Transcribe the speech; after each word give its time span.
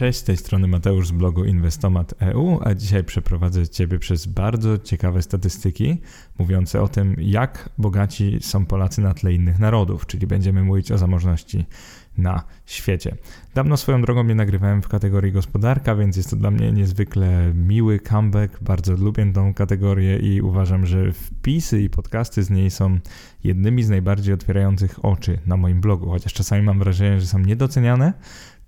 Cześć, 0.00 0.18
z 0.18 0.24
tej 0.24 0.36
strony 0.36 0.68
Mateusz 0.68 1.08
z 1.08 1.10
blogu 1.12 1.44
Inwestomat.eu, 1.44 2.60
a 2.64 2.74
dzisiaj 2.74 3.04
przeprowadzę 3.04 3.68
Ciebie 3.68 3.98
przez 3.98 4.26
bardzo 4.26 4.78
ciekawe 4.78 5.22
statystyki 5.22 5.98
mówiące 6.38 6.82
o 6.82 6.88
tym, 6.88 7.16
jak 7.18 7.68
bogaci 7.78 8.38
są 8.40 8.66
Polacy 8.66 9.00
na 9.00 9.14
tle 9.14 9.32
innych 9.32 9.58
narodów, 9.58 10.06
czyli 10.06 10.26
będziemy 10.26 10.64
mówić 10.64 10.92
o 10.92 10.98
zamożności 10.98 11.66
na 12.18 12.42
świecie. 12.66 13.16
Dawno 13.54 13.76
swoją 13.76 14.02
drogą 14.02 14.24
nie 14.24 14.34
nagrywałem 14.34 14.82
w 14.82 14.88
kategorii 14.88 15.32
gospodarka, 15.32 15.94
więc 15.94 16.16
jest 16.16 16.30
to 16.30 16.36
dla 16.36 16.50
mnie 16.50 16.72
niezwykle 16.72 17.52
miły 17.54 18.00
comeback. 18.00 18.62
Bardzo 18.62 18.96
lubię 18.96 19.32
tą 19.32 19.54
kategorię 19.54 20.18
i 20.18 20.40
uważam, 20.40 20.86
że 20.86 21.12
wpisy 21.12 21.82
i 21.82 21.90
podcasty 21.90 22.42
z 22.42 22.50
niej 22.50 22.70
są 22.70 22.98
jednymi 23.44 23.82
z 23.82 23.88
najbardziej 23.88 24.34
otwierających 24.34 25.04
oczy 25.04 25.38
na 25.46 25.56
moim 25.56 25.80
blogu, 25.80 26.10
chociaż 26.10 26.32
czasami 26.32 26.62
mam 26.62 26.78
wrażenie, 26.78 27.20
że 27.20 27.26
są 27.26 27.38
niedoceniane 27.38 28.12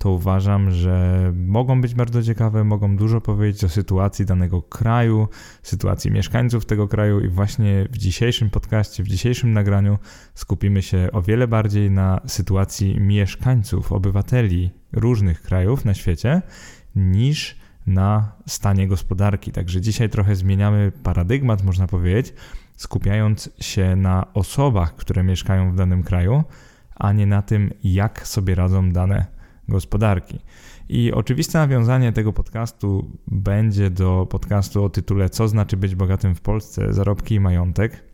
to 0.03 0.11
uważam, 0.11 0.71
że 0.71 1.33
mogą 1.47 1.81
być 1.81 1.95
bardzo 1.95 2.23
ciekawe, 2.23 2.65
mogą 2.65 2.97
dużo 2.97 3.21
powiedzieć 3.21 3.65
o 3.65 3.69
sytuacji 3.69 4.27
danego 4.27 4.63
kraju, 4.63 5.29
sytuacji 5.63 6.11
mieszkańców 6.11 6.67
tego 6.67 6.89
kraju 6.89 7.21
i 7.21 7.29
właśnie 7.29 7.89
w 7.91 7.99
dzisiejszym 7.99 8.51
podcaście, 8.51 9.03
w 9.03 9.09
dzisiejszym 9.09 9.53
nagraniu 9.53 9.99
skupimy 10.35 10.83
się 10.83 11.09
o 11.13 11.23
wiele 11.23 11.49
bardziej 11.49 11.91
na 11.91 12.21
sytuacji 12.27 13.01
mieszkańców, 13.01 13.93
obywateli 13.93 14.71
różnych 14.93 15.43
krajów 15.43 15.85
na 15.85 15.95
świecie 15.95 16.43
niż 16.97 17.57
na 17.87 18.33
stanie 18.47 18.89
gospodarki. 18.89 19.53
Także 19.53 19.81
dzisiaj 19.81 20.11
trochę 20.11 20.37
zmieniamy 20.37 20.93
paradygmat, 21.03 21.65
można 21.65 21.87
powiedzieć, 21.87 22.35
skupiając 22.77 23.51
się 23.61 23.97
na 23.97 24.27
osobach, 24.35 24.97
które 24.97 25.23
mieszkają 25.23 25.73
w 25.73 25.77
danym 25.77 26.03
kraju, 26.03 26.45
a 26.95 27.13
nie 27.13 27.27
na 27.27 27.43
tym, 27.43 27.71
jak 27.85 28.27
sobie 28.27 28.55
radzą 28.55 28.93
dane 28.93 29.32
gospodarki. 29.73 30.39
I 30.89 31.13
oczywiste 31.13 31.59
nawiązanie 31.59 32.13
tego 32.13 32.33
podcastu 32.33 33.11
będzie 33.27 33.91
do 33.91 34.27
podcastu 34.31 34.85
o 34.85 34.91
tytule 34.91 35.31
Co 35.31 35.49
znaczy 35.49 35.77
być 35.77 35.95
bogatym 35.95 36.35
w 36.35 36.41
Polsce? 36.41 36.93
Zarobki 36.93 37.35
i 37.35 37.41
majątek. 37.41 38.05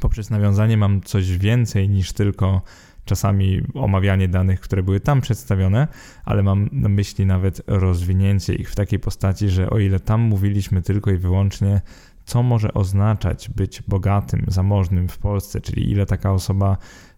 Poprzez 0.00 0.30
nawiązanie 0.30 0.76
mam 0.76 1.00
coś 1.00 1.38
więcej 1.38 1.88
niż 1.88 2.12
tylko 2.12 2.62
czasami 3.04 3.62
omawianie 3.74 4.28
danych, 4.28 4.60
które 4.60 4.82
były 4.82 5.00
tam 5.00 5.20
przedstawione, 5.20 5.88
ale 6.24 6.42
mam 6.42 6.68
na 6.72 6.88
myśli 6.88 7.26
nawet 7.26 7.62
rozwinięcie 7.66 8.54
ich 8.54 8.70
w 8.70 8.74
takiej 8.74 8.98
postaci, 8.98 9.48
że 9.48 9.70
o 9.70 9.78
ile 9.78 10.00
tam 10.00 10.20
mówiliśmy 10.20 10.82
tylko 10.82 11.10
i 11.10 11.16
wyłącznie, 11.16 11.80
co 12.24 12.42
może 12.42 12.74
oznaczać 12.74 13.48
być 13.48 13.82
bogatym, 13.82 14.44
zamożnym 14.48 15.08
w 15.08 15.18
Polsce, 15.18 15.60
czyli 15.60 15.90
ile 15.90 16.06
taka 16.06 16.32
osoba 16.32 16.76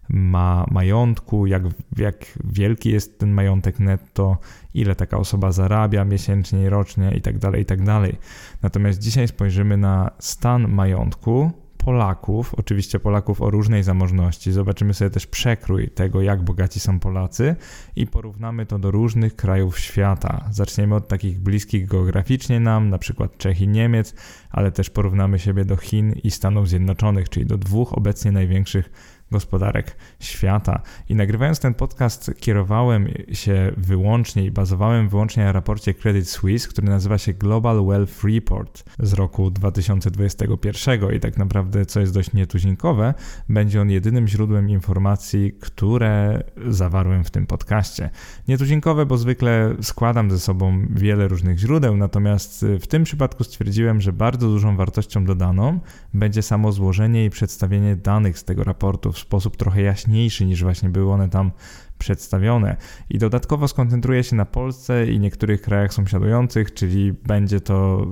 ma 0.09 0.65
majątku, 0.71 1.47
jak, 1.47 1.63
jak 1.97 2.25
wielki 2.43 2.91
jest 2.91 3.19
ten 3.19 3.31
majątek 3.31 3.79
netto, 3.79 4.37
ile 4.73 4.95
taka 4.95 5.17
osoba 5.17 5.51
zarabia 5.51 6.05
miesięcznie 6.05 6.69
rocznie 6.69 7.11
itd., 7.11 7.39
tak 7.39 7.57
itd. 7.57 7.85
Tak 7.85 8.15
Natomiast 8.61 8.99
dzisiaj 8.99 9.27
spojrzymy 9.27 9.77
na 9.77 10.11
stan 10.19 10.67
majątku 10.67 11.51
Polaków, 11.77 12.55
oczywiście 12.57 12.99
Polaków 12.99 13.41
o 13.41 13.49
różnej 13.49 13.83
zamożności. 13.83 14.51
Zobaczymy 14.51 14.93
sobie 14.93 15.09
też 15.09 15.27
przekrój 15.27 15.89
tego, 15.89 16.21
jak 16.21 16.43
bogaci 16.43 16.79
są 16.79 16.99
Polacy 16.99 17.55
i 17.95 18.07
porównamy 18.07 18.65
to 18.65 18.79
do 18.79 18.91
różnych 18.91 19.35
krajów 19.35 19.79
świata. 19.79 20.45
Zaczniemy 20.51 20.95
od 20.95 21.07
takich 21.07 21.39
bliskich 21.39 21.87
geograficznie 21.87 22.59
nam, 22.59 22.89
na 22.89 22.97
przykład 22.97 23.37
Czech 23.37 23.61
i 23.61 23.67
Niemiec, 23.67 24.15
ale 24.49 24.71
też 24.71 24.89
porównamy 24.89 25.39
siebie 25.39 25.65
do 25.65 25.77
Chin 25.77 26.13
i 26.23 26.31
Stanów 26.31 26.69
Zjednoczonych, 26.69 27.29
czyli 27.29 27.45
do 27.45 27.57
dwóch 27.57 27.97
obecnie 27.97 28.31
największych 28.31 28.89
gospodarek 29.31 29.95
świata. 30.19 30.81
I 31.09 31.15
nagrywając 31.15 31.59
ten 31.59 31.73
podcast, 31.73 32.31
kierowałem 32.39 33.07
się 33.31 33.71
wyłącznie 33.77 34.45
i 34.45 34.51
bazowałem 34.51 35.09
wyłącznie 35.09 35.43
na 35.43 35.51
raporcie 35.51 35.93
Credit 35.93 36.29
Suisse, 36.29 36.67
który 36.67 36.87
nazywa 36.87 37.17
się 37.17 37.33
Global 37.33 37.85
Wealth 37.85 38.23
Report 38.23 38.83
z 38.99 39.13
roku 39.13 39.51
2021. 39.51 41.15
I 41.15 41.19
tak 41.19 41.37
naprawdę, 41.37 41.85
co 41.85 41.99
jest 41.99 42.13
dość 42.13 42.33
nietuzinkowe, 42.33 43.13
będzie 43.49 43.81
on 43.81 43.89
jedynym 43.89 44.27
źródłem 44.27 44.69
informacji, 44.69 45.53
które 45.59 46.43
zawarłem 46.67 47.23
w 47.23 47.31
tym 47.31 47.47
podcaście. 47.47 48.09
Nietuzinkowe, 48.47 49.05
bo 49.05 49.17
zwykle 49.17 49.75
składam 49.81 50.31
ze 50.31 50.39
sobą 50.39 50.87
wiele 50.89 51.27
różnych 51.27 51.59
źródeł, 51.59 51.97
natomiast 51.97 52.65
w 52.81 52.87
tym 52.87 53.03
przypadku 53.03 53.43
stwierdziłem, 53.43 54.01
że 54.01 54.13
bardzo 54.13 54.47
dużą 54.47 54.75
wartością 54.77 55.25
dodaną 55.25 55.79
będzie 56.13 56.41
samo 56.41 56.71
złożenie 56.71 57.25
i 57.25 57.29
przedstawienie 57.29 57.95
danych 57.95 58.39
z 58.39 58.43
tego 58.43 58.63
raportu 58.63 59.11
w 59.17 59.21
sposób 59.21 59.57
trochę 59.57 59.81
jaśniejszy 59.81 60.45
niż 60.45 60.63
właśnie 60.63 60.89
były 60.89 61.13
one 61.13 61.29
tam 61.29 61.51
przedstawione. 61.97 62.77
I 63.09 63.17
dodatkowo 63.17 63.67
skoncentruję 63.67 64.23
się 64.23 64.35
na 64.35 64.45
Polsce 64.45 65.07
i 65.07 65.19
niektórych 65.19 65.61
krajach 65.61 65.93
sąsiadujących, 65.93 66.73
czyli 66.73 67.13
będzie 67.13 67.61
to 67.61 68.07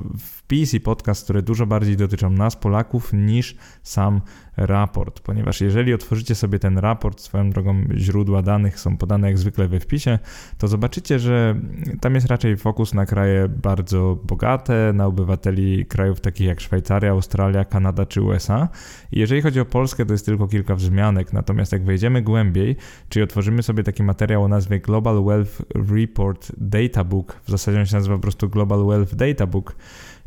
wpis 0.45 0.73
i 0.73 0.79
podcast, 0.79 1.23
które 1.23 1.41
dużo 1.41 1.66
bardziej 1.66 1.97
dotyczą 1.97 2.29
nas, 2.29 2.56
Polaków, 2.56 3.13
niż 3.13 3.56
sam 3.83 4.22
raport, 4.57 5.19
ponieważ 5.19 5.61
jeżeli 5.61 5.94
otworzycie 5.94 6.35
sobie 6.35 6.59
ten 6.59 6.78
raport, 6.78 7.22
swoją 7.22 7.50
drogą 7.50 7.83
źródła 7.95 8.41
danych 8.41 8.79
są 8.79 8.97
podane 8.97 9.28
jak 9.28 9.38
zwykle 9.38 9.67
we 9.67 9.79
wpisie, 9.79 10.19
to 10.57 10.67
zobaczycie, 10.67 11.19
że 11.19 11.56
tam 12.01 12.16
jest 12.16 12.28
raczej 12.28 12.57
fokus 12.57 12.94
na 12.94 13.06
kraje 13.06 13.50
bardzo 13.50 14.19
bogate, 14.23 14.91
na 14.94 15.06
obywateli 15.06 15.85
krajów 15.85 16.22
takich 16.22 16.47
jak 16.47 16.62
Szwajcaria, 16.62 17.12
Australia, 17.12 17.66
Kanada 17.66 18.06
czy 18.06 18.22
USA. 18.22 18.69
I 19.12 19.19
jeżeli 19.19 19.41
chodzi 19.41 19.59
o 19.59 19.66
Polskę, 19.66 20.06
to 20.06 20.13
jest 20.13 20.25
tylko 20.25 20.47
kilka 20.47 20.75
wzmianek, 20.75 21.33
natomiast 21.33 21.72
jak 21.72 21.85
wejdziemy 21.85 22.22
głębiej, 22.22 22.75
czyli 23.09 23.23
otworzymy 23.23 23.63
sobie 23.63 23.83
taki 23.83 24.03
materiał 24.03 24.44
o 24.44 24.47
nazwie 24.47 24.79
Global 24.79 25.23
Wealth 25.23 25.62
Report 25.91 26.51
Data 26.57 27.03
Book, 27.03 27.39
w 27.44 27.51
zasadzie 27.51 27.79
on 27.79 27.85
się 27.85 27.95
nazywa 27.95 28.16
po 28.16 28.22
prostu 28.22 28.50
Global 28.50 28.85
Wealth 28.85 29.16
Data 29.16 29.47
Book, 29.47 29.75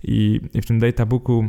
i, 0.03 0.41
w 0.55 0.67
tym 0.67 0.79
databooku 0.79 1.45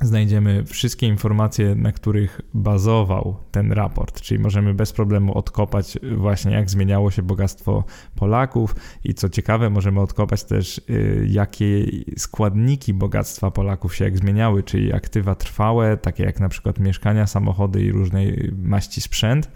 znajdziemy 0.00 0.64
wszystkie 0.64 1.06
informacje, 1.06 1.74
na 1.74 1.92
których 1.92 2.40
bazował 2.54 3.36
ten 3.50 3.72
raport, 3.72 4.20
czyli 4.20 4.40
możemy 4.40 4.74
bez 4.74 4.92
problemu 4.92 5.38
odkopać 5.38 5.98
właśnie 6.16 6.52
jak 6.52 6.70
zmieniało 6.70 7.10
się 7.10 7.22
bogactwo 7.22 7.84
Polaków. 8.14 8.74
I 9.04 9.14
co 9.14 9.28
ciekawe 9.28 9.70
możemy 9.70 10.00
odkopać 10.00 10.44
też 10.44 10.78
y, 10.78 11.26
jakie 11.30 11.86
składniki 12.16 12.94
bogactwa 12.94 13.50
Polaków 13.50 13.96
się 13.96 14.04
jak 14.04 14.18
zmieniały, 14.18 14.62
czyli 14.62 14.92
aktywa 14.92 15.34
trwałe, 15.34 15.96
takie 15.96 16.24
jak 16.24 16.40
na 16.40 16.48
przykład 16.48 16.78
mieszkania, 16.78 17.26
samochody 17.26 17.82
i 17.82 17.92
różnej 17.92 18.52
maści 18.58 19.00
sprzęt, 19.00 19.50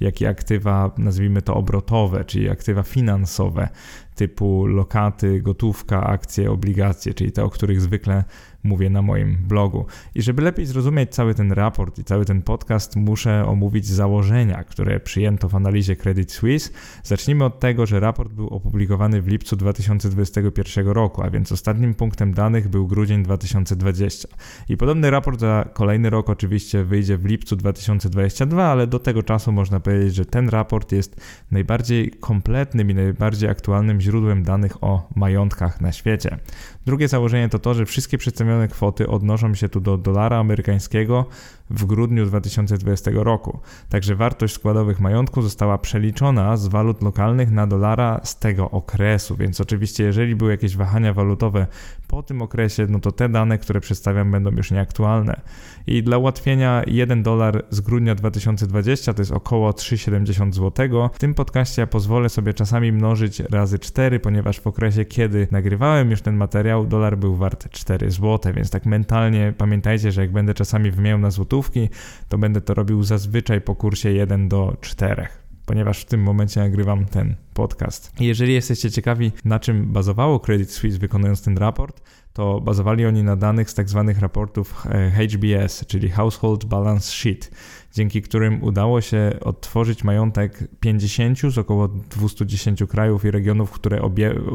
jak 0.00 0.20
i 0.20 0.26
aktywa, 0.26 0.90
nazwijmy 0.98 1.42
to 1.42 1.54
obrotowe, 1.54 2.24
czyli 2.24 2.50
aktywa 2.50 2.82
finansowe, 2.82 3.68
typu 4.18 4.66
lokaty, 4.66 5.42
gotówka, 5.42 6.04
akcje, 6.04 6.50
obligacje, 6.50 7.14
czyli 7.14 7.32
te, 7.32 7.44
o 7.44 7.50
których 7.50 7.80
zwykle 7.80 8.24
mówię 8.62 8.90
na 8.90 9.02
moim 9.02 9.36
blogu. 9.36 9.86
I 10.14 10.22
żeby 10.22 10.42
lepiej 10.42 10.66
zrozumieć 10.66 11.10
cały 11.10 11.34
ten 11.34 11.52
raport 11.52 11.98
i 11.98 12.04
cały 12.04 12.24
ten 12.24 12.42
podcast, 12.42 12.96
muszę 12.96 13.46
omówić 13.46 13.86
założenia, 13.86 14.64
które 14.64 15.00
przyjęto 15.00 15.48
w 15.48 15.54
analizie 15.54 15.96
Credit 15.96 16.32
Suisse. 16.32 16.70
Zacznijmy 17.02 17.44
od 17.44 17.60
tego, 17.60 17.86
że 17.86 18.00
raport 18.00 18.32
był 18.32 18.48
opublikowany 18.48 19.22
w 19.22 19.28
lipcu 19.28 19.56
2021 19.56 20.88
roku, 20.88 21.22
a 21.22 21.30
więc 21.30 21.52
ostatnim 21.52 21.94
punktem 21.94 22.34
danych 22.34 22.68
był 22.68 22.86
grudzień 22.86 23.22
2020. 23.22 24.28
I 24.68 24.76
podobny 24.76 25.10
raport 25.10 25.40
za 25.40 25.68
kolejny 25.72 26.10
rok 26.10 26.30
oczywiście 26.30 26.84
wyjdzie 26.84 27.18
w 27.18 27.24
lipcu 27.24 27.56
2022, 27.56 28.64
ale 28.64 28.86
do 28.86 28.98
tego 28.98 29.22
czasu 29.22 29.52
można 29.52 29.80
powiedzieć, 29.80 30.14
że 30.14 30.24
ten 30.24 30.48
raport 30.48 30.92
jest 30.92 31.20
najbardziej 31.50 32.10
kompletnym 32.10 32.90
i 32.90 32.94
najbardziej 32.94 33.50
aktualnym 33.50 34.00
źródłem 34.00 34.07
danych 34.42 34.84
o 34.84 35.08
majątkach 35.16 35.80
na 35.80 35.92
świecie. 35.92 36.38
Drugie 36.88 37.08
założenie 37.08 37.48
to 37.48 37.58
to, 37.58 37.74
że 37.74 37.86
wszystkie 37.86 38.18
przedstawione 38.18 38.68
kwoty 38.68 39.08
odnoszą 39.08 39.54
się 39.54 39.68
tu 39.68 39.80
do 39.80 39.98
dolara 39.98 40.38
amerykańskiego 40.38 41.26
w 41.70 41.84
grudniu 41.84 42.26
2020 42.26 43.10
roku. 43.14 43.60
Także 43.88 44.14
wartość 44.14 44.54
składowych 44.54 45.00
majątku 45.00 45.42
została 45.42 45.78
przeliczona 45.78 46.56
z 46.56 46.66
walut 46.66 47.02
lokalnych 47.02 47.50
na 47.50 47.66
dolara 47.66 48.20
z 48.24 48.38
tego 48.38 48.70
okresu, 48.70 49.36
więc 49.36 49.60
oczywiście 49.60 50.04
jeżeli 50.04 50.36
były 50.36 50.50
jakieś 50.50 50.76
wahania 50.76 51.14
walutowe 51.14 51.66
po 52.08 52.22
tym 52.22 52.42
okresie, 52.42 52.86
no 52.88 52.98
to 52.98 53.12
te 53.12 53.28
dane, 53.28 53.58
które 53.58 53.80
przedstawiam 53.80 54.30
będą 54.30 54.50
już 54.50 54.70
nieaktualne. 54.70 55.40
I 55.86 56.02
dla 56.02 56.18
ułatwienia 56.18 56.82
1 56.86 57.22
dolar 57.22 57.64
z 57.70 57.80
grudnia 57.80 58.14
2020 58.14 59.14
to 59.14 59.22
jest 59.22 59.32
około 59.32 59.70
3,70 59.70 60.52
zł. 60.52 61.08
W 61.12 61.18
tym 61.18 61.34
podcaście 61.34 61.82
ja 61.82 61.86
pozwolę 61.86 62.28
sobie 62.28 62.54
czasami 62.54 62.92
mnożyć 62.92 63.40
razy 63.40 63.78
4, 63.78 64.20
ponieważ 64.20 64.60
w 64.60 64.66
okresie, 64.66 65.04
kiedy 65.04 65.48
nagrywałem 65.50 66.10
już 66.10 66.22
ten 66.22 66.36
materiał, 66.36 66.77
dolar 66.84 67.18
był 67.18 67.36
wart 67.36 67.70
4 67.70 68.10
zł, 68.10 68.52
więc 68.54 68.70
tak 68.70 68.86
mentalnie 68.86 69.54
pamiętajcie, 69.58 70.12
że 70.12 70.20
jak 70.20 70.32
będę 70.32 70.54
czasami 70.54 70.90
wymieniał 70.90 71.18
na 71.18 71.30
złotówki, 71.30 71.88
to 72.28 72.38
będę 72.38 72.60
to 72.60 72.74
robił 72.74 73.02
zazwyczaj 73.02 73.60
po 73.60 73.74
kursie 73.74 74.10
1 74.10 74.48
do 74.48 74.76
4 74.80 75.28
ponieważ 75.68 76.00
w 76.00 76.04
tym 76.04 76.22
momencie 76.22 76.60
nagrywam 76.60 77.04
ten 77.04 77.34
podcast. 77.54 78.12
Jeżeli 78.20 78.54
jesteście 78.54 78.90
ciekawi, 78.90 79.32
na 79.44 79.60
czym 79.60 79.92
bazowało 79.92 80.40
Credit 80.40 80.70
Suisse 80.70 80.98
wykonując 80.98 81.42
ten 81.42 81.58
raport, 81.58 82.02
to 82.32 82.60
bazowali 82.60 83.06
oni 83.06 83.22
na 83.22 83.36
danych 83.36 83.70
z 83.70 83.74
tak 83.74 83.88
zwanych 83.88 84.20
raportów 84.20 84.86
HBS, 85.12 85.86
czyli 85.86 86.10
Household 86.10 86.64
Balance 86.64 87.12
Sheet, 87.12 87.50
dzięki 87.92 88.22
którym 88.22 88.62
udało 88.62 89.00
się 89.00 89.32
odtworzyć 89.40 90.04
majątek 90.04 90.64
50 90.80 91.38
z 91.38 91.58
około 91.58 91.88
210 91.88 92.82
krajów 92.88 93.24
i 93.24 93.30
regionów, 93.30 93.70
które 93.70 94.02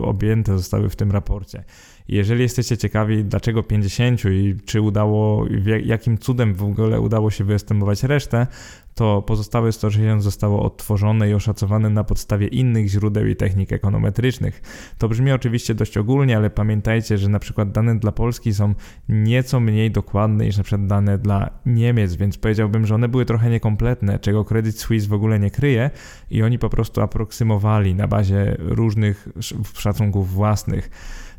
objęte 0.04 0.58
zostały 0.58 0.90
w 0.90 0.96
tym 0.96 1.12
raporcie. 1.12 1.64
Jeżeli 2.08 2.42
jesteście 2.42 2.78
ciekawi, 2.78 3.26
dlaczego 3.26 3.64
50 3.64 4.26
i 4.26 4.56
czy 4.66 4.82
udało, 4.82 5.46
jakim 5.84 6.18
cudem 6.18 6.54
w 6.54 6.64
ogóle 6.64 7.02
udało 7.02 7.32
się 7.32 7.44
wyestymować 7.44 8.04
resztę, 8.04 8.48
to 8.96 9.22
pozostałe 9.22 9.72
160 9.72 10.24
zostało 10.24 10.64
odtworzone 10.64 11.30
i 11.30 11.34
oszacowane 11.34 11.90
na 11.90 12.04
podstawie 12.04 12.48
innych 12.48 12.88
źródeł 12.88 13.28
i 13.28 13.36
technik 13.36 13.74
ekonometrycznych. 13.74 14.62
To 14.98 15.10
brzmi 15.10 15.32
oczywiście 15.32 15.76
dość 15.76 15.98
ogólnie, 15.98 16.38
ale 16.38 16.50
pamiętajcie, 16.50 17.18
że 17.18 17.30
na 17.30 17.40
przykład 17.40 17.72
dane 17.72 18.00
dla 18.00 18.12
Polski 18.12 18.54
są 18.54 18.74
nieco 19.10 19.60
mniej 19.60 19.92
dokładne 19.92 20.46
niż 20.46 20.58
na 20.58 20.64
przykład 20.64 20.88
dane 20.88 21.18
dla 21.18 21.50
Niemiec, 21.66 22.16
więc 22.16 22.38
powiedziałbym, 22.38 22.86
że 22.86 22.96
one 22.96 23.08
były 23.08 23.26
trochę 23.26 23.50
niekompletne, 23.50 24.20
czego 24.20 24.46
Credit 24.46 24.80
Suisse 24.80 25.08
w 25.08 25.14
ogóle 25.14 25.40
nie 25.40 25.52
kryje 25.52 25.90
i 26.32 26.44
oni 26.44 26.60
po 26.60 26.70
prostu 26.70 27.02
aproksymowali 27.02 27.96
na 27.96 28.08
bazie 28.08 28.56
różnych 28.60 29.28
szacunków 29.74 30.34
własnych. 30.34 30.90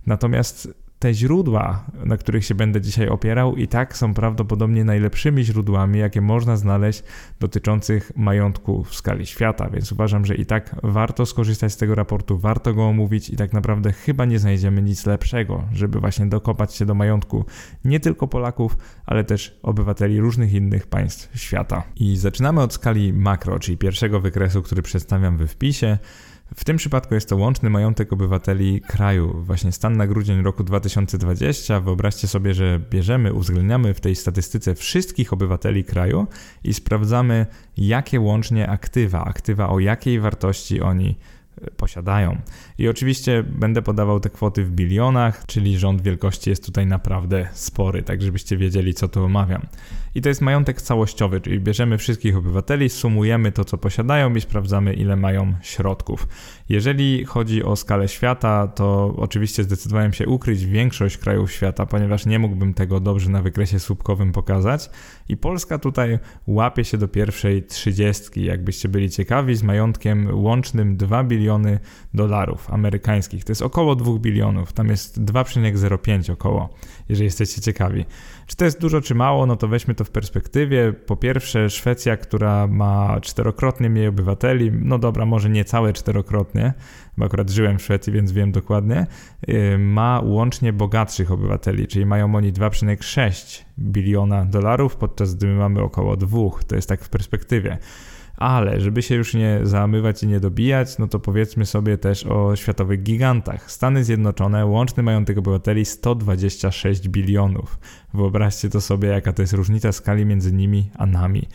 Natomiast 0.07 0.69
te 1.05 1.15
źródła, 1.15 1.85
na 2.05 2.17
których 2.17 2.45
się 2.45 2.55
będę 2.55 2.81
dzisiaj 2.81 3.09
opierał, 3.09 3.57
i 3.57 3.69
tak 3.69 3.97
są 3.97 4.15
prawdopodobnie 4.15 4.85
najlepszymi 4.85 5.45
źródłami, 5.45 5.99
jakie 5.99 6.21
można 6.21 6.57
znaleźć 6.57 7.03
dotyczących 7.41 8.13
majątku 8.17 8.85
w 8.85 8.95
skali 8.95 9.27
świata, 9.27 9.71
więc 9.71 9.93
uważam, 9.93 10.25
że 10.25 10.35
i 10.35 10.47
tak 10.47 10.77
warto 10.83 11.27
skorzystać 11.27 11.73
z 11.73 11.77
tego 11.77 11.95
raportu, 11.95 12.39
warto 12.39 12.75
go 12.75 12.89
omówić 12.89 13.31
i 13.31 13.37
tak 13.37 13.53
naprawdę 13.53 13.93
chyba 13.93 14.25
nie 14.25 14.39
znajdziemy 14.39 14.83
nic 14.83 15.07
lepszego, 15.07 15.65
żeby 15.73 16.01
właśnie 16.01 16.27
dokopać 16.27 16.75
się 16.75 16.87
do 16.87 16.95
majątku 16.95 17.45
nie 17.85 18.01
tylko 18.01 18.29
Polaków, 18.29 18.77
ale 19.07 19.25
też 19.25 19.59
obywateli 19.63 20.21
różnych 20.21 20.53
innych 20.53 20.87
państw 20.87 21.41
świata. 21.41 21.83
I 21.97 22.17
zaczynamy 22.17 22.63
od 22.63 22.73
skali 22.73 23.13
makro, 23.13 23.59
czyli 23.59 23.79
pierwszego 23.79 24.21
wykresu, 24.21 24.63
który 24.63 24.83
przedstawiam 24.83 25.37
we 25.37 25.47
wpisie. 25.47 25.99
W 26.55 26.65
tym 26.65 26.77
przypadku 26.77 27.15
jest 27.15 27.29
to 27.29 27.37
łączny 27.37 27.71
majątek 27.71 28.13
obywateli 28.13 28.81
kraju. 28.81 29.43
Właśnie 29.43 29.73
stan 29.73 29.97
na 29.97 30.07
grudzień 30.07 30.43
roku 30.43 30.65
2020. 30.65 31.81
Wyobraźcie 31.81 32.29
sobie, 32.29 32.55
że 32.55 32.81
bierzemy, 32.91 33.33
uwzględniamy 33.33 33.95
w 33.95 34.01
tej 34.01 34.17
statystyce 34.17 34.75
wszystkich 34.75 35.33
obywateli 35.33 35.85
kraju 35.85 36.27
i 36.65 36.75
sprawdzamy, 36.75 37.47
jakie 37.77 38.21
łącznie 38.21 38.69
aktywa, 38.69 39.25
aktywa 39.25 39.69
o 39.69 39.79
jakiej 39.79 40.21
wartości 40.21 40.81
oni 40.81 41.17
e, 41.63 41.71
posiadają. 41.71 42.41
I 42.79 42.89
oczywiście 42.89 43.43
będę 43.43 43.83
podawał 43.83 44.21
te 44.21 44.31
kwoty 44.31 44.65
w 44.65 44.71
bilionach, 44.71 45.47
czyli 45.47 45.79
rząd 45.79 46.03
wielkości 46.03 46.51
jest 46.51 46.67
tutaj 46.67 46.87
naprawdę 46.87 47.49
spory, 47.53 48.03
tak 48.03 48.23
żebyście 48.23 48.57
wiedzieli, 48.57 48.95
co 48.95 49.09
tu 49.09 49.25
omawiam. 49.25 49.67
I 50.15 50.23
to 50.23 50.29
jest 50.29 50.41
majątek 50.41 50.83
całościowy, 50.83 51.41
czyli 51.41 51.61
bierzemy 51.61 51.99
wszystkich 51.99 52.37
obywateli, 52.37 52.89
sumujemy 52.89 53.53
to, 53.53 53.65
co 53.65 53.79
posiadają 53.79 54.35
i 54.35 54.41
sprawdzamy, 54.41 54.95
ile 54.95 55.17
mają 55.17 55.55
środków. 55.63 56.29
Jeżeli 56.69 57.25
chodzi 57.25 57.65
o 57.65 57.77
skalę 57.77 58.09
świata, 58.09 58.69
to 58.69 59.15
oczywiście 59.17 59.65
zdecydowałem 59.65 60.13
się 60.13 60.27
ukryć 60.27 60.67
większość 60.67 61.19
krajów 61.19 61.53
świata, 61.53 61.87
ponieważ 61.87 62.27
nie 62.27 62.39
mógłbym 62.39 62.75
tego 62.75 63.01
dobrze 63.01 63.31
na 63.31 63.43
wykresie 63.43 63.79
słupkowym 63.79 64.33
pokazać. 64.33 64.91
I 65.29 65.37
Polska 65.37 65.79
tutaj 65.79 66.19
łapie 66.47 66.85
się 66.85 66.99
do 66.99 67.09
pierwszej 67.09 67.63
trzydziestki, 67.63 68.45
jakbyście 68.45 68.89
byli 68.89 69.11
ciekawi, 69.11 69.55
z 69.55 69.63
majątkiem 69.63 70.45
łącznym 70.45 70.97
2 70.97 71.25
biliony 71.25 71.79
dolarów 72.15 72.64
amerykańskich. 72.71 73.45
To 73.45 73.53
jest 73.53 73.63
około 73.63 73.97
2 73.97 74.19
bilionów, 74.19 74.73
tam 74.73 74.89
jest 74.89 75.23
2,05 75.23 76.33
około, 76.33 76.69
jeżeli 77.09 77.25
jesteście 77.25 77.61
ciekawi. 77.61 78.05
Czy 78.47 78.57
to 78.57 78.65
jest 78.65 78.81
dużo, 78.81 79.01
czy 79.01 79.15
mało? 79.15 79.47
No 79.47 79.57
to 79.57 79.69
weźmy 79.69 79.95
to 79.95 80.05
w 80.05 80.11
perspektywie. 80.11 80.93
Po 80.93 81.17
pierwsze, 81.17 81.71
Szwecja, 81.71 82.17
która 82.17 82.67
ma 82.67 83.21
czterokrotnie 83.21 83.91
mniej 83.91 84.07
obywateli, 84.07 84.73
no 84.73 84.99
dobra, 84.99 85.27
może 85.27 85.51
nie 85.51 85.65
całe 85.65 85.93
czterokrotnie, 85.93 86.73
bo 87.19 87.25
akurat 87.25 87.51
żyłem 87.51 87.79
w 87.79 87.83
Szwecji, 87.83 88.13
więc 88.13 88.33
wiem 88.33 88.53
dokładnie, 88.53 89.07
y, 89.49 89.79
ma 89.79 90.21
łącznie 90.25 90.73
bogatszych 90.73 91.33
obywateli, 91.33 91.87
czyli 91.87 92.07
mają 92.07 92.35
oni 92.35 92.53
2,6 92.53 93.65
biliona 93.79 94.45
dolarów, 94.45 94.97
podczas 94.97 95.35
gdy 95.35 95.47
my 95.47 95.55
mamy 95.55 95.83
około 95.83 96.17
2. 96.17 96.39
To 96.67 96.77
jest 96.77 96.89
tak 96.89 97.05
w 97.05 97.09
perspektywie. 97.09 97.79
Ale 98.45 98.81
żeby 98.81 99.03
się 99.03 99.15
już 99.15 99.35
nie 99.35 99.61
załamywać 99.63 100.23
i 100.23 100.27
nie 100.27 100.41
dobijać, 100.41 100.99
no 100.99 101.09
to 101.09 101.21
powiedzmy 101.21 101.67
sobie 101.67 101.99
też 101.99 102.27
o 102.27 102.57
światowych 102.57 103.03
gigantach. 103.03 103.71
Stany 103.71 104.05
Zjednoczone 104.05 104.67
łączny 104.67 105.03
majątek 105.03 105.39
obywateli 105.39 105.85
126 105.85 107.09
bilionów. 107.09 107.79
Wyobraźcie 108.15 108.71
to 108.71 108.81
sobie, 108.81 109.09
jaka 109.09 109.33
to 109.33 109.43
jest 109.43 109.53
różnica 109.53 109.93
skali 109.93 110.27
między 110.27 110.53
nimi 110.53 110.91
a 110.95 111.07
nami. 111.07 111.49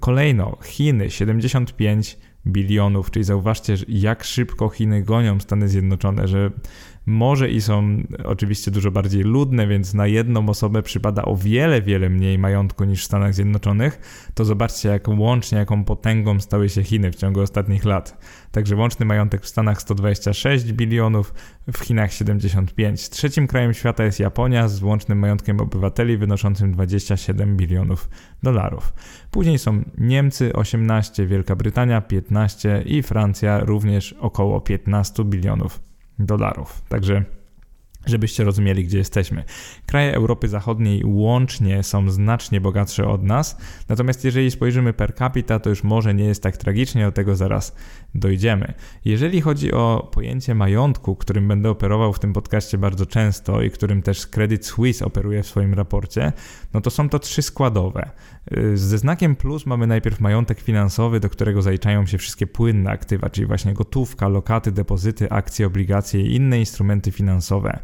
Kolejno 0.00 0.58
Chiny 0.64 1.10
75 1.10 2.18
bilionów, 2.46 3.10
czyli 3.10 3.24
zauważcie, 3.24 3.74
jak 3.88 4.24
szybko 4.24 4.68
Chiny 4.68 5.02
gonią 5.02 5.40
Stany 5.40 5.68
Zjednoczone, 5.68 6.28
że 6.28 6.50
może 7.06 7.50
i 7.50 7.60
są 7.60 8.02
oczywiście 8.24 8.70
dużo 8.70 8.90
bardziej 8.90 9.22
ludne, 9.22 9.66
więc 9.66 9.94
na 9.94 10.06
jedną 10.06 10.48
osobę 10.48 10.82
przypada 10.82 11.24
o 11.24 11.36
wiele, 11.36 11.82
wiele 11.82 12.10
mniej 12.10 12.38
majątku 12.38 12.84
niż 12.84 13.02
w 13.02 13.04
Stanach 13.04 13.34
Zjednoczonych, 13.34 14.00
to 14.34 14.44
zobaczcie, 14.44 14.88
jak 14.88 15.08
łącznie, 15.08 15.58
jaką 15.58 15.84
potęgą 15.84 16.40
stały 16.40 16.68
się 16.68 16.82
Chiny 16.82 17.12
w 17.12 17.14
ciągu 17.14 17.40
ostatnich 17.40 17.84
lat. 17.84 18.18
Także 18.50 18.76
łączny 18.76 19.06
majątek 19.06 19.42
w 19.42 19.48
Stanach 19.48 19.82
126 19.82 20.72
bilionów, 20.72 21.34
w 21.72 21.78
Chinach 21.78 22.12
75. 22.12 23.08
Trzecim 23.08 23.46
krajem 23.46 23.74
świata 23.74 24.04
jest 24.04 24.20
Japonia 24.20 24.68
z 24.68 24.82
łącznym 24.82 25.18
majątkiem 25.18 25.60
obywateli 25.60 26.16
wynoszącym 26.16 26.72
27 26.72 27.56
bilionów 27.56 28.08
dolarów. 28.42 28.92
Później 29.30 29.58
są 29.58 29.82
Niemcy 29.98 30.52
18, 30.52 31.26
Wielka 31.26 31.56
Brytania 31.56 32.00
15 32.00 32.82
i 32.86 33.02
Francja 33.02 33.60
również 33.60 34.12
około 34.12 34.60
15 34.60 35.24
bilionów 35.24 35.91
dolarów. 36.18 36.82
Także 36.88 37.24
żebyście 38.06 38.44
rozumieli, 38.44 38.84
gdzie 38.84 38.98
jesteśmy. 38.98 39.44
Kraje 39.86 40.14
Europy 40.14 40.48
Zachodniej 40.48 41.02
łącznie 41.04 41.82
są 41.82 42.10
znacznie 42.10 42.60
bogatsze 42.60 43.08
od 43.08 43.22
nas, 43.22 43.56
natomiast 43.88 44.24
jeżeli 44.24 44.50
spojrzymy 44.50 44.92
per 44.92 45.14
capita, 45.14 45.58
to 45.58 45.70
już 45.70 45.84
może 45.84 46.14
nie 46.14 46.24
jest 46.24 46.42
tak 46.42 46.56
tragicznie, 46.56 47.04
do 47.04 47.12
tego 47.12 47.36
zaraz 47.36 47.76
dojdziemy. 48.14 48.74
Jeżeli 49.04 49.40
chodzi 49.40 49.72
o 49.72 50.10
pojęcie 50.12 50.54
majątku, 50.54 51.16
którym 51.16 51.48
będę 51.48 51.70
operował 51.70 52.12
w 52.12 52.18
tym 52.18 52.32
podcaście 52.32 52.78
bardzo 52.78 53.06
często 53.06 53.62
i 53.62 53.70
którym 53.70 54.02
też 54.02 54.26
Credit 54.26 54.66
Suisse 54.66 55.02
operuje 55.04 55.42
w 55.42 55.46
swoim 55.46 55.74
raporcie, 55.74 56.32
no 56.74 56.80
to 56.80 56.90
są 56.90 57.08
to 57.08 57.18
trzy 57.18 57.42
składowe. 57.42 58.10
Ze 58.74 58.98
znakiem 58.98 59.36
plus 59.36 59.66
mamy 59.66 59.86
najpierw 59.86 60.20
majątek 60.20 60.60
finansowy, 60.60 61.20
do 61.20 61.30
którego 61.30 61.62
zaliczają 61.62 62.06
się 62.06 62.18
wszystkie 62.18 62.46
płynne 62.46 62.90
aktywa, 62.90 63.30
czyli 63.30 63.46
właśnie 63.46 63.74
gotówka, 63.74 64.28
lokaty, 64.28 64.72
depozyty, 64.72 65.30
akcje, 65.30 65.66
obligacje 65.66 66.20
i 66.20 66.34
inne 66.34 66.58
instrumenty 66.58 67.10
finansowe. 67.10 67.78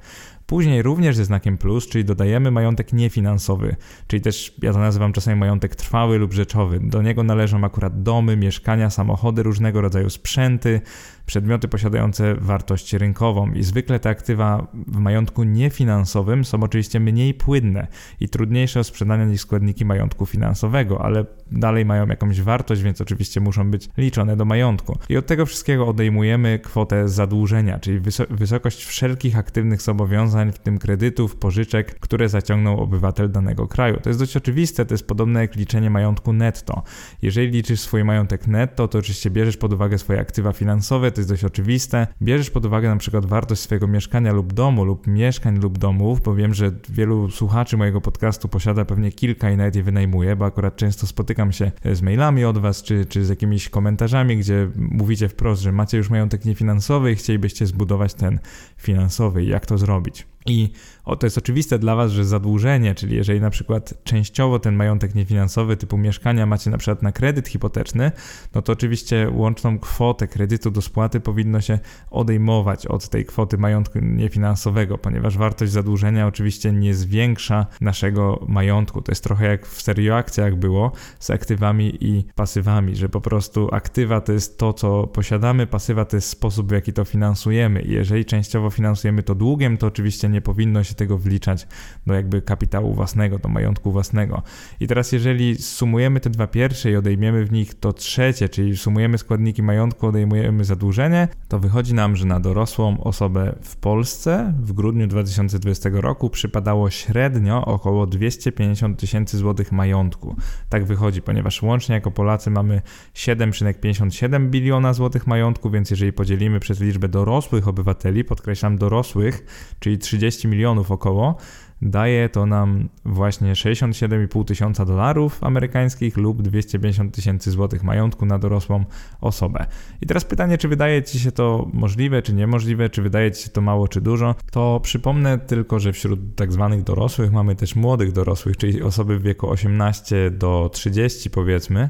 Później 0.48 0.82
również 0.82 1.16
ze 1.16 1.24
znakiem 1.24 1.58
plus, 1.58 1.88
czyli 1.88 2.04
dodajemy 2.04 2.50
majątek 2.50 2.92
niefinansowy, 2.92 3.76
czyli 4.06 4.22
też 4.22 4.54
ja 4.62 4.72
to 4.72 4.78
nazywam 4.78 5.12
czasami 5.12 5.40
majątek 5.40 5.76
trwały 5.76 6.18
lub 6.18 6.32
rzeczowy. 6.32 6.80
Do 6.82 7.02
niego 7.02 7.22
należą 7.22 7.64
akurat 7.64 8.02
domy, 8.02 8.36
mieszkania, 8.36 8.90
samochody, 8.90 9.42
różnego 9.42 9.80
rodzaju 9.80 10.10
sprzęty, 10.10 10.80
przedmioty 11.28 11.68
posiadające 11.68 12.34
wartość 12.34 12.92
rynkową 12.92 13.52
i 13.52 13.62
zwykle 13.62 14.00
te 14.00 14.10
aktywa 14.10 14.66
w 14.74 14.98
majątku 14.98 15.44
niefinansowym 15.44 16.44
są 16.44 16.62
oczywiście 16.62 17.00
mniej 17.00 17.34
płynne 17.34 17.86
i 18.20 18.28
trudniejsze 18.28 18.80
o 18.80 18.84
sprzedanie 18.84 19.26
niż 19.26 19.40
składniki 19.40 19.84
majątku 19.84 20.26
finansowego, 20.26 21.04
ale 21.04 21.24
dalej 21.52 21.84
mają 21.84 22.06
jakąś 22.06 22.40
wartość, 22.40 22.82
więc 22.82 23.00
oczywiście 23.00 23.40
muszą 23.40 23.70
być 23.70 23.88
liczone 23.96 24.36
do 24.36 24.44
majątku. 24.44 24.98
I 25.08 25.16
od 25.16 25.26
tego 25.26 25.46
wszystkiego 25.46 25.86
odejmujemy 25.86 26.58
kwotę 26.58 27.08
zadłużenia, 27.08 27.78
czyli 27.78 28.00
wysokość 28.30 28.84
wszelkich 28.84 29.38
aktywnych 29.38 29.82
zobowiązań, 29.82 30.52
w 30.52 30.58
tym 30.58 30.78
kredytów, 30.78 31.36
pożyczek, 31.36 32.00
które 32.00 32.28
zaciągnął 32.28 32.80
obywatel 32.80 33.30
danego 33.30 33.68
kraju. 33.68 34.00
To 34.02 34.10
jest 34.10 34.20
dość 34.20 34.36
oczywiste, 34.36 34.86
to 34.86 34.94
jest 34.94 35.06
podobne 35.06 35.40
jak 35.40 35.56
liczenie 35.56 35.90
majątku 35.90 36.32
netto. 36.32 36.82
Jeżeli 37.22 37.50
liczysz 37.50 37.80
swój 37.80 38.04
majątek 38.04 38.46
netto, 38.46 38.88
to 38.88 38.98
oczywiście 38.98 39.30
bierzesz 39.30 39.56
pod 39.56 39.72
uwagę 39.72 39.98
swoje 39.98 40.20
aktywa 40.20 40.52
finansowe, 40.52 41.10
to 41.18 41.20
jest 41.20 41.30
dość 41.30 41.44
oczywiste. 41.44 42.06
Bierzesz 42.22 42.50
pod 42.50 42.66
uwagę 42.66 42.88
na 42.88 42.96
przykład 42.96 43.26
wartość 43.26 43.60
swojego 43.60 43.86
mieszkania 43.88 44.32
lub 44.32 44.52
domu, 44.52 44.84
lub 44.84 45.06
mieszkań 45.06 45.58
lub 45.58 45.78
domów, 45.78 46.20
bo 46.20 46.34
wiem, 46.34 46.54
że 46.54 46.72
wielu 46.88 47.30
słuchaczy 47.30 47.76
mojego 47.76 48.00
podcastu 48.00 48.48
posiada 48.48 48.84
pewnie 48.84 49.12
kilka 49.12 49.50
i 49.50 49.56
nawet 49.56 49.76
je 49.76 49.82
wynajmuje, 49.82 50.36
bo 50.36 50.44
akurat 50.44 50.76
często 50.76 51.06
spotykam 51.06 51.52
się 51.52 51.72
z 51.92 52.02
mailami 52.02 52.44
od 52.44 52.58
Was, 52.58 52.82
czy, 52.82 53.06
czy 53.06 53.24
z 53.24 53.28
jakimiś 53.28 53.68
komentarzami, 53.68 54.36
gdzie 54.36 54.70
mówicie 54.76 55.28
wprost, 55.28 55.62
że 55.62 55.72
macie 55.72 55.96
już 55.96 56.10
majątek 56.10 56.44
niefinansowy 56.44 57.12
i 57.12 57.16
chcielibyście 57.16 57.66
zbudować 57.66 58.14
ten 58.14 58.38
finansowy. 58.76 59.44
Jak 59.44 59.66
to 59.66 59.78
zrobić? 59.78 60.26
I 60.46 60.72
o, 61.08 61.16
to 61.16 61.26
jest 61.26 61.38
oczywiste 61.38 61.78
dla 61.78 61.96
Was, 61.96 62.12
że 62.12 62.24
zadłużenie, 62.24 62.94
czyli 62.94 63.16
jeżeli 63.16 63.40
na 63.40 63.50
przykład 63.50 63.94
częściowo 64.04 64.58
ten 64.58 64.74
majątek 64.74 65.14
niefinansowy 65.14 65.76
typu 65.76 65.98
mieszkania 65.98 66.46
macie 66.46 66.70
na 66.70 66.78
przykład 66.78 67.02
na 67.02 67.12
kredyt 67.12 67.48
hipoteczny, 67.48 68.12
no 68.54 68.62
to 68.62 68.72
oczywiście 68.72 69.30
łączną 69.32 69.78
kwotę 69.78 70.26
kredytu 70.26 70.70
do 70.70 70.82
spłaty 70.82 71.20
powinno 71.20 71.60
się 71.60 71.78
odejmować 72.10 72.86
od 72.86 73.08
tej 73.08 73.24
kwoty 73.24 73.58
majątku 73.58 73.98
niefinansowego, 74.02 74.98
ponieważ 74.98 75.38
wartość 75.38 75.72
zadłużenia 75.72 76.26
oczywiście 76.26 76.72
nie 76.72 76.94
zwiększa 76.94 77.66
naszego 77.80 78.44
majątku. 78.48 79.02
To 79.02 79.12
jest 79.12 79.24
trochę 79.24 79.46
jak 79.46 79.66
w 79.66 79.82
serioakcjach 79.82 80.56
było 80.56 80.92
z 81.18 81.30
aktywami 81.30 81.98
i 82.00 82.24
pasywami, 82.34 82.96
że 82.96 83.08
po 83.08 83.20
prostu 83.20 83.68
aktywa 83.72 84.20
to 84.20 84.32
jest 84.32 84.58
to, 84.58 84.72
co 84.72 85.06
posiadamy, 85.06 85.66
pasywa 85.66 86.04
to 86.04 86.16
jest 86.16 86.28
sposób, 86.28 86.68
w 86.68 86.72
jaki 86.72 86.92
to 86.92 87.04
finansujemy. 87.04 87.82
I 87.82 87.90
jeżeli 87.92 88.24
częściowo 88.24 88.70
finansujemy 88.70 89.22
to 89.22 89.34
długiem, 89.34 89.76
to 89.76 89.86
oczywiście 89.86 90.28
nie 90.28 90.40
powinno 90.40 90.84
się 90.84 90.97
tego 90.98 91.18
wliczać 91.18 91.66
do 92.06 92.14
jakby 92.14 92.42
kapitału 92.42 92.94
własnego, 92.94 93.38
do 93.38 93.48
majątku 93.48 93.92
własnego. 93.92 94.42
I 94.80 94.86
teraz 94.86 95.12
jeżeli 95.12 95.56
sumujemy 95.56 96.20
te 96.20 96.30
dwa 96.30 96.46
pierwsze 96.46 96.90
i 96.90 96.96
odejmiemy 96.96 97.44
w 97.44 97.52
nich 97.52 97.74
to 97.74 97.92
trzecie, 97.92 98.48
czyli 98.48 98.76
sumujemy 98.76 99.18
składniki 99.18 99.62
majątku, 99.62 100.06
odejmujemy 100.06 100.64
zadłużenie, 100.64 101.28
to 101.48 101.58
wychodzi 101.58 101.94
nam, 101.94 102.16
że 102.16 102.26
na 102.26 102.40
dorosłą 102.40 103.00
osobę 103.00 103.54
w 103.62 103.76
Polsce 103.76 104.54
w 104.62 104.72
grudniu 104.72 105.06
2020 105.06 105.90
roku 105.92 106.30
przypadało 106.30 106.90
średnio 106.90 107.64
około 107.64 108.06
250 108.06 109.00
tysięcy 109.00 109.38
złotych 109.38 109.72
majątku. 109.72 110.36
Tak 110.68 110.84
wychodzi, 110.84 111.22
ponieważ 111.22 111.62
łącznie 111.62 111.94
jako 111.94 112.10
Polacy 112.10 112.50
mamy 112.50 112.82
7,57 113.14 114.50
biliona 114.50 114.92
złotych 114.92 115.26
majątku, 115.26 115.70
więc 115.70 115.90
jeżeli 115.90 116.12
podzielimy 116.12 116.60
przez 116.60 116.80
liczbę 116.80 117.08
dorosłych 117.08 117.68
obywateli, 117.68 118.24
podkreślam 118.24 118.78
dorosłych, 118.78 119.46
czyli 119.78 119.98
30 119.98 120.48
milionów 120.48 120.87
około, 120.92 121.36
daje 121.82 122.28
to 122.28 122.46
nam 122.46 122.88
właśnie 123.04 123.52
67,5 123.52 124.44
tysiąca 124.44 124.84
dolarów 124.84 125.44
amerykańskich 125.44 126.16
lub 126.16 126.42
250 126.42 127.14
tysięcy 127.14 127.50
złotych 127.50 127.82
majątku 127.82 128.26
na 128.26 128.38
dorosłą 128.38 128.84
osobę. 129.20 129.66
I 130.00 130.06
teraz 130.06 130.24
pytanie, 130.24 130.58
czy 130.58 130.68
wydaje 130.68 131.02
Ci 131.02 131.20
się 131.20 131.32
to 131.32 131.68
możliwe, 131.72 132.22
czy 132.22 132.34
niemożliwe, 132.34 132.90
czy 132.90 133.02
wydaje 133.02 133.32
Ci 133.32 133.42
się 133.42 133.50
to 133.50 133.60
mało, 133.60 133.88
czy 133.88 134.00
dużo, 134.00 134.34
to 134.50 134.80
przypomnę 134.82 135.38
tylko, 135.38 135.78
że 135.78 135.92
wśród 135.92 136.20
tak 136.36 136.52
zwanych 136.52 136.82
dorosłych 136.82 137.32
mamy 137.32 137.56
też 137.56 137.76
młodych 137.76 138.12
dorosłych, 138.12 138.56
czyli 138.56 138.82
osoby 138.82 139.18
w 139.18 139.22
wieku 139.22 139.50
18 139.50 140.30
do 140.30 140.70
30 140.72 141.30
powiedzmy, 141.30 141.88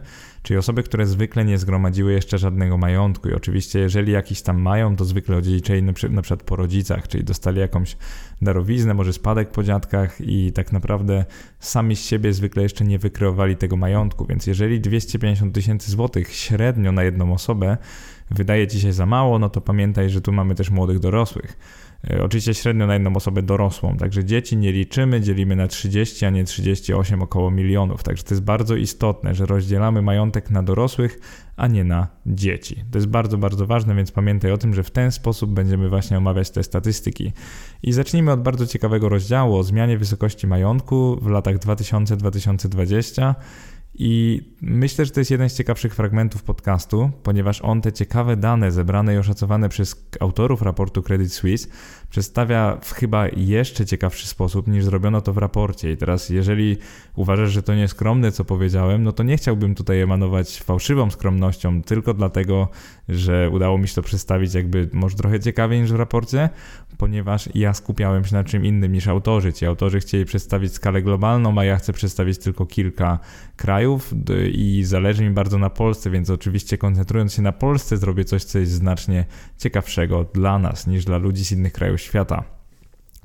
czyli 0.48 0.58
osoby, 0.58 0.82
które 0.82 1.06
zwykle 1.06 1.44
nie 1.44 1.58
zgromadziły 1.58 2.12
jeszcze 2.12 2.38
żadnego 2.38 2.76
majątku 2.76 3.28
i 3.28 3.34
oczywiście 3.34 3.78
jeżeli 3.78 4.12
jakiś 4.12 4.42
tam 4.42 4.60
mają, 4.60 4.96
to 4.96 5.04
zwykle 5.04 5.36
odziedziczyli 5.36 5.82
na 5.82 6.22
przykład 6.22 6.42
po 6.42 6.56
rodzicach, 6.56 7.08
czyli 7.08 7.24
dostali 7.24 7.60
jakąś 7.60 7.96
darowiznę, 8.42 8.94
może 8.94 9.12
spadek 9.12 9.50
po 9.50 9.62
dziadkach 9.62 10.20
i 10.20 10.52
tak 10.52 10.72
naprawdę 10.72 11.24
sami 11.60 11.96
z 11.96 12.04
siebie 12.04 12.32
zwykle 12.32 12.62
jeszcze 12.62 12.84
nie 12.84 12.98
wykreowali 12.98 13.56
tego 13.56 13.76
majątku, 13.76 14.26
więc 14.26 14.46
jeżeli 14.46 14.80
250 14.80 15.54
tysięcy 15.54 15.90
złotych 15.90 16.32
średnio 16.34 16.92
na 16.92 17.02
jedną 17.02 17.32
osobę 17.32 17.76
wydaje 18.30 18.66
Ci 18.66 18.80
się 18.80 18.92
za 18.92 19.06
mało, 19.06 19.38
no 19.38 19.50
to 19.50 19.60
pamiętaj, 19.60 20.10
że 20.10 20.20
tu 20.20 20.32
mamy 20.32 20.54
też 20.54 20.70
młodych 20.70 20.98
dorosłych. 20.98 21.58
E, 22.10 22.24
oczywiście 22.24 22.54
średnio 22.54 22.86
na 22.86 22.94
jedną 22.94 23.16
osobę 23.16 23.42
dorosłą, 23.42 23.96
także 23.96 24.24
dzieci 24.24 24.56
nie 24.56 24.72
liczymy, 24.72 25.20
dzielimy 25.20 25.56
na 25.56 25.68
30, 25.68 26.26
a 26.26 26.30
nie 26.30 26.44
38 26.44 27.22
około 27.22 27.50
milionów. 27.50 28.02
Także 28.02 28.22
to 28.22 28.34
jest 28.34 28.44
bardzo 28.44 28.76
istotne, 28.76 29.34
że 29.34 29.46
rozdzielamy 29.46 30.02
majątek 30.02 30.50
na 30.50 30.62
dorosłych, 30.62 31.20
a 31.56 31.66
nie 31.66 31.84
na 31.84 32.06
dzieci. 32.26 32.84
To 32.90 32.98
jest 32.98 33.08
bardzo, 33.08 33.38
bardzo 33.38 33.66
ważne, 33.66 33.94
więc 33.94 34.12
pamiętaj 34.12 34.52
o 34.52 34.58
tym, 34.58 34.74
że 34.74 34.82
w 34.82 34.90
ten 34.90 35.12
sposób 35.12 35.50
będziemy 35.50 35.88
właśnie 35.88 36.18
omawiać 36.18 36.50
te 36.50 36.62
statystyki. 36.62 37.32
I 37.82 37.92
zacznijmy 37.92 38.32
od 38.32 38.42
bardzo 38.42 38.66
ciekawego 38.66 39.08
rozdziału 39.08 39.56
o 39.56 39.62
zmianie 39.62 39.98
wysokości 39.98 40.46
majątku 40.46 41.18
w 41.22 41.26
latach 41.26 41.56
2000-2020. 41.56 43.34
I 44.00 44.42
myślę, 44.60 45.04
że 45.04 45.10
to 45.10 45.20
jest 45.20 45.30
jeden 45.30 45.48
z 45.48 45.54
ciekawszych 45.54 45.94
fragmentów 45.94 46.42
podcastu, 46.42 47.10
ponieważ 47.22 47.62
on 47.62 47.80
te 47.80 47.92
ciekawe 47.92 48.36
dane 48.36 48.72
zebrane 48.72 49.14
i 49.14 49.18
oszacowane 49.18 49.68
przez 49.68 50.06
autorów 50.20 50.62
raportu 50.62 51.02
Credit 51.02 51.32
Suisse 51.32 51.68
przedstawia 52.10 52.78
w 52.82 52.92
chyba 52.92 53.28
jeszcze 53.28 53.86
ciekawszy 53.86 54.26
sposób 54.26 54.66
niż 54.66 54.84
zrobiono 54.84 55.20
to 55.20 55.32
w 55.32 55.38
raporcie. 55.38 55.92
I 55.92 55.96
teraz, 55.96 56.30
jeżeli 56.30 56.76
uważasz, 57.16 57.50
że 57.50 57.62
to 57.62 57.74
nieskromne, 57.74 58.32
co 58.32 58.44
powiedziałem, 58.44 59.04
no 59.04 59.12
to 59.12 59.22
nie 59.22 59.36
chciałbym 59.36 59.74
tutaj 59.74 60.00
emanować 60.00 60.60
fałszywą 60.60 61.10
skromnością, 61.10 61.82
tylko 61.82 62.14
dlatego, 62.14 62.68
że 63.08 63.50
udało 63.50 63.78
mi 63.78 63.88
się 63.88 63.94
to 63.94 64.02
przedstawić 64.02 64.54
jakby 64.54 64.88
może 64.92 65.16
trochę 65.16 65.40
ciekawiej 65.40 65.80
niż 65.80 65.92
w 65.92 65.96
raporcie, 65.96 66.48
ponieważ 66.98 67.48
ja 67.54 67.74
skupiałem 67.74 68.24
się 68.24 68.36
na 68.36 68.44
czym 68.44 68.64
innym 68.64 68.92
niż 68.92 69.08
autorzy. 69.08 69.52
Ci 69.52 69.66
autorzy 69.66 70.00
chcieli 70.00 70.24
przedstawić 70.24 70.72
skalę 70.72 71.02
globalną, 71.02 71.58
a 71.58 71.64
ja 71.64 71.76
chcę 71.76 71.92
przedstawić 71.92 72.38
tylko 72.38 72.66
kilka 72.66 73.18
krajów 73.56 74.14
i 74.52 74.82
zależy 74.84 75.24
mi 75.24 75.30
bardzo 75.30 75.58
na 75.58 75.70
Polsce, 75.70 76.10
więc 76.10 76.30
oczywiście 76.30 76.78
koncentrując 76.78 77.34
się 77.34 77.42
na 77.42 77.52
Polsce 77.52 77.96
zrobię 77.96 78.24
coś, 78.24 78.44
co 78.44 78.58
jest 78.58 78.72
znacznie 78.72 79.24
ciekawszego 79.58 80.24
dla 80.34 80.58
nas 80.58 80.86
niż 80.86 81.04
dla 81.04 81.18
ludzi 81.18 81.44
z 81.44 81.52
innych 81.52 81.72
krajów 81.72 81.97
świata. 81.98 82.44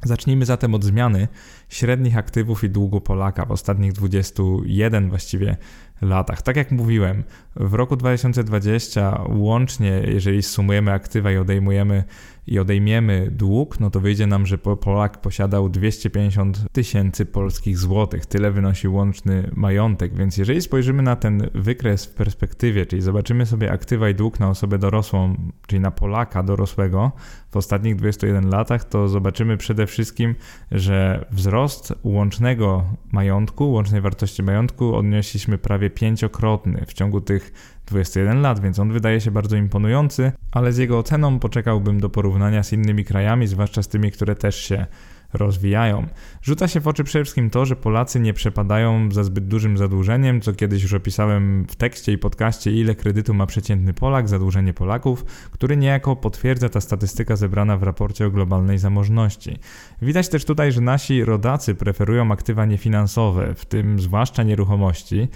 Zacznijmy 0.03 0.45
zatem 0.45 0.75
od 0.75 0.83
zmiany 0.83 1.27
średnich 1.69 2.17
aktywów 2.17 2.63
i 2.63 2.69
długu 2.69 3.01
Polaka 3.01 3.45
w 3.45 3.51
ostatnich 3.51 3.93
21 3.93 5.09
właściwie 5.09 5.57
latach. 6.03 6.41
Tak 6.41 6.55
jak 6.55 6.71
mówiłem, 6.71 7.23
w 7.55 7.73
roku 7.73 7.95
2020 7.95 9.21
łącznie, 9.29 10.01
jeżeli 10.07 10.43
sumujemy 10.43 10.91
aktywa 10.91 11.31
i 11.31 11.37
odejmujemy 11.37 12.03
i 12.47 12.59
odejmiemy 12.59 13.31
dług, 13.31 13.79
no 13.79 13.89
to 13.89 13.99
wyjdzie 13.99 14.27
nam, 14.27 14.45
że 14.45 14.57
Polak 14.57 15.21
posiadał 15.21 15.69
250 15.69 16.71
tysięcy 16.71 17.25
polskich 17.25 17.77
złotych. 17.77 18.25
Tyle 18.25 18.51
wynosi 18.51 18.87
łączny 18.87 19.51
majątek, 19.55 20.15
więc 20.15 20.37
jeżeli 20.37 20.61
spojrzymy 20.61 21.03
na 21.03 21.15
ten 21.15 21.49
wykres 21.53 22.05
w 22.05 22.13
perspektywie, 22.13 22.85
czyli 22.85 23.01
zobaczymy 23.01 23.45
sobie 23.45 23.71
aktywa 23.71 24.09
i 24.09 24.15
dług 24.15 24.39
na 24.39 24.49
osobę 24.49 24.77
dorosłą, 24.77 25.35
czyli 25.67 25.79
na 25.79 25.91
Polaka 25.91 26.43
dorosłego 26.43 27.11
w 27.51 27.57
ostatnich 27.57 27.95
21 27.95 28.49
latach, 28.49 28.83
to 28.83 29.07
zobaczymy 29.07 29.57
przede 29.57 29.87
wszystkim, 29.87 30.35
że 30.71 31.25
wzrost 31.31 31.93
łącznego 32.03 32.83
majątku, 33.11 33.71
łącznej 33.71 34.01
wartości 34.01 34.43
majątku 34.43 34.95
odnieśliśmy 34.95 35.57
prawie 35.57 35.89
pięciokrotny 35.93 36.85
w 36.87 36.93
ciągu 36.93 37.21
tych 37.21 37.53
21 37.85 38.41
lat, 38.41 38.59
więc 38.59 38.79
on 38.79 38.91
wydaje 38.91 39.21
się 39.21 39.31
bardzo 39.31 39.55
imponujący, 39.55 40.31
ale 40.51 40.73
z 40.73 40.77
jego 40.77 40.99
oceną 40.99 41.39
poczekałbym 41.39 41.99
do 41.99 42.09
porównania 42.09 42.63
z 42.63 42.73
innymi 42.73 43.05
krajami, 43.05 43.47
zwłaszcza 43.47 43.83
z 43.83 43.87
tymi, 43.87 44.11
które 44.11 44.35
też 44.35 44.55
się 44.55 44.85
rozwijają. 45.33 46.07
Rzuca 46.41 46.67
się 46.67 46.79
w 46.79 46.87
oczy 46.87 47.03
przede 47.03 47.23
wszystkim 47.23 47.49
to, 47.49 47.65
że 47.65 47.75
Polacy 47.75 48.19
nie 48.19 48.33
przepadają 48.33 49.11
za 49.11 49.23
zbyt 49.23 49.47
dużym 49.47 49.77
zadłużeniem, 49.77 50.41
co 50.41 50.53
kiedyś 50.53 50.83
już 50.83 50.93
opisałem 50.93 51.65
w 51.69 51.75
tekście 51.75 52.11
i 52.11 52.17
podcaście, 52.17 52.71
ile 52.71 52.95
kredytu 52.95 53.33
ma 53.33 53.45
przeciętny 53.45 53.93
Polak, 53.93 54.29
zadłużenie 54.29 54.73
Polaków, 54.73 55.25
który 55.51 55.77
niejako 55.77 56.15
potwierdza 56.15 56.69
ta 56.69 56.81
statystyka 56.81 57.35
zebrana 57.35 57.77
w 57.77 57.83
raporcie 57.83 58.25
o 58.25 58.31
globalnej 58.31 58.77
zamożności. 58.77 59.59
Widać 60.01 60.29
też 60.29 60.45
tutaj, 60.45 60.71
że 60.71 60.81
nasi 60.81 61.25
rodacy 61.25 61.75
preferują 61.75 62.31
aktywa 62.31 62.65
niefinansowe, 62.65 63.55
w 63.55 63.65
tym 63.65 63.99
zwłaszcza 63.99 64.43
nieruchomości, 64.43 65.27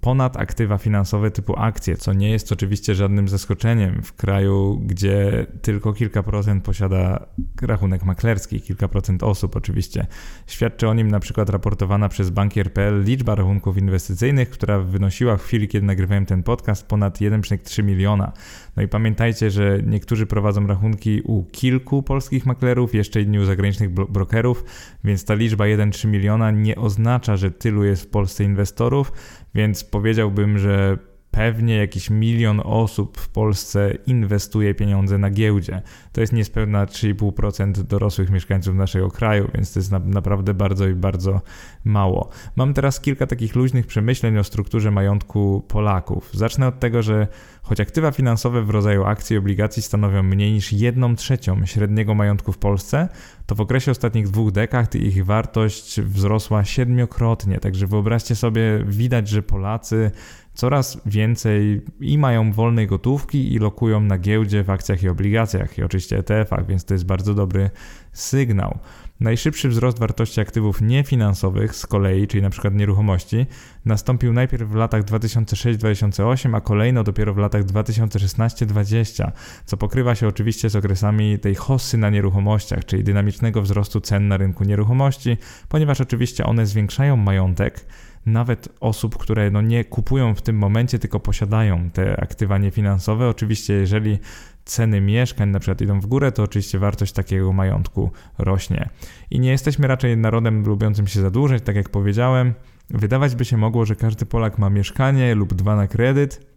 ponad 0.00 0.36
aktywa 0.36 0.78
finansowe 0.78 1.30
typu 1.30 1.54
akcje, 1.58 1.96
co 1.96 2.12
nie 2.12 2.30
jest 2.30 2.52
oczywiście 2.52 2.94
żadnym 2.94 3.28
zaskoczeniem 3.28 4.02
w 4.02 4.12
kraju, 4.12 4.80
gdzie 4.86 5.46
tylko 5.62 5.92
kilka 5.92 6.22
procent 6.22 6.64
posiada 6.64 7.26
rachunek 7.62 8.04
maklerski, 8.04 8.60
kilka 8.60 8.88
procent 8.88 9.22
osób 9.22 9.56
oczywiście. 9.56 10.06
Świadczy 10.46 10.88
o 10.88 10.94
nim 10.94 11.10
na 11.10 11.20
przykład 11.20 11.50
raportowana 11.50 12.08
przez 12.08 12.30
bankier.pl 12.30 13.04
liczba 13.04 13.34
rachunków 13.34 13.78
inwestycyjnych, 13.78 14.50
która 14.50 14.78
wynosiła 14.78 15.36
w 15.36 15.42
chwili, 15.42 15.68
kiedy 15.68 15.86
nagrywałem 15.86 16.26
ten 16.26 16.42
podcast 16.42 16.86
ponad 16.86 17.18
1,3 17.18 17.84
miliona. 17.84 18.32
No 18.76 18.82
i 18.82 18.88
pamiętajcie, 18.88 19.50
że 19.50 19.78
niektórzy 19.86 20.26
prowadzą 20.26 20.66
rachunki 20.66 21.22
u 21.24 21.44
kilku 21.44 22.02
polskich 22.02 22.46
maklerów, 22.46 22.94
jeszcze 22.94 23.22
inni 23.22 23.38
u 23.38 23.44
zagranicznych 23.44 23.90
brokerów, 23.90 24.64
więc 25.04 25.24
ta 25.24 25.34
liczba 25.34 25.64
1,3 25.64 26.08
miliona 26.08 26.50
nie 26.50 26.76
oznacza, 26.76 27.36
że 27.36 27.50
tylu 27.50 27.84
jest 27.84 28.02
w 28.02 28.06
Polsce 28.06 28.44
inwestorów, 28.44 29.12
więc 29.54 29.84
powiedziałbym, 29.84 30.58
że 30.58 30.98
pewnie 31.32 31.76
jakiś 31.76 32.10
milion 32.10 32.60
osób 32.64 33.18
w 33.18 33.28
Polsce 33.28 33.94
inwestuje 34.06 34.74
pieniądze 34.74 35.18
na 35.18 35.30
giełdzie. 35.30 35.82
To 36.12 36.20
jest 36.20 36.32
niespełna 36.32 36.86
3,5% 36.86 37.72
dorosłych 37.72 38.30
mieszkańców 38.30 38.74
naszego 38.74 39.10
kraju, 39.10 39.48
więc 39.54 39.72
to 39.72 39.78
jest 39.78 39.90
na, 39.90 39.98
naprawdę 39.98 40.54
bardzo 40.54 40.88
i 40.88 40.94
bardzo 40.94 41.40
mało. 41.84 42.30
Mam 42.56 42.74
teraz 42.74 43.00
kilka 43.00 43.26
takich 43.26 43.54
luźnych 43.54 43.86
przemyśleń 43.86 44.38
o 44.38 44.44
strukturze 44.44 44.90
majątku 44.90 45.64
Polaków. 45.68 46.30
Zacznę 46.32 46.66
od 46.66 46.80
tego, 46.80 47.02
że 47.02 47.26
choć 47.62 47.80
aktywa 47.80 48.10
finansowe 48.10 48.62
w 48.62 48.70
rodzaju 48.70 49.04
akcji 49.04 49.34
i 49.34 49.38
obligacji 49.38 49.82
stanowią 49.82 50.22
mniej 50.22 50.52
niż 50.52 50.72
1 50.72 51.16
trzecią 51.16 51.66
średniego 51.66 52.14
majątku 52.14 52.52
w 52.52 52.58
Polsce, 52.58 53.08
to 53.46 53.54
w 53.54 53.60
okresie 53.60 53.90
ostatnich 53.90 54.28
dwóch 54.28 54.52
dekad 54.52 54.94
ich 54.94 55.24
wartość 55.24 56.00
wzrosła 56.00 56.64
siedmiokrotnie. 56.64 57.58
Także 57.58 57.86
wyobraźcie 57.86 58.36
sobie, 58.36 58.84
widać, 58.86 59.28
że 59.28 59.42
Polacy 59.42 60.10
coraz 60.54 61.00
więcej 61.06 61.82
i 62.00 62.18
mają 62.18 62.52
wolnej 62.52 62.86
gotówki 62.86 63.54
i 63.54 63.58
lokują 63.58 64.00
na 64.00 64.18
giełdzie 64.18 64.64
w 64.64 64.70
akcjach 64.70 65.02
i 65.02 65.08
obligacjach 65.08 65.78
i 65.78 65.82
oczywiście 65.82 66.18
ETF-ach, 66.18 66.66
więc 66.66 66.84
to 66.84 66.94
jest 66.94 67.06
bardzo 67.06 67.34
dobry 67.34 67.70
sygnał. 68.12 68.78
Najszybszy 69.20 69.68
wzrost 69.68 69.98
wartości 69.98 70.40
aktywów 70.40 70.80
niefinansowych 70.80 71.76
z 71.76 71.86
kolei, 71.86 72.26
czyli 72.26 72.40
np. 72.40 72.70
nieruchomości, 72.70 73.46
nastąpił 73.84 74.32
najpierw 74.32 74.70
w 74.70 74.74
latach 74.74 75.04
2006-2008, 75.04 76.56
a 76.56 76.60
kolejno 76.60 77.04
dopiero 77.04 77.34
w 77.34 77.38
latach 77.38 77.64
2016-2020, 77.64 79.30
co 79.64 79.76
pokrywa 79.76 80.14
się 80.14 80.28
oczywiście 80.28 80.70
z 80.70 80.76
okresami 80.76 81.38
tej 81.38 81.54
hossy 81.54 81.98
na 81.98 82.10
nieruchomościach, 82.10 82.84
czyli 82.84 83.04
dynamicznego 83.04 83.62
wzrostu 83.62 84.00
cen 84.00 84.28
na 84.28 84.36
rynku 84.36 84.64
nieruchomości, 84.64 85.36
ponieważ 85.68 86.00
oczywiście 86.00 86.44
one 86.44 86.66
zwiększają 86.66 87.16
majątek, 87.16 87.86
nawet 88.26 88.68
osób, 88.80 89.18
które 89.18 89.50
no 89.50 89.62
nie 89.62 89.84
kupują 89.84 90.34
w 90.34 90.42
tym 90.42 90.56
momencie, 90.56 90.98
tylko 90.98 91.20
posiadają 91.20 91.90
te 91.90 92.20
aktywa 92.20 92.58
niefinansowe. 92.58 93.28
Oczywiście, 93.28 93.74
jeżeli 93.74 94.18
ceny 94.64 95.00
mieszkań 95.00 95.48
na 95.48 95.60
przykład 95.60 95.80
idą 95.80 96.00
w 96.00 96.06
górę, 96.06 96.32
to 96.32 96.42
oczywiście 96.42 96.78
wartość 96.78 97.12
takiego 97.12 97.52
majątku 97.52 98.10
rośnie. 98.38 98.88
I 99.30 99.40
nie 99.40 99.50
jesteśmy 99.50 99.86
raczej 99.86 100.16
narodem 100.16 100.64
lubiącym 100.64 101.06
się 101.06 101.20
zadłużać, 101.20 101.62
tak 101.62 101.76
jak 101.76 101.88
powiedziałem. 101.88 102.54
Wydawać 102.90 103.34
by 103.34 103.44
się 103.44 103.56
mogło, 103.56 103.84
że 103.84 103.96
każdy 103.96 104.26
Polak 104.26 104.58
ma 104.58 104.70
mieszkanie 104.70 105.34
lub 105.34 105.54
dwa 105.54 105.76
na 105.76 105.86
kredyt, 105.86 106.51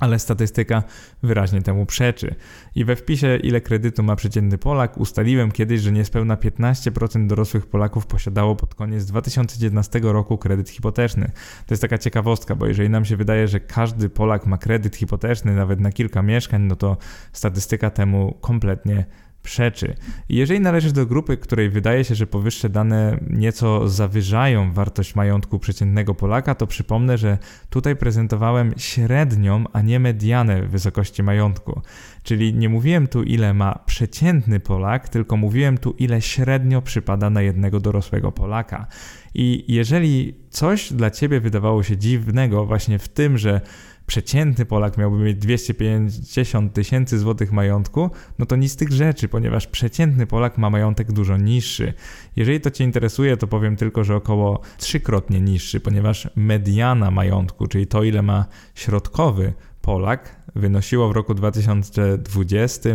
ale 0.00 0.18
statystyka 0.18 0.82
wyraźnie 1.22 1.62
temu 1.62 1.86
przeczy. 1.86 2.34
I 2.74 2.84
we 2.84 2.96
wpisie, 2.96 3.36
ile 3.36 3.60
kredytu 3.60 4.02
ma 4.02 4.16
przeciętny 4.16 4.58
Polak, 4.58 4.98
ustaliłem 4.98 5.52
kiedyś, 5.52 5.80
że 5.80 5.92
niespełna 5.92 6.36
15% 6.36 7.26
dorosłych 7.26 7.66
Polaków 7.66 8.06
posiadało 8.06 8.56
pod 8.56 8.74
koniec 8.74 9.04
2019 9.04 10.00
roku 10.02 10.38
kredyt 10.38 10.70
hipoteczny. 10.70 11.30
To 11.66 11.74
jest 11.74 11.82
taka 11.82 11.98
ciekawostka, 11.98 12.54
bo 12.54 12.66
jeżeli 12.66 12.90
nam 12.90 13.04
się 13.04 13.16
wydaje, 13.16 13.48
że 13.48 13.60
każdy 13.60 14.08
Polak 14.08 14.46
ma 14.46 14.58
kredyt 14.58 14.96
hipoteczny 14.96 15.54
nawet 15.54 15.80
na 15.80 15.92
kilka 15.92 16.22
mieszkań, 16.22 16.62
no 16.62 16.76
to 16.76 16.96
statystyka 17.32 17.90
temu 17.90 18.38
kompletnie 18.40 19.06
przeczy. 19.46 19.94
Jeżeli 20.28 20.60
należysz 20.60 20.92
do 20.92 21.06
grupy, 21.06 21.36
której 21.36 21.70
wydaje 21.70 22.04
się, 22.04 22.14
że 22.14 22.26
powyższe 22.26 22.68
dane 22.68 23.18
nieco 23.30 23.88
zawyżają 23.88 24.72
wartość 24.72 25.14
majątku 25.14 25.58
przeciętnego 25.58 26.14
Polaka, 26.14 26.54
to 26.54 26.66
przypomnę, 26.66 27.18
że 27.18 27.38
tutaj 27.70 27.96
prezentowałem 27.96 28.74
średnią, 28.76 29.64
a 29.72 29.82
nie 29.82 30.00
medianę 30.00 30.62
wysokości 30.62 31.22
majątku. 31.22 31.80
Czyli 32.22 32.54
nie 32.54 32.68
mówiłem 32.68 33.06
tu, 33.06 33.22
ile 33.22 33.54
ma 33.54 33.78
przeciętny 33.86 34.60
Polak, 34.60 35.08
tylko 35.08 35.36
mówiłem 35.36 35.78
tu, 35.78 35.90
ile 35.98 36.20
średnio 36.20 36.82
przypada 36.82 37.30
na 37.30 37.42
jednego 37.42 37.80
dorosłego 37.80 38.32
Polaka. 38.32 38.86
I 39.34 39.64
jeżeli 39.68 40.34
coś 40.50 40.92
dla 40.92 41.10
ciebie 41.10 41.40
wydawało 41.40 41.82
się 41.82 41.96
dziwnego 41.96 42.66
właśnie 42.66 42.98
w 42.98 43.08
tym, 43.08 43.38
że 43.38 43.60
przeciętny 44.06 44.64
Polak 44.64 44.98
miałby 44.98 45.18
mieć 45.18 45.36
250 45.36 46.72
tysięcy 46.72 47.18
złotych 47.18 47.52
majątku, 47.52 48.10
no 48.38 48.46
to 48.46 48.56
nic 48.56 48.72
z 48.72 48.76
tych 48.76 48.92
rzeczy, 48.92 49.28
ponieważ 49.28 49.66
przeciętny 49.66 50.26
Polak 50.26 50.58
ma 50.58 50.70
majątek 50.70 51.12
dużo 51.12 51.36
niższy. 51.36 51.94
Jeżeli 52.36 52.60
to 52.60 52.70
Cię 52.70 52.84
interesuje, 52.84 53.36
to 53.36 53.46
powiem 53.46 53.76
tylko, 53.76 54.04
że 54.04 54.16
około 54.16 54.60
trzykrotnie 54.78 55.40
niższy, 55.40 55.80
ponieważ 55.80 56.28
mediana 56.36 57.10
majątku, 57.10 57.66
czyli 57.66 57.86
to 57.86 58.02
ile 58.02 58.22
ma 58.22 58.46
środkowy 58.74 59.52
Polak, 59.86 60.36
wynosiło 60.54 61.08
w 61.08 61.12
roku 61.12 61.34
2020 61.34 62.90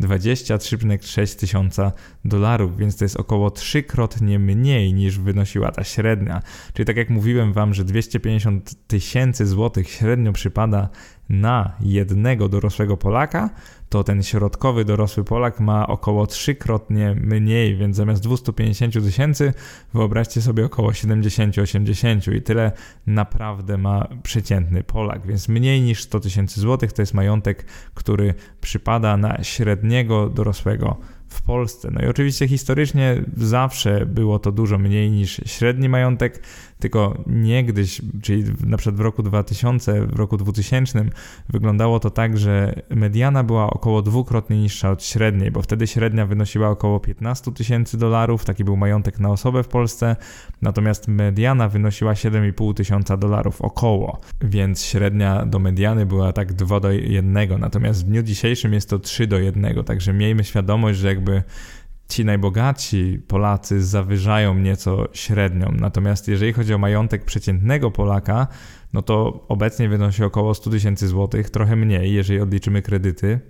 23,6 0.00 1.38
tysiąca 1.38 1.92
dolarów, 2.24 2.76
więc 2.76 2.96
to 2.96 3.04
jest 3.04 3.16
około 3.16 3.50
trzykrotnie 3.50 4.38
mniej 4.38 4.94
niż 4.94 5.18
wynosiła 5.18 5.72
ta 5.72 5.84
średnia. 5.84 6.42
Czyli 6.72 6.86
tak 6.86 6.96
jak 6.96 7.10
mówiłem 7.10 7.52
Wam, 7.52 7.74
że 7.74 7.84
250 7.84 8.86
tysięcy 8.86 9.46
złotych 9.46 9.90
średnio 9.90 10.32
przypada 10.32 10.88
na 11.28 11.72
jednego 11.80 12.48
dorosłego 12.48 12.96
Polaka, 12.96 13.50
to 13.94 14.04
ten 14.04 14.22
środkowy 14.22 14.84
dorosły 14.84 15.24
Polak 15.24 15.60
ma 15.60 15.86
około 15.86 16.26
trzykrotnie 16.26 17.14
mniej, 17.20 17.76
więc 17.76 17.96
zamiast 17.96 18.22
250 18.22 18.94
tysięcy 18.94 19.54
wyobraźcie 19.94 20.42
sobie 20.42 20.64
około 20.64 20.90
70-80 20.90 22.34
i 22.34 22.42
tyle 22.42 22.72
naprawdę 23.06 23.78
ma 23.78 24.08
przeciętny 24.22 24.84
Polak, 24.84 25.26
więc 25.26 25.48
mniej 25.48 25.80
niż 25.80 26.02
100 26.02 26.20
tysięcy 26.20 26.60
złotych 26.60 26.92
to 26.92 27.02
jest 27.02 27.14
majątek, 27.14 27.64
który 27.94 28.34
przypada 28.60 29.16
na 29.16 29.44
średniego 29.44 30.28
dorosłego 30.28 30.96
w 31.28 31.42
Polsce. 31.42 31.90
No 31.92 32.02
i 32.02 32.06
oczywiście 32.06 32.48
historycznie 32.48 33.22
zawsze 33.36 34.06
było 34.06 34.38
to 34.38 34.52
dużo 34.52 34.78
mniej 34.78 35.10
niż 35.10 35.40
średni 35.46 35.88
majątek, 35.88 36.42
tylko 36.78 37.22
niegdyś, 37.26 38.02
czyli 38.22 38.44
na 38.66 38.76
przykład 38.76 38.96
w 38.96 39.00
roku 39.00 39.22
2000, 39.22 40.06
w 40.06 40.16
roku 40.16 40.36
2000 40.36 41.04
wyglądało 41.48 42.00
to 42.00 42.10
tak, 42.10 42.38
że 42.38 42.82
mediana 42.90 43.44
była 43.44 43.70
około 43.70 44.02
dwukrotnie 44.02 44.58
niższa 44.58 44.90
od 44.90 45.04
średniej, 45.04 45.50
bo 45.50 45.62
wtedy 45.62 45.86
średnia 45.86 46.26
wynosiła 46.26 46.68
około 46.68 47.00
15 47.00 47.52
tysięcy 47.52 47.98
dolarów, 47.98 48.44
taki 48.44 48.64
był 48.64 48.76
majątek 48.76 49.20
na 49.20 49.30
osobę 49.30 49.62
w 49.62 49.68
Polsce, 49.68 50.16
natomiast 50.62 51.08
mediana 51.08 51.68
wynosiła 51.68 52.12
7,5 52.12 52.74
tysiąca 52.74 53.16
dolarów 53.16 53.62
około, 53.62 54.20
więc 54.40 54.84
średnia 54.84 55.46
do 55.46 55.58
mediany 55.58 56.06
była 56.06 56.32
tak 56.32 56.52
2 56.52 56.80
do 56.80 56.92
1, 56.92 57.60
natomiast 57.60 58.04
w 58.04 58.08
dniu 58.08 58.22
dzisiejszym 58.22 58.72
jest 58.72 58.90
to 58.90 58.98
3 58.98 59.26
do 59.26 59.38
1, 59.38 59.84
także 59.84 60.12
miejmy 60.12 60.44
świadomość, 60.44 60.98
że 60.98 61.08
jakby 61.08 61.42
ci 62.08 62.24
najbogatsi 62.24 63.22
Polacy 63.28 63.84
zawyżają 63.84 64.54
nieco 64.54 65.08
średnią. 65.12 65.72
Natomiast 65.80 66.28
jeżeli 66.28 66.52
chodzi 66.52 66.74
o 66.74 66.78
majątek 66.78 67.24
przeciętnego 67.24 67.90
Polaka, 67.90 68.46
no 68.92 69.02
to 69.02 69.44
obecnie 69.48 69.88
wynosi 69.88 70.24
około 70.24 70.54
100 70.54 70.70
tysięcy 70.70 71.08
złotych, 71.08 71.50
trochę 71.50 71.76
mniej, 71.76 72.14
jeżeli 72.14 72.40
odliczymy 72.40 72.82
kredyty 72.82 73.40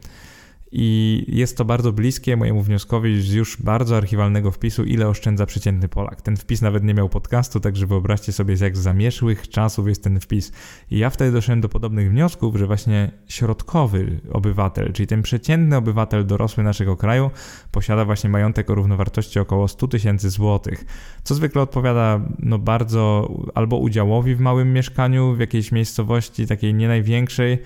i 0.77 1.25
jest 1.29 1.57
to 1.57 1.65
bardzo 1.65 1.93
bliskie 1.93 2.37
mojemu 2.37 2.63
wnioskowi 2.63 3.23
z 3.23 3.33
już 3.33 3.63
bardzo 3.63 3.97
archiwalnego 3.97 4.51
wpisu, 4.51 4.85
ile 4.85 5.09
oszczędza 5.09 5.47
przeciętny 5.47 5.89
Polak. 5.89 6.23
Ten 6.23 6.37
wpis 6.37 6.63
nawet 6.63 6.85
nie 6.85 6.95
miał 6.95 7.09
podcastu, 7.09 7.61
także 7.61 7.87
wyobraźcie 7.87 8.33
sobie, 8.33 8.57
z 8.57 8.61
jak 8.61 8.77
zamieszłych 8.77 9.49
czasów 9.49 9.89
jest 9.89 10.05
ten 10.05 10.21
wpis. 10.21 10.53
I 10.91 10.99
ja 10.99 11.11
wtedy 11.11 11.33
doszedłem 11.33 11.61
do 11.61 11.69
podobnych 11.69 12.11
wniosków, 12.11 12.57
że 12.57 12.67
właśnie 12.67 13.11
środkowy 13.29 14.21
obywatel, 14.33 14.93
czyli 14.93 15.07
ten 15.07 15.23
przeciętny 15.23 15.77
obywatel 15.77 16.27
dorosły 16.27 16.65
naszego 16.65 16.97
kraju, 16.97 17.31
posiada 17.71 18.05
właśnie 18.05 18.31
majątek 18.31 18.71
o 18.71 18.75
równowartości 18.75 19.39
około 19.39 19.69
100 19.69 19.89
tysięcy 19.89 20.31
złotych, 20.31 20.85
co 21.25 21.35
zwykle 21.35 21.63
odpowiada 21.63 22.21
no 22.39 22.59
bardzo 22.59 23.33
albo 23.55 23.79
udziałowi 23.79 24.35
w 24.35 24.41
małym 24.41 24.73
mieszkaniu 24.73 25.35
w 25.35 25.41
jakiejś 25.41 25.73
miejscowości, 25.73 26.47
takiej 26.47 26.75
nie 26.75 26.89
największej, 26.89 27.59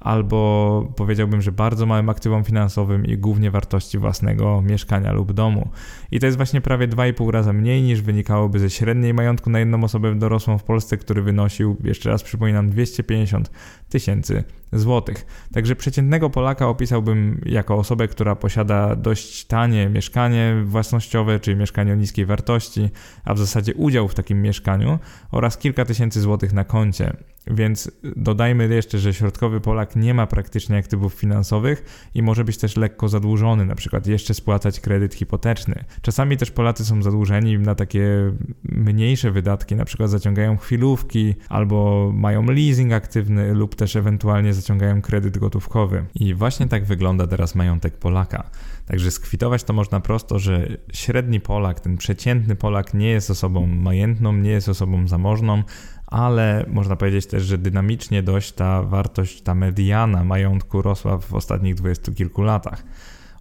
albo 0.00 0.92
powiedziałbym, 0.96 1.42
że 1.42 1.52
bardzo 1.52 1.86
małym 1.86 2.08
aktywom 2.08 2.44
finansowym 2.44 3.06
i 3.06 3.18
głównie 3.18 3.50
wartości 3.50 3.98
własnego 3.98 4.62
mieszkania 4.62 5.12
lub 5.12 5.32
domu. 5.32 5.68
I 6.10 6.20
to 6.20 6.26
jest 6.26 6.36
właśnie 6.36 6.60
prawie 6.60 6.88
2,5 6.88 7.30
raza 7.30 7.52
mniej 7.52 7.82
niż 7.82 8.02
wynikałoby 8.02 8.58
ze 8.58 8.70
średniej 8.70 9.14
majątku 9.14 9.50
na 9.50 9.58
jedną 9.58 9.84
osobę 9.84 10.14
dorosłą 10.14 10.58
w 10.58 10.64
Polsce, 10.64 10.96
który 10.96 11.22
wynosił, 11.22 11.76
jeszcze 11.84 12.10
raz 12.10 12.22
przypominam, 12.22 12.70
250 12.70 13.50
tysięcy 13.88 14.44
złotych. 14.72 15.26
Także 15.52 15.76
przeciętnego 15.76 16.30
Polaka 16.30 16.68
opisałbym 16.68 17.40
jako 17.46 17.76
osobę, 17.76 18.08
która 18.08 18.36
posiada 18.36 18.96
dość 18.96 19.44
tanie 19.44 19.88
mieszkanie 19.88 20.62
własnościowe, 20.64 21.40
czyli 21.40 21.56
mieszkanie 21.56 21.92
o 21.92 21.96
niskiej 21.96 22.26
wartości, 22.26 22.90
a 23.24 23.34
w 23.34 23.38
zasadzie 23.38 23.74
udział 23.74 24.08
w 24.08 24.14
takim 24.14 24.42
mieszkaniu 24.42 24.98
oraz 25.30 25.58
kilka 25.58 25.84
tysięcy 25.84 26.20
złotych 26.20 26.52
na 26.52 26.64
koncie. 26.64 27.16
Więc 27.50 27.90
dodajmy 28.16 28.74
jeszcze, 28.74 28.98
że 28.98 29.14
środkowy 29.14 29.60
Polak 29.60 29.85
nie 29.94 30.14
ma 30.14 30.26
praktycznie 30.26 30.76
aktywów 30.76 31.14
finansowych 31.14 32.10
i 32.14 32.22
może 32.22 32.44
być 32.44 32.58
też 32.58 32.76
lekko 32.76 33.08
zadłużony, 33.08 33.66
na 33.66 33.74
przykład 33.74 34.06
jeszcze 34.06 34.34
spłacać 34.34 34.80
kredyt 34.80 35.14
hipoteczny. 35.14 35.84
Czasami 36.02 36.36
też 36.36 36.50
Polacy 36.50 36.84
są 36.84 37.02
zadłużeni 37.02 37.58
na 37.58 37.74
takie 37.74 38.32
mniejsze 38.64 39.30
wydatki, 39.30 39.76
na 39.76 39.84
przykład 39.84 40.10
zaciągają 40.10 40.56
chwilówki 40.56 41.34
albo 41.48 42.10
mają 42.14 42.46
leasing 42.46 42.92
aktywny 42.92 43.54
lub 43.54 43.74
też 43.74 43.96
ewentualnie 43.96 44.54
zaciągają 44.54 45.02
kredyt 45.02 45.38
gotówkowy. 45.38 46.04
I 46.14 46.34
właśnie 46.34 46.68
tak 46.68 46.84
wygląda 46.84 47.26
teraz 47.26 47.54
majątek 47.54 47.96
Polaka. 47.96 48.50
Także 48.86 49.10
skwitować 49.10 49.64
to 49.64 49.72
można 49.72 50.00
prosto, 50.00 50.38
że 50.38 50.68
średni 50.92 51.40
Polak, 51.40 51.80
ten 51.80 51.96
przeciętny 51.96 52.56
Polak 52.56 52.94
nie 52.94 53.08
jest 53.08 53.30
osobą 53.30 53.66
majętną, 53.66 54.32
nie 54.32 54.50
jest 54.50 54.68
osobą 54.68 55.08
zamożną, 55.08 55.62
ale 56.06 56.64
można 56.68 56.96
powiedzieć 56.96 57.26
też, 57.26 57.42
że 57.42 57.58
dynamicznie 57.58 58.22
dość 58.22 58.52
ta 58.52 58.82
wartość, 58.82 59.42
ta 59.42 59.54
mediana 59.54 60.24
majątku 60.24 60.82
rosła 60.82 61.18
w 61.18 61.34
ostatnich 61.34 61.74
dwudziestu 61.74 62.12
kilku 62.12 62.42
latach. 62.42 62.82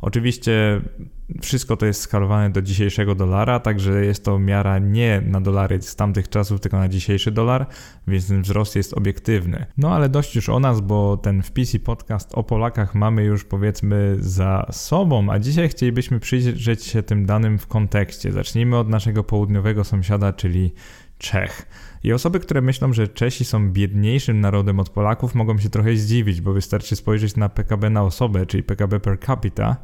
Oczywiście 0.01 0.81
wszystko 1.41 1.77
to 1.77 1.85
jest 1.85 2.01
skalowane 2.01 2.49
do 2.49 2.61
dzisiejszego 2.61 3.15
dolara, 3.15 3.59
także 3.59 4.05
jest 4.05 4.25
to 4.25 4.39
miara 4.39 4.79
nie 4.79 5.21
na 5.25 5.41
dolary 5.41 5.81
z 5.81 5.95
tamtych 5.95 6.29
czasów, 6.29 6.59
tylko 6.61 6.77
na 6.77 6.87
dzisiejszy 6.87 7.31
dolar, 7.31 7.65
więc 8.07 8.27
ten 8.27 8.41
wzrost 8.41 8.75
jest 8.75 8.93
obiektywny. 8.93 9.65
No 9.77 9.95
ale 9.95 10.09
dość 10.09 10.35
już 10.35 10.49
o 10.49 10.59
nas, 10.59 10.81
bo 10.81 11.17
ten 11.17 11.41
wpis 11.41 11.73
i 11.73 11.79
podcast 11.79 12.31
o 12.33 12.43
Polakach 12.43 12.95
mamy 12.95 13.23
już 13.23 13.43
powiedzmy 13.43 14.15
za 14.19 14.67
sobą, 14.71 15.27
a 15.31 15.39
dzisiaj 15.39 15.69
chcielibyśmy 15.69 16.19
przyjrzeć 16.19 16.83
się 16.83 17.03
tym 17.03 17.25
danym 17.25 17.59
w 17.59 17.67
kontekście. 17.67 18.31
Zacznijmy 18.31 18.77
od 18.77 18.89
naszego 18.89 19.23
południowego 19.23 19.83
sąsiada, 19.83 20.33
czyli 20.33 20.73
Czech. 21.31 21.65
I 22.03 22.13
osoby, 22.13 22.39
które 22.39 22.61
myślą, 22.61 22.93
że 22.93 23.07
Czesi 23.07 23.45
są 23.45 23.71
biedniejszym 23.71 24.39
narodem 24.39 24.79
od 24.79 24.89
Polaków, 24.89 25.35
mogą 25.35 25.57
się 25.57 25.69
trochę 25.69 25.95
zdziwić, 25.95 26.41
bo 26.41 26.53
wystarczy 26.53 26.95
spojrzeć 26.95 27.35
na 27.35 27.49
PKB 27.49 27.89
na 27.89 28.03
osobę, 28.03 28.45
czyli 28.45 28.63
PKB 28.63 28.99
per 28.99 29.19
capita, 29.19 29.75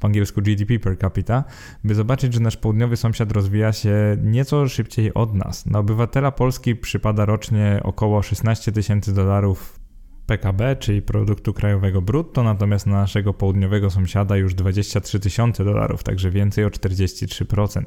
po 0.00 0.06
angielsku 0.06 0.42
GDP 0.42 0.78
per 0.78 0.98
capita, 0.98 1.44
by 1.84 1.94
zobaczyć, 1.94 2.34
że 2.34 2.40
nasz 2.40 2.56
południowy 2.56 2.96
sąsiad 2.96 3.32
rozwija 3.32 3.72
się 3.72 4.16
nieco 4.22 4.68
szybciej 4.68 5.14
od 5.14 5.34
nas. 5.34 5.66
Na 5.66 5.78
obywatela 5.78 6.32
Polski 6.32 6.76
przypada 6.76 7.24
rocznie 7.24 7.80
około 7.82 8.22
16 8.22 8.72
tysięcy 8.72 9.14
dolarów 9.14 9.83
PKB, 10.26 10.76
czyli 10.76 11.02
produktu 11.02 11.52
krajowego 11.52 12.02
brutto, 12.02 12.42
natomiast 12.42 12.86
na 12.86 12.92
naszego 12.92 13.34
południowego 13.34 13.90
sąsiada 13.90 14.36
już 14.36 14.54
23 14.54 15.20
tysiące 15.20 15.64
dolarów, 15.64 16.02
także 16.02 16.30
więcej 16.30 16.64
o 16.64 16.68
43%. 16.68 17.82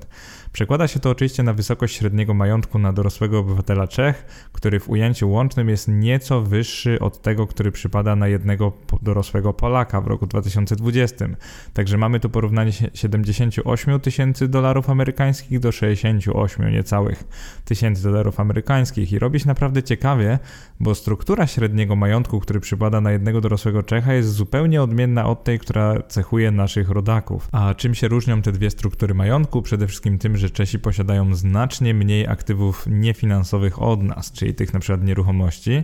Przekłada 0.52 0.88
się 0.88 1.00
to 1.00 1.10
oczywiście 1.10 1.44
na 1.44 1.54
wysokość 1.54 1.96
średniego 1.96 2.34
majątku 2.34 2.80
na 2.80 2.94
dorosłego 2.94 3.40
obywatela 3.40 3.88
Czech, 3.88 4.26
który 4.52 4.80
w 4.80 4.90
ujęciu 4.90 5.30
łącznym 5.30 5.70
jest 5.70 5.88
nieco 5.88 6.42
wyższy 6.42 7.00
od 7.00 7.22
tego, 7.22 7.48
który 7.48 7.72
przypada 7.72 8.16
na 8.16 8.28
jednego 8.28 8.74
dorosłego 9.02 9.54
Polaka 9.54 10.02
w 10.02 10.08
roku 10.08 10.28
2020. 10.28 11.26
Także 11.74 11.98
mamy 11.98 12.20
tu 12.20 12.30
porównanie 12.30 12.72
78 12.94 14.00
tysięcy 14.00 14.48
dolarów 14.48 14.90
amerykańskich 14.90 15.60
do 15.60 15.72
68 15.72 16.72
niecałych 16.72 17.24
tysięcy 17.66 18.04
dolarów 18.04 18.40
amerykańskich 18.40 19.12
i 19.12 19.20
robi 19.20 19.40
się 19.40 19.48
naprawdę 19.48 19.84
ciekawie, 19.84 20.40
bo 20.80 20.96
struktura 20.96 21.48
średniego 21.48 21.96
majątku, 21.96 22.27
który 22.28 22.60
przypada 22.60 23.02
na 23.02 23.12
jednego 23.12 23.42
dorosłego 23.42 23.84
Czecha 23.84 24.14
jest 24.14 24.34
zupełnie 24.34 24.82
odmienna 24.82 25.26
od 25.26 25.44
tej, 25.44 25.60
która 25.60 26.02
cechuje 26.08 26.52
naszych 26.52 26.90
rodaków. 26.90 27.50
A 27.52 27.74
czym 27.74 27.96
się 27.96 28.08
różnią 28.08 28.42
te 28.42 28.52
dwie 28.52 28.70
struktury 28.70 29.14
majątku? 29.14 29.62
Przede 29.62 29.88
wszystkim 29.88 30.18
tym, 30.18 30.38
że 30.38 30.50
Czesi 30.50 30.80
posiadają 30.80 31.36
znacznie 31.36 31.94
mniej 31.94 32.28
aktywów 32.28 32.86
niefinansowych 32.88 33.82
od 33.82 34.04
nas, 34.04 34.32
czyli 34.32 34.54
tych 34.54 34.74
na 34.74 34.80
przykład 34.80 35.04
nieruchomości, 35.04 35.84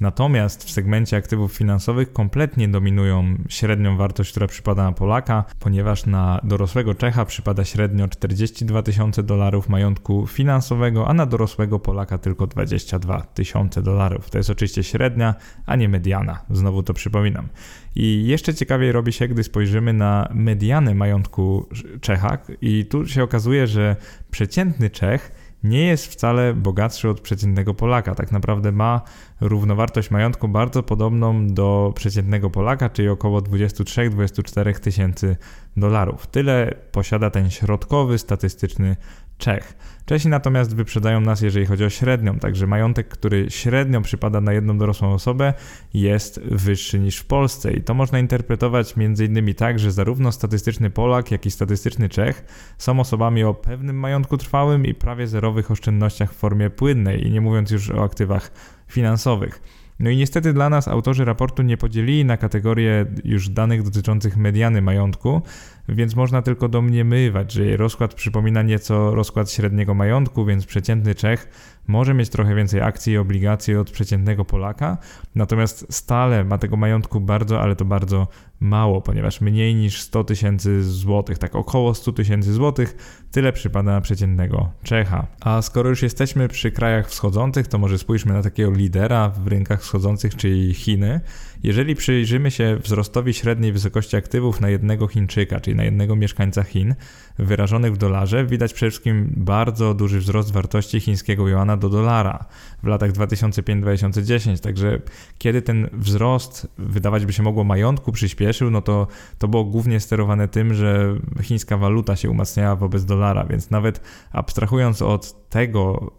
Natomiast 0.00 0.64
w 0.64 0.70
segmencie 0.70 1.16
aktywów 1.16 1.52
finansowych 1.52 2.12
kompletnie 2.12 2.68
dominują 2.68 3.36
średnią 3.48 3.96
wartość, 3.96 4.30
która 4.30 4.46
przypada 4.46 4.84
na 4.84 4.92
Polaka, 4.92 5.44
ponieważ 5.58 6.06
na 6.06 6.40
dorosłego 6.44 6.94
Czecha 6.94 7.24
przypada 7.24 7.64
średnio 7.64 8.08
42 8.08 8.82
tysiące 8.82 9.22
dolarów 9.22 9.68
majątku 9.68 10.26
finansowego, 10.26 11.08
a 11.08 11.14
na 11.14 11.26
dorosłego 11.26 11.78
Polaka 11.78 12.18
tylko 12.18 12.46
22 12.46 13.20
tysiące 13.20 13.82
dolarów. 13.82 14.30
To 14.30 14.38
jest 14.38 14.50
oczywiście 14.50 14.82
średnia, 14.82 15.34
a 15.66 15.76
nie 15.76 15.88
mediana. 15.88 16.38
Znowu 16.50 16.82
to 16.82 16.94
przypominam. 16.94 17.48
I 17.96 18.26
jeszcze 18.26 18.54
ciekawiej 18.54 18.92
robi 18.92 19.12
się, 19.12 19.28
gdy 19.28 19.44
spojrzymy 19.44 19.92
na 19.92 20.28
mediany 20.34 20.94
majątku 20.94 21.68
Czecha, 22.00 22.38
i 22.62 22.86
tu 22.86 23.06
się 23.06 23.22
okazuje, 23.22 23.66
że 23.66 23.96
przeciętny 24.30 24.90
Czech 24.90 25.32
nie 25.64 25.86
jest 25.86 26.06
wcale 26.06 26.54
bogatszy 26.54 27.08
od 27.08 27.20
przeciętnego 27.20 27.74
Polaka. 27.74 28.14
Tak 28.14 28.32
naprawdę 28.32 28.72
ma 28.72 29.00
równowartość 29.40 30.10
majątku 30.10 30.48
bardzo 30.48 30.82
podobną 30.82 31.46
do 31.46 31.92
przeciętnego 31.96 32.50
Polaka, 32.50 32.90
czyli 32.90 33.08
około 33.08 33.40
23-24 33.40 34.80
tysięcy 34.80 35.36
dolarów. 35.76 36.26
Tyle 36.26 36.74
posiada 36.92 37.30
ten 37.30 37.50
środkowy 37.50 38.18
statystyczny 38.18 38.96
Czech. 39.38 39.76
Czesi 40.06 40.28
natomiast 40.28 40.76
wyprzedają 40.76 41.20
nas, 41.20 41.40
jeżeli 41.40 41.66
chodzi 41.66 41.84
o 41.84 41.90
średnią, 41.90 42.38
także 42.38 42.66
majątek, 42.66 43.08
który 43.08 43.50
średnio 43.50 44.00
przypada 44.00 44.40
na 44.40 44.52
jedną 44.52 44.78
dorosłą 44.78 45.12
osobę, 45.12 45.54
jest 45.94 46.40
wyższy 46.40 46.98
niż 46.98 47.16
w 47.16 47.24
Polsce. 47.24 47.72
I 47.72 47.82
to 47.82 47.94
można 47.94 48.18
interpretować 48.18 48.94
innymi 49.24 49.54
tak, 49.54 49.78
że 49.78 49.92
zarówno 49.92 50.32
statystyczny 50.32 50.90
Polak, 50.90 51.30
jak 51.30 51.46
i 51.46 51.50
statystyczny 51.50 52.08
Czech 52.08 52.44
są 52.78 53.00
osobami 53.00 53.44
o 53.44 53.54
pewnym 53.54 53.96
majątku 53.96 54.36
trwałym 54.36 54.86
i 54.86 54.94
prawie 54.94 55.26
zerowych 55.26 55.70
oszczędnościach 55.70 56.32
w 56.32 56.36
formie 56.36 56.70
płynnej, 56.70 57.26
i 57.26 57.30
nie 57.30 57.40
mówiąc 57.40 57.70
już 57.70 57.90
o 57.90 58.04
aktywach 58.04 58.50
finansowych. 58.88 59.62
No 60.00 60.10
i 60.10 60.16
niestety 60.16 60.52
dla 60.52 60.70
nas 60.70 60.88
autorzy 60.88 61.24
raportu 61.24 61.62
nie 61.62 61.76
podzielili 61.76 62.24
na 62.24 62.36
kategorie 62.36 63.06
już 63.24 63.48
danych 63.48 63.82
dotyczących 63.82 64.36
mediany 64.36 64.82
majątku, 64.82 65.42
więc 65.88 66.14
można 66.14 66.42
tylko 66.42 66.68
domniemywać, 66.68 67.52
że 67.52 67.64
jej 67.64 67.76
rozkład 67.76 68.14
przypomina 68.14 68.62
nieco 68.62 69.14
rozkład 69.14 69.50
średniego 69.50 69.94
majątku, 69.94 70.44
więc 70.44 70.66
przeciętny 70.66 71.14
Czech 71.14 71.48
może 71.88 72.14
mieć 72.14 72.28
trochę 72.28 72.54
więcej 72.54 72.80
akcji 72.80 73.12
i 73.12 73.18
obligacji 73.18 73.76
od 73.76 73.90
przeciętnego 73.90 74.44
Polaka, 74.44 74.98
natomiast 75.34 75.86
stale 75.90 76.44
ma 76.44 76.58
tego 76.58 76.76
majątku 76.76 77.20
bardzo, 77.20 77.60
ale 77.60 77.76
to 77.76 77.84
bardzo 77.84 78.26
mało, 78.60 79.00
ponieważ 79.00 79.40
mniej 79.40 79.74
niż 79.74 80.00
100 80.00 80.24
tysięcy 80.24 80.84
złotych, 80.84 81.38
tak 81.38 81.54
około 81.54 81.94
100 81.94 82.12
tysięcy 82.12 82.52
złotych, 82.52 82.96
tyle 83.32 83.52
przypada 83.52 83.92
na 83.92 84.00
przeciętnego 84.00 84.70
Czecha. 84.82 85.26
A 85.40 85.62
skoro 85.62 85.88
już 85.88 86.02
jesteśmy 86.02 86.48
przy 86.48 86.70
krajach 86.70 87.08
wschodzących, 87.08 87.66
to 87.66 87.78
może 87.78 87.98
spójrzmy 87.98 88.32
na 88.32 88.42
takiego 88.42 88.70
lidera 88.70 89.28
w 89.28 89.46
rynkach 89.46 89.82
wschodzących, 89.82 90.36
czyli 90.36 90.74
Chiny. 90.74 91.20
Jeżeli 91.62 91.94
przyjrzymy 91.94 92.50
się 92.50 92.76
wzrostowi 92.76 93.34
średniej 93.34 93.72
wysokości 93.72 94.16
aktywów 94.16 94.60
na 94.60 94.68
jednego 94.68 95.06
Chińczyka, 95.06 95.60
czyli 95.60 95.76
na 95.76 95.84
jednego 95.84 96.16
mieszkańca 96.16 96.62
Chin, 96.62 96.94
wyrażonych 97.38 97.94
w 97.94 97.96
dolarze, 97.96 98.46
widać 98.46 98.72
przede 98.72 98.90
wszystkim 98.90 99.32
bardzo 99.36 99.94
duży 99.94 100.18
wzrost 100.20 100.52
wartości 100.52 101.00
chińskiego 101.00 101.48
juana 101.48 101.76
do 101.76 101.88
dolara 101.88 102.44
w 102.82 102.86
latach 102.86 103.12
2005-2010. 103.12 104.60
Także 104.62 105.00
kiedy 105.38 105.62
ten 105.62 105.88
wzrost, 105.92 106.68
wydawać 106.78 107.26
by 107.26 107.32
się 107.32 107.42
mogło, 107.42 107.64
majątku 107.64 108.12
przyspieszył, 108.12 108.70
no 108.70 108.82
to 108.82 109.06
to 109.38 109.48
było 109.48 109.64
głównie 109.64 110.00
sterowane 110.00 110.48
tym, 110.48 110.74
że 110.74 111.14
chińska 111.42 111.76
waluta 111.76 112.16
się 112.16 112.30
umacniała 112.30 112.76
wobec 112.76 113.04
dolara, 113.04 113.44
więc 113.44 113.70
nawet 113.70 114.00
abstrahując 114.32 115.02
od 115.02 115.48
tego, 115.48 116.12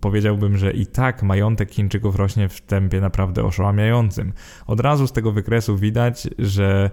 powiedziałbym, 0.00 0.56
że 0.56 0.70
i 0.70 0.86
tak 0.86 1.22
majątek 1.22 1.70
Chińczyków 1.70 2.16
rośnie 2.16 2.48
w 2.48 2.60
tempie 2.60 3.00
naprawdę 3.00 3.44
oszałamiającym. 3.44 4.32
Od 4.66 4.80
razu 4.80 5.06
z 5.06 5.12
tego 5.12 5.32
wykresu 5.32 5.76
widać, 5.76 6.28
że 6.38 6.90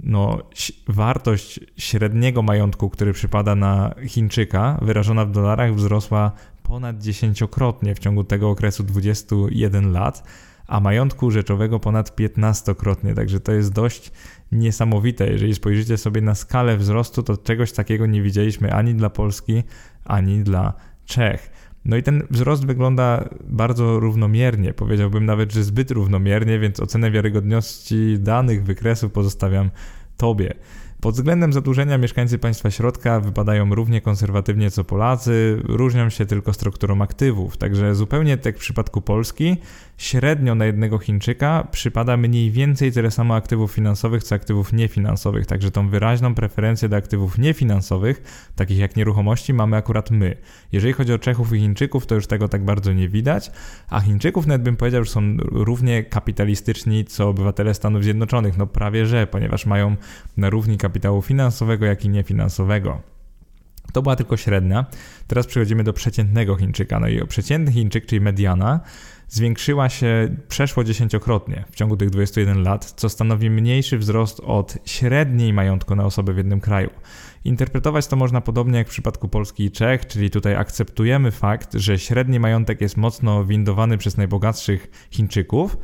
no, 0.00 0.38
wartość 0.88 1.60
średniego 1.76 2.42
majątku, 2.42 2.90
który 2.90 3.12
przypada 3.12 3.54
na 3.54 3.94
Chińczyka, 4.06 4.78
wyrażona 4.82 5.24
w 5.24 5.30
dolarach, 5.30 5.74
wzrosła 5.74 6.32
ponad 6.62 7.02
dziesięciokrotnie 7.02 7.94
w 7.94 7.98
ciągu 7.98 8.24
tego 8.24 8.50
okresu 8.50 8.84
21 8.84 9.92
lat, 9.92 10.24
a 10.66 10.80
majątku 10.80 11.30
rzeczowego 11.30 11.80
ponad 11.80 12.16
15-krotnie. 12.16 13.14
Także 13.14 13.40
to 13.40 13.52
jest 13.52 13.72
dość 13.72 14.12
niesamowite. 14.52 15.26
Jeżeli 15.30 15.54
spojrzycie 15.54 15.96
sobie 15.96 16.20
na 16.20 16.34
skalę 16.34 16.76
wzrostu, 16.76 17.22
to 17.22 17.36
czegoś 17.36 17.72
takiego 17.72 18.06
nie 18.06 18.22
widzieliśmy 18.22 18.74
ani 18.74 18.94
dla 18.94 19.10
Polski, 19.10 19.62
ani 20.04 20.42
dla 20.42 20.72
Czech. 21.04 21.50
No 21.84 21.96
i 21.96 22.02
ten 22.02 22.22
wzrost 22.30 22.66
wygląda 22.66 23.28
bardzo 23.44 24.00
równomiernie, 24.00 24.74
powiedziałbym 24.74 25.26
nawet, 25.26 25.52
że 25.52 25.64
zbyt 25.64 25.90
równomiernie, 25.90 26.58
więc 26.58 26.80
ocenę 26.80 27.10
wiarygodności 27.10 28.16
danych 28.18 28.64
wykresów 28.64 29.12
pozostawiam 29.12 29.70
Tobie. 30.16 30.54
Pod 31.04 31.14
względem 31.14 31.52
zadłużenia 31.52 31.98
mieszkańcy 31.98 32.38
państwa 32.38 32.70
środka 32.70 33.20
wypadają 33.20 33.74
równie 33.74 34.00
konserwatywnie 34.00 34.70
co 34.70 34.84
Polacy, 34.84 35.62
różnią 35.64 36.10
się 36.10 36.26
tylko 36.26 36.52
strukturą 36.52 37.02
aktywów. 37.02 37.56
Także 37.56 37.94
zupełnie 37.94 38.36
tak 38.36 38.56
w 38.56 38.60
przypadku 38.60 39.00
Polski, 39.00 39.56
średnio 39.98 40.54
na 40.54 40.64
jednego 40.64 40.98
Chińczyka 40.98 41.68
przypada 41.70 42.16
mniej 42.16 42.50
więcej 42.50 42.92
tyle 42.92 43.10
samo 43.10 43.34
aktywów 43.34 43.72
finansowych, 43.72 44.24
co 44.24 44.34
aktywów 44.34 44.72
niefinansowych. 44.72 45.46
Także 45.46 45.70
tą 45.70 45.88
wyraźną 45.88 46.34
preferencję 46.34 46.88
do 46.88 46.96
aktywów 46.96 47.38
niefinansowych, 47.38 48.22
takich 48.56 48.78
jak 48.78 48.96
nieruchomości, 48.96 49.54
mamy 49.54 49.76
akurat 49.76 50.10
my. 50.10 50.36
Jeżeli 50.72 50.92
chodzi 50.92 51.12
o 51.12 51.18
Czechów 51.18 51.52
i 51.52 51.58
Chińczyków, 51.58 52.06
to 52.06 52.14
już 52.14 52.26
tego 52.26 52.48
tak 52.48 52.64
bardzo 52.64 52.92
nie 52.92 53.08
widać, 53.08 53.50
a 53.88 54.00
Chińczyków 54.00 54.46
nawet 54.46 54.62
bym 54.62 54.76
powiedział, 54.76 55.04
że 55.04 55.10
są 55.10 55.36
równie 55.38 56.04
kapitalistyczni 56.04 57.04
co 57.04 57.28
obywatele 57.28 57.74
Stanów 57.74 58.02
Zjednoczonych. 58.02 58.58
No 58.58 58.66
prawie 58.66 59.06
że, 59.06 59.26
ponieważ 59.26 59.66
mają 59.66 59.96
na 60.36 60.50
równi 60.50 60.78
kapitału 60.94 61.22
finansowego, 61.22 61.86
jak 61.86 62.04
i 62.04 62.08
niefinansowego. 62.08 63.00
To 63.92 64.02
była 64.02 64.16
tylko 64.16 64.36
średnia. 64.36 64.86
Teraz 65.26 65.46
przechodzimy 65.46 65.84
do 65.84 65.92
przeciętnego 65.92 66.56
Chińczyka. 66.56 67.00
No 67.00 67.08
i 67.08 67.26
przeciętny 67.26 67.72
Chińczyk, 67.72 68.06
czyli 68.06 68.20
mediana, 68.20 68.80
zwiększyła 69.28 69.88
się 69.88 70.36
przeszło 70.48 70.84
dziesięciokrotnie 70.84 71.64
w 71.70 71.76
ciągu 71.76 71.96
tych 71.96 72.10
21 72.10 72.62
lat, 72.62 72.92
co 72.96 73.08
stanowi 73.08 73.50
mniejszy 73.50 73.98
wzrost 73.98 74.40
od 74.40 74.78
średniej 74.84 75.52
majątku 75.52 75.96
na 75.96 76.04
osobę 76.04 76.32
w 76.32 76.36
jednym 76.36 76.60
kraju. 76.60 76.90
Interpretować 77.44 78.06
to 78.06 78.16
można 78.16 78.40
podobnie 78.40 78.78
jak 78.78 78.86
w 78.86 78.90
przypadku 78.90 79.28
Polski 79.28 79.64
i 79.64 79.70
Czech, 79.70 80.06
czyli 80.06 80.30
tutaj 80.30 80.54
akceptujemy 80.54 81.30
fakt, 81.30 81.74
że 81.74 81.98
średni 81.98 82.40
majątek 82.40 82.80
jest 82.80 82.96
mocno 82.96 83.44
windowany 83.44 83.98
przez 83.98 84.16
najbogatszych 84.16 85.08
Chińczyków 85.10 85.76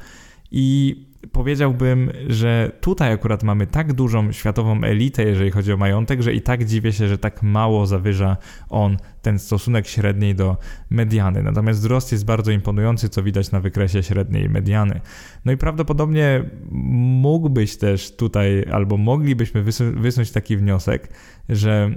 i 0.50 0.96
powiedziałbym, 1.32 2.10
że 2.28 2.72
tutaj 2.80 3.12
akurat 3.12 3.42
mamy 3.42 3.66
tak 3.66 3.92
dużą 3.92 4.32
światową 4.32 4.84
elitę, 4.84 5.22
jeżeli 5.24 5.50
chodzi 5.50 5.72
o 5.72 5.76
majątek, 5.76 6.22
że 6.22 6.34
i 6.34 6.42
tak 6.42 6.64
dziwię 6.64 6.92
się, 6.92 7.08
że 7.08 7.18
tak 7.18 7.42
mało 7.42 7.86
zawyża 7.86 8.36
on 8.68 8.96
ten 9.22 9.38
stosunek 9.38 9.86
średniej 9.86 10.34
do 10.34 10.56
mediany. 10.90 11.42
Natomiast 11.42 11.80
wzrost 11.80 12.12
jest 12.12 12.24
bardzo 12.24 12.50
imponujący, 12.50 13.08
co 13.08 13.22
widać 13.22 13.50
na 13.50 13.60
wykresie 13.60 14.02
średniej 14.02 14.48
mediany. 14.48 15.00
No 15.44 15.52
i 15.52 15.56
prawdopodobnie 15.56 16.44
mógłbyś 16.70 17.76
też 17.76 18.16
tutaj, 18.16 18.64
albo 18.72 18.96
moglibyśmy 18.96 19.62
wysnuć 19.94 20.30
taki 20.30 20.56
wniosek, 20.56 21.08
że 21.48 21.90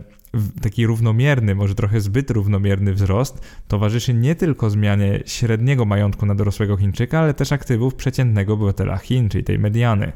taki 0.61 0.85
równomierny, 0.85 1.55
może 1.55 1.75
trochę 1.75 2.01
zbyt 2.01 2.31
równomierny 2.31 2.93
wzrost 2.93 3.41
towarzyszy 3.67 4.13
nie 4.13 4.35
tylko 4.35 4.69
zmianie 4.69 5.23
średniego 5.25 5.85
majątku 5.85 6.25
na 6.25 6.35
dorosłego 6.35 6.77
Chińczyka, 6.77 7.19
ale 7.19 7.33
też 7.33 7.51
aktywów 7.51 7.95
przeciętnego 7.95 8.53
obywatela 8.53 8.97
Chin, 8.97 9.29
czyli 9.29 9.43
tej 9.43 9.59
mediany. 9.59 10.11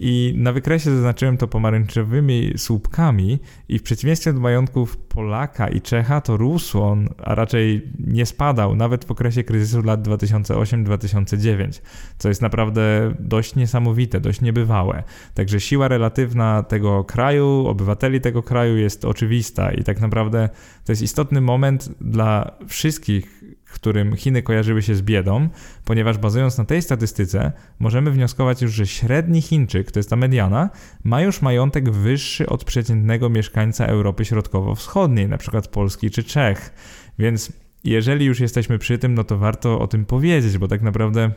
I 0.00 0.34
na 0.36 0.52
wykresie 0.52 0.90
zaznaczyłem 0.90 1.36
to 1.36 1.48
pomarańczowymi 1.48 2.52
słupkami 2.56 3.38
i 3.68 3.78
w 3.78 3.82
przeciwieństwie 3.82 4.32
do 4.32 4.40
majątków 4.40 4.96
Polaka 4.96 5.68
i 5.68 5.80
Czecha 5.80 6.20
to 6.20 6.36
rósł 6.36 6.82
on, 6.82 7.08
a 7.18 7.34
raczej 7.34 7.92
nie 8.06 8.26
spadał, 8.26 8.76
nawet 8.76 9.04
w 9.04 9.10
okresie 9.10 9.44
kryzysu 9.44 9.82
lat 9.82 10.08
2008-2009, 10.08 11.80
co 12.18 12.28
jest 12.28 12.42
naprawdę 12.42 13.14
dość 13.18 13.54
niesamowite, 13.54 14.20
dość 14.20 14.40
niebywałe. 14.40 15.02
Także 15.34 15.60
siła 15.60 15.88
relatywna 15.88 16.62
tego 16.62 17.04
kraju, 17.04 17.66
obywateli 17.66 18.20
tego 18.20 18.42
kraju 18.42 18.76
jest 18.76 19.04
oczywista 19.04 19.72
i 19.72 19.84
tak 19.84 20.00
naprawdę 20.00 20.48
to 20.84 20.92
jest 20.92 21.02
istotny 21.02 21.40
moment 21.40 21.88
dla 22.00 22.56
wszystkich 22.68 23.44
którym 23.72 24.16
Chiny 24.16 24.42
kojarzyły 24.42 24.82
się 24.82 24.94
z 24.94 25.02
biedą, 25.02 25.48
ponieważ 25.84 26.18
bazując 26.18 26.58
na 26.58 26.64
tej 26.64 26.82
statystyce 26.82 27.52
możemy 27.78 28.10
wnioskować 28.10 28.62
już, 28.62 28.72
że 28.72 28.86
średni 28.86 29.42
Chińczyk, 29.42 29.92
to 29.92 29.98
jest 29.98 30.10
ta 30.10 30.16
mediana, 30.16 30.70
ma 31.04 31.22
już 31.22 31.42
majątek 31.42 31.90
wyższy 31.90 32.46
od 32.46 32.64
przeciętnego 32.64 33.30
mieszkańca 33.30 33.86
Europy 33.86 34.24
Środkowo-Wschodniej, 34.24 35.28
przykład 35.38 35.68
Polski 35.68 36.10
czy 36.10 36.24
Czech. 36.24 36.74
Więc 37.18 37.52
jeżeli 37.84 38.26
już 38.26 38.40
jesteśmy 38.40 38.78
przy 38.78 38.98
tym, 38.98 39.14
no 39.14 39.24
to 39.24 39.38
warto 39.38 39.80
o 39.80 39.86
tym 39.86 40.04
powiedzieć, 40.04 40.58
bo 40.58 40.68
tak 40.68 40.82
naprawdę 40.82 41.30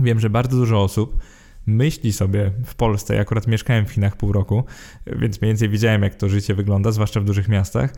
wiem, 0.00 0.20
że 0.20 0.30
bardzo 0.30 0.56
dużo 0.56 0.82
osób 0.82 1.18
myśli 1.66 2.12
sobie 2.12 2.52
w 2.64 2.74
Polsce, 2.74 3.14
ja 3.14 3.20
akurat 3.20 3.46
mieszkałem 3.46 3.86
w 3.86 3.90
Chinach 3.90 4.16
pół 4.16 4.32
roku, 4.32 4.64
więc 5.06 5.40
mniej 5.40 5.50
więcej 5.50 5.68
widziałem, 5.68 6.02
jak 6.02 6.14
to 6.14 6.28
życie 6.28 6.54
wygląda, 6.54 6.92
zwłaszcza 6.92 7.20
w 7.20 7.24
dużych 7.24 7.48
miastach, 7.48 7.92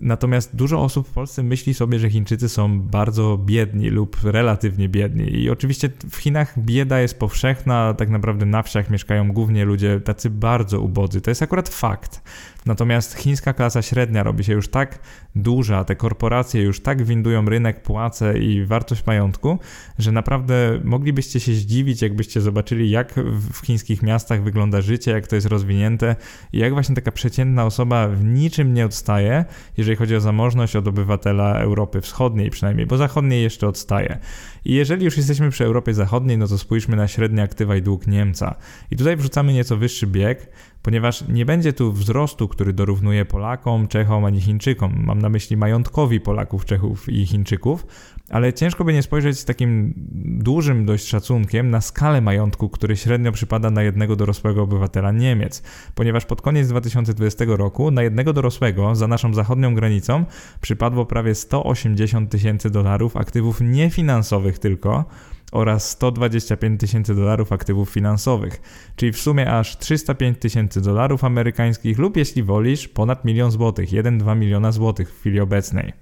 Natomiast 0.00 0.56
dużo 0.56 0.82
osób 0.82 1.08
w 1.08 1.12
Polsce 1.12 1.42
myśli 1.42 1.74
sobie, 1.74 1.98
że 1.98 2.10
Chińczycy 2.10 2.48
są 2.48 2.80
bardzo 2.80 3.38
biedni 3.38 3.88
lub 3.88 4.16
relatywnie 4.24 4.88
biedni. 4.88 5.36
I 5.42 5.50
oczywiście 5.50 5.90
w 6.10 6.16
Chinach 6.16 6.58
bieda 6.58 7.00
jest 7.00 7.18
powszechna, 7.18 7.94
tak 7.94 8.10
naprawdę 8.10 8.46
na 8.46 8.62
wsiach 8.62 8.90
mieszkają 8.90 9.32
głównie 9.32 9.64
ludzie 9.64 10.00
tacy 10.00 10.30
bardzo 10.30 10.80
ubodzy. 10.80 11.20
To 11.20 11.30
jest 11.30 11.42
akurat 11.42 11.68
fakt. 11.68 12.22
Natomiast 12.66 13.14
chińska 13.14 13.52
klasa 13.52 13.82
średnia 13.82 14.22
robi 14.22 14.44
się 14.44 14.52
już 14.52 14.68
tak 14.68 14.98
duża, 15.34 15.84
te 15.84 15.96
korporacje 15.96 16.62
już 16.62 16.80
tak 16.80 17.02
windują 17.02 17.46
rynek, 17.46 17.82
płace 17.82 18.38
i 18.38 18.64
wartość 18.64 19.06
majątku, 19.06 19.58
że 19.98 20.12
naprawdę 20.12 20.80
moglibyście 20.84 21.40
się 21.40 21.54
zdziwić, 21.54 22.02
jakbyście 22.02 22.40
zobaczyli, 22.40 22.90
jak 22.90 23.14
w 23.52 23.66
chińskich 23.66 24.02
miastach 24.02 24.42
wygląda 24.42 24.80
życie, 24.80 25.10
jak 25.10 25.26
to 25.26 25.34
jest 25.34 25.46
rozwinięte 25.46 26.16
i 26.52 26.58
jak 26.58 26.72
właśnie 26.72 26.94
taka 26.94 27.12
przeciętna 27.12 27.64
osoba 27.64 28.08
w 28.08 28.24
niczym 28.24 28.74
nie 28.74 28.84
odstaje, 28.84 29.44
jeżeli 29.76 29.89
chodzi 29.96 30.16
o 30.16 30.20
zamożność 30.20 30.76
od 30.76 30.88
obywatela 30.88 31.58
Europy 31.58 32.00
Wschodniej 32.00 32.50
przynajmniej, 32.50 32.86
bo 32.86 32.96
zachodniej 32.96 33.42
jeszcze 33.42 33.68
odstaje. 33.68 34.18
I 34.64 34.74
jeżeli 34.74 35.04
już 35.04 35.16
jesteśmy 35.16 35.50
przy 35.50 35.64
Europie 35.64 35.94
Zachodniej, 35.94 36.38
no 36.38 36.48
to 36.48 36.58
spójrzmy 36.58 36.96
na 36.96 37.08
średnie 37.08 37.42
aktywa 37.42 37.76
i 37.76 37.82
dług 37.82 38.06
Niemca. 38.06 38.54
I 38.90 38.96
tutaj 38.96 39.16
wrzucamy 39.16 39.52
nieco 39.52 39.76
wyższy 39.76 40.06
bieg, 40.06 40.48
ponieważ 40.82 41.28
nie 41.28 41.46
będzie 41.46 41.72
tu 41.72 41.92
wzrostu, 41.92 42.48
który 42.48 42.72
dorównuje 42.72 43.24
Polakom, 43.24 43.88
Czechom 43.88 44.24
ani 44.24 44.40
Chińczykom. 44.40 45.02
Mam 45.04 45.18
na 45.18 45.28
myśli 45.28 45.56
majątkowi 45.56 46.20
Polaków, 46.20 46.64
Czechów 46.64 47.08
i 47.08 47.26
Chińczyków, 47.26 47.86
ale 48.30 48.52
ciężko 48.52 48.84
by 48.84 48.92
nie 48.92 49.02
spojrzeć 49.02 49.38
z 49.38 49.44
takim 49.44 49.94
dużym 50.38 50.86
dość 50.86 51.08
szacunkiem 51.08 51.70
na 51.70 51.80
skalę 51.80 52.20
majątku, 52.20 52.68
który 52.68 52.96
średnio 52.96 53.32
przypada 53.32 53.70
na 53.70 53.82
jednego 53.82 54.16
dorosłego 54.16 54.62
obywatela 54.62 55.12
Niemiec, 55.12 55.62
ponieważ 55.94 56.24
pod 56.24 56.42
koniec 56.42 56.68
2020 56.68 57.44
roku 57.48 57.90
na 57.90 58.02
jednego 58.02 58.32
dorosłego 58.32 58.94
za 58.94 59.08
naszą 59.08 59.34
zachodnią 59.34 59.74
granicą 59.74 60.24
przypadło 60.60 61.06
prawie 61.06 61.34
180 61.34 62.30
tysięcy 62.30 62.70
dolarów 62.70 63.16
aktywów 63.16 63.60
niefinansowych 63.60 64.58
tylko, 64.58 65.04
oraz 65.52 65.90
125 65.90 66.80
tysięcy 66.80 67.14
dolarów 67.14 67.52
aktywów 67.52 67.90
finansowych, 67.90 68.60
czyli 68.96 69.12
w 69.12 69.18
sumie 69.18 69.52
aż 69.52 69.78
305 69.78 70.38
tysięcy 70.38 70.80
dolarów 70.80 71.24
amerykańskich 71.24 71.98
lub 71.98 72.16
jeśli 72.16 72.42
wolisz 72.42 72.88
ponad 72.88 73.24
milion 73.24 73.50
złotych, 73.50 73.88
1-2 73.88 74.36
miliona 74.36 74.72
złotych 74.72 75.14
w 75.14 75.20
chwili 75.20 75.40
obecnej. 75.40 75.92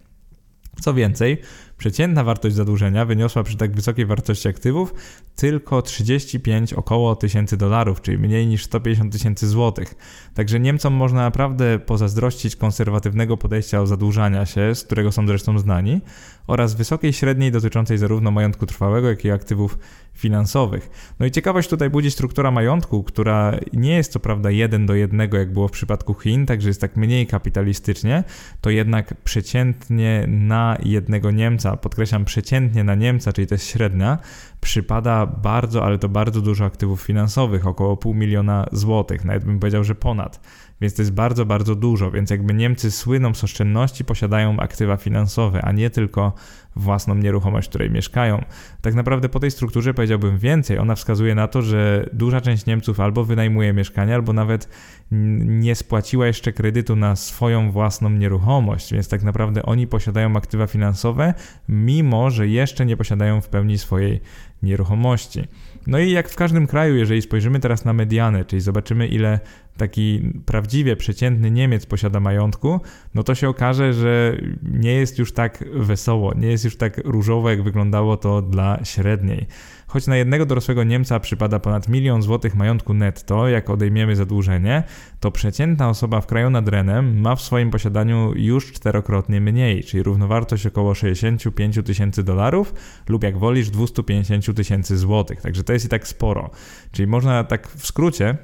Co 0.81 0.95
więcej, 0.95 1.39
Przeciętna 1.79 2.25
wartość 2.25 2.57
zadłużenia 2.57 3.05
wyniosła 3.05 3.43
przy 3.43 3.57
tak 3.57 3.77
wysokiej 3.77 4.07
wartości 4.07 4.49
aktywów 4.49 4.95
tylko 5.37 5.83
35 5.83 6.73
około 6.73 7.17
tysięcy 7.17 7.57
dolarów, 7.57 8.01
czyli 8.03 8.19
mniej 8.19 8.47
niż 8.47 8.65
150 8.65 9.13
tysięcy 9.13 9.49
złotych. 9.49 9.95
Także 10.35 10.61
Niemcom 10.61 10.95
można 10.95 11.21
naprawdę 11.21 11.79
pozazdrościć 11.79 12.57
konserwatywnego 12.57 13.37
podejścia 13.37 13.81
o 13.81 13.87
zadłużania 13.87 14.47
się, 14.47 14.75
z 14.75 14.85
którego 14.85 15.13
są 15.13 15.27
zresztą 15.27 15.59
znani, 15.59 16.01
oraz 16.47 16.75
wysokiej 16.75 17.13
średniej 17.13 17.53
dotyczącej 17.53 17.99
zarówno 17.99 18.31
majątku 18.31 18.67
trwałego, 18.67 19.09
jak 19.09 19.25
i 19.25 19.31
aktywów 19.31 19.79
finansowych. 20.19 21.15
No 21.21 21.27
i 21.27 21.31
ciekawość 21.31 21.69
tutaj 21.69 21.91
budzi 21.91 22.11
struktura 22.11 22.51
majątku, 22.51 23.03
która 23.03 23.53
nie 23.73 23.97
jest 23.97 24.13
co 24.13 24.21
prawda 24.21 24.51
jeden 24.51 24.87
do 24.87 24.95
jednego, 24.95 25.39
jak 25.39 25.53
było 25.53 25.69
w 25.69 25.71
przypadku 25.71 26.15
Chin, 26.15 26.47
także 26.47 26.69
jest 26.69 26.81
tak 26.81 26.97
mniej 26.97 27.27
kapitalistycznie, 27.27 28.25
to 28.61 28.71
jednak 28.71 29.15
przeciętnie 29.25 30.25
na 30.29 30.79
jednego 30.83 31.31
Niemca 31.31 31.77
podkreślam 31.77 32.25
przeciętnie 32.25 32.85
na 32.85 32.95
Niemca, 32.95 33.33
czyli 33.33 33.47
to 33.47 33.55
jest 33.55 33.67
średnia, 33.67 34.19
przypada 34.61 35.27
bardzo, 35.27 35.85
ale 35.85 35.99
to 35.99 36.09
bardzo 36.09 36.41
dużo 36.41 36.65
aktywów 36.65 37.03
finansowych, 37.03 37.67
około 37.67 37.97
pół 37.97 38.15
miliona 38.15 38.67
złotych, 38.73 39.25
nawet 39.25 39.45
bym 39.45 39.61
powiedział, 39.61 39.85
że 39.85 39.95
ponad. 39.95 40.41
Więc 40.81 40.95
to 40.95 41.03
jest 41.03 41.13
bardzo, 41.13 41.47
bardzo 41.47 41.75
dużo. 41.75 42.11
Więc 42.11 42.31
jakby 42.31 42.55
Niemcy 42.55 42.91
słyną 42.91 43.35
z 43.35 43.45
oszczędności, 43.45 44.05
posiadają 44.05 44.61
aktywa 44.61 44.97
finansowe, 44.97 45.63
a 45.63 45.73
nie 45.73 45.91
tylko 45.91 46.33
własną 46.77 47.15
nieruchomość, 47.15 47.67
w 47.67 47.71
której 47.71 47.91
mieszkają. 47.91 48.45
Tak 48.81 48.95
naprawdę 48.95 49.29
po 49.29 49.41
tej 49.41 49.51
strukturze 49.51 49.95
powiedziałbym 49.95 50.39
więcej. 50.39 50.79
Ona 50.79 50.95
wskazuje 50.95 51.35
na 51.35 51.49
to, 51.49 51.63
że 51.63 52.09
duża 52.13 52.41
część 52.41 52.67
Niemców 52.67 53.01
albo 53.01 53.25
wynajmuje 53.25 53.73
mieszkania, 53.73 54.15
albo 54.15 54.33
nawet 54.33 54.69
nie 55.11 55.75
spłaciła 55.75 56.27
jeszcze 56.27 56.53
kredytu 56.53 56.97
na 56.97 57.17
swoją 57.17 57.73
własną 57.73 58.11
nieruchomość, 58.11 58.93
więc 58.93 59.09
tak 59.09 59.23
naprawdę 59.23 59.63
oni 59.63 59.87
posiadają 59.87 60.37
aktywa 60.37 60.67
finansowe, 60.67 61.35
mimo 61.69 62.31
że 62.31 62.49
jeszcze 62.49 62.87
nie 62.87 62.97
posiadają 62.97 63.41
w 63.41 63.49
pełni 63.49 63.79
swojej 63.79 64.21
nieruchomości. 64.63 65.45
No 65.87 65.99
i 65.99 66.11
jak 66.11 66.29
w 66.29 66.37
każdym 66.37 66.67
kraju, 66.67 66.97
jeżeli 66.97 67.23
spojrzymy 67.23 67.61
teraz 67.61 67.85
na 67.85 67.93
medianę, 67.93 68.45
czyli 68.45 68.61
zobaczymy 68.61 69.07
ile 69.07 69.41
taki 69.79 70.33
prawdziwie 70.47 70.97
przeciętny 70.97 71.51
Niemiec 71.51 71.87
posiada 71.87 72.21
majątku, 72.21 72.81
no 73.15 73.23
to 73.23 73.35
się 73.35 73.49
okaże, 73.49 73.93
że 73.93 74.37
nie 74.63 74.93
jest 74.93 75.19
już 75.19 75.33
tak 75.33 75.65
wesoło, 75.73 76.35
nie 76.35 76.49
jest 76.49 76.65
już 76.65 76.77
tak 76.77 77.01
różowo, 77.05 77.51
jak 77.51 77.63
wyglądało 77.63 78.17
to 78.17 78.43
dla 78.43 78.85
średniej. 78.85 79.47
Choć 79.89 80.07
na 80.07 80.17
jednego 80.17 80.47
dorosłego 80.47 80.85
Niemca 80.85 81.21
przypada 81.21 81.59
ponad 81.59 81.89
milion 81.89 82.23
złotych 82.23 82.55
majątku 82.55 82.95
netto, 82.95 83.49
jak 83.49 83.71
odejmiemy 83.71 84.17
zadłużenie, 84.17 84.83
to 85.21 85.31
przeciętna 85.31 85.89
osoba 85.89 86.21
w 86.21 86.27
kraju 86.27 86.51
nad 86.51 86.69
Renem 86.69 87.21
ma 87.21 87.37
w 87.37 87.43
swoim 87.43 87.71
posiadaniu 87.71 88.33
już 88.37 88.73
czterokrotnie 88.73 89.41
mniej, 89.41 89.85
czyli 89.85 90.03
równowartość 90.03 90.67
około 90.67 90.95
65 90.95 91.79
tysięcy 91.85 92.23
dolarów 92.25 92.75
lub 93.09 93.23
jak 93.23 93.39
wolisz 93.39 93.71
250 93.71 94.57
tysięcy 94.57 94.99
złotych. 94.99 95.41
Także 95.41 95.65
to 95.65 95.73
jest 95.73 95.85
i 95.85 95.89
tak 95.89 96.09
sporo. 96.09 96.51
Czyli 96.93 97.07
można 97.07 97.45
tak 97.45 97.69
w 97.69 97.87
skrócie 97.87 98.39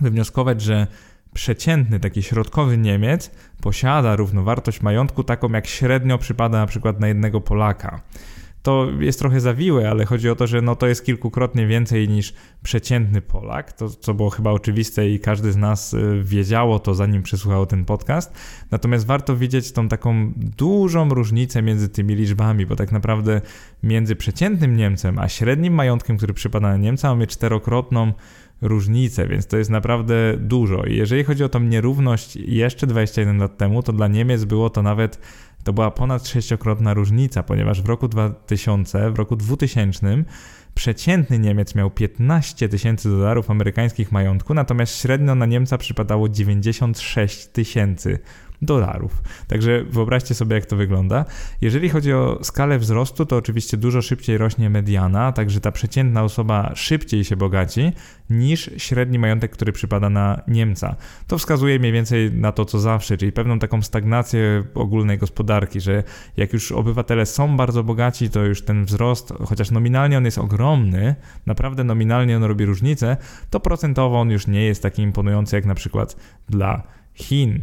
wywnioskować, 0.00 0.60
że 0.62 0.86
przeciętny, 1.34 2.00
taki 2.00 2.22
środkowy 2.22 2.78
Niemiec 2.78 3.30
posiada 3.60 4.16
równowartość 4.16 4.82
majątku 4.82 5.24
taką, 5.24 5.52
jak 5.52 5.66
średnio 5.66 6.18
przypada 6.18 6.58
na 6.58 6.66
przykład 6.66 7.00
na 7.00 7.08
jednego 7.08 7.40
Polaka. 7.40 8.00
To 8.62 8.88
jest 9.00 9.18
trochę 9.18 9.40
zawiłe, 9.40 9.90
ale 9.90 10.04
chodzi 10.04 10.30
o 10.30 10.34
to, 10.34 10.46
że 10.46 10.62
no 10.62 10.76
to 10.76 10.86
jest 10.86 11.04
kilkukrotnie 11.04 11.66
więcej 11.66 12.08
niż 12.08 12.34
przeciętny 12.62 13.22
Polak, 13.22 13.72
to 13.72 13.88
co 13.88 14.14
było 14.14 14.30
chyba 14.30 14.50
oczywiste 14.50 15.08
i 15.08 15.20
każdy 15.20 15.52
z 15.52 15.56
nas 15.56 15.94
y, 15.94 16.20
wiedziało 16.24 16.78
to 16.78 16.94
zanim 16.94 17.22
przesłuchał 17.22 17.66
ten 17.66 17.84
podcast. 17.84 18.32
Natomiast 18.70 19.06
warto 19.06 19.36
widzieć 19.36 19.72
tą 19.72 19.88
taką 19.88 20.32
dużą 20.36 21.08
różnicę 21.08 21.62
między 21.62 21.88
tymi 21.88 22.14
liczbami, 22.14 22.66
bo 22.66 22.76
tak 22.76 22.92
naprawdę 22.92 23.40
między 23.82 24.16
przeciętnym 24.16 24.76
Niemcem 24.76 25.18
a 25.18 25.28
średnim 25.28 25.74
majątkiem, 25.74 26.16
który 26.16 26.34
przypada 26.34 26.68
na 26.68 26.76
Niemca, 26.76 27.08
mamy 27.08 27.26
czterokrotną 27.26 28.12
różnice, 28.62 29.28
więc 29.28 29.46
to 29.46 29.56
jest 29.56 29.70
naprawdę 29.70 30.14
dużo. 30.38 30.84
I 30.84 30.96
jeżeli 30.96 31.24
chodzi 31.24 31.44
o 31.44 31.48
tą 31.48 31.60
nierówność 31.60 32.36
jeszcze 32.36 32.86
21 32.86 33.38
lat 33.38 33.56
temu, 33.56 33.82
to 33.82 33.92
dla 33.92 34.08
Niemiec 34.08 34.44
było 34.44 34.70
to 34.70 34.82
nawet 34.82 35.18
to 35.64 35.72
była 35.72 35.90
ponad 35.90 36.28
sześciokrotna 36.28 36.94
różnica, 36.94 37.42
ponieważ 37.42 37.82
w 37.82 37.86
roku 37.86 38.08
2000, 38.08 39.10
w 39.10 39.16
roku 39.16 39.36
2000 39.36 40.24
przeciętny 40.74 41.38
Niemiec 41.38 41.74
miał 41.74 41.90
15 41.90 42.68
tysięcy 42.68 43.08
dolarów 43.08 43.50
amerykańskich 43.50 44.12
majątku, 44.12 44.54
natomiast 44.54 45.00
średnio 45.00 45.34
na 45.34 45.46
Niemca 45.46 45.78
przypadało 45.78 46.28
96 46.28 47.46
tysięcy 47.46 48.18
dolarów. 48.62 49.22
Także 49.48 49.84
wyobraźcie 49.84 50.34
sobie, 50.34 50.54
jak 50.54 50.66
to 50.66 50.76
wygląda. 50.76 51.24
Jeżeli 51.60 51.88
chodzi 51.88 52.12
o 52.12 52.38
skalę 52.42 52.78
wzrostu, 52.78 53.26
to 53.26 53.36
oczywiście 53.36 53.76
dużo 53.76 54.02
szybciej 54.02 54.38
rośnie 54.38 54.70
mediana, 54.70 55.32
także 55.32 55.60
ta 55.60 55.72
przeciętna 55.72 56.22
osoba 56.22 56.72
szybciej 56.74 57.24
się 57.24 57.36
bogaci 57.36 57.92
niż 58.30 58.70
średni 58.76 59.18
majątek, 59.18 59.50
który 59.50 59.72
przypada 59.72 60.10
na 60.10 60.42
Niemca. 60.48 60.96
To 61.26 61.38
wskazuje 61.38 61.78
mniej 61.78 61.92
więcej 61.92 62.32
na 62.32 62.52
to, 62.52 62.64
co 62.64 62.80
zawsze, 62.80 63.16
czyli 63.16 63.32
pewną 63.32 63.58
taką 63.58 63.82
stagnację 63.82 64.64
ogólnej 64.74 65.18
gospodarki, 65.18 65.80
że 65.80 66.02
jak 66.36 66.52
już 66.52 66.72
obywatele 66.72 67.26
są 67.26 67.56
bardzo 67.56 67.84
bogaci, 67.84 68.30
to 68.30 68.44
już 68.44 68.62
ten 68.62 68.84
wzrost, 68.84 69.32
chociaż 69.44 69.70
nominalnie 69.70 70.18
on 70.18 70.24
jest 70.24 70.38
ogromny, 70.38 70.61
ogromny, 70.62 71.14
naprawdę 71.46 71.84
nominalnie 71.84 72.36
on 72.36 72.44
robi 72.44 72.64
różnicę, 72.64 73.16
to 73.50 73.60
procentowo 73.60 74.20
on 74.20 74.30
już 74.30 74.46
nie 74.46 74.64
jest 74.64 74.82
taki 74.82 75.02
imponujący 75.02 75.56
jak 75.56 75.66
na 75.66 75.74
przykład 75.74 76.16
dla 76.48 76.82
Chin. 77.14 77.62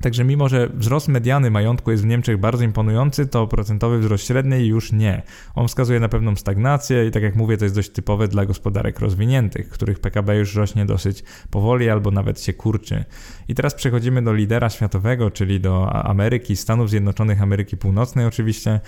Także 0.00 0.24
mimo, 0.24 0.48
że 0.48 0.68
wzrost 0.74 1.08
mediany 1.08 1.50
majątku 1.50 1.90
jest 1.90 2.02
w 2.02 2.06
Niemczech 2.06 2.38
bardzo 2.38 2.64
imponujący, 2.64 3.26
to 3.26 3.46
procentowy 3.46 3.98
wzrost 3.98 4.26
średniej 4.26 4.66
już 4.66 4.92
nie. 4.92 5.22
On 5.54 5.68
wskazuje 5.68 6.00
na 6.00 6.08
pewną 6.08 6.36
stagnację 6.36 7.06
i 7.06 7.10
tak 7.10 7.22
jak 7.22 7.36
mówię, 7.36 7.56
to 7.56 7.64
jest 7.64 7.74
dość 7.74 7.90
typowe 7.90 8.28
dla 8.28 8.46
gospodarek 8.46 9.00
rozwiniętych, 9.00 9.68
których 9.68 9.98
PKB 9.98 10.36
już 10.36 10.54
rośnie 10.54 10.86
dosyć 10.86 11.24
powoli 11.50 11.90
albo 11.90 12.10
nawet 12.10 12.40
się 12.40 12.52
kurczy. 12.52 13.04
I 13.48 13.54
teraz 13.54 13.74
przechodzimy 13.74 14.22
do 14.22 14.32
lidera 14.32 14.70
światowego, 14.70 15.30
czyli 15.30 15.60
do 15.60 15.92
Ameryki, 15.92 16.56
Stanów 16.56 16.90
Zjednoczonych 16.90 17.42
Ameryki 17.42 17.76
Północnej 17.76 18.26
oczywiście. 18.26 18.80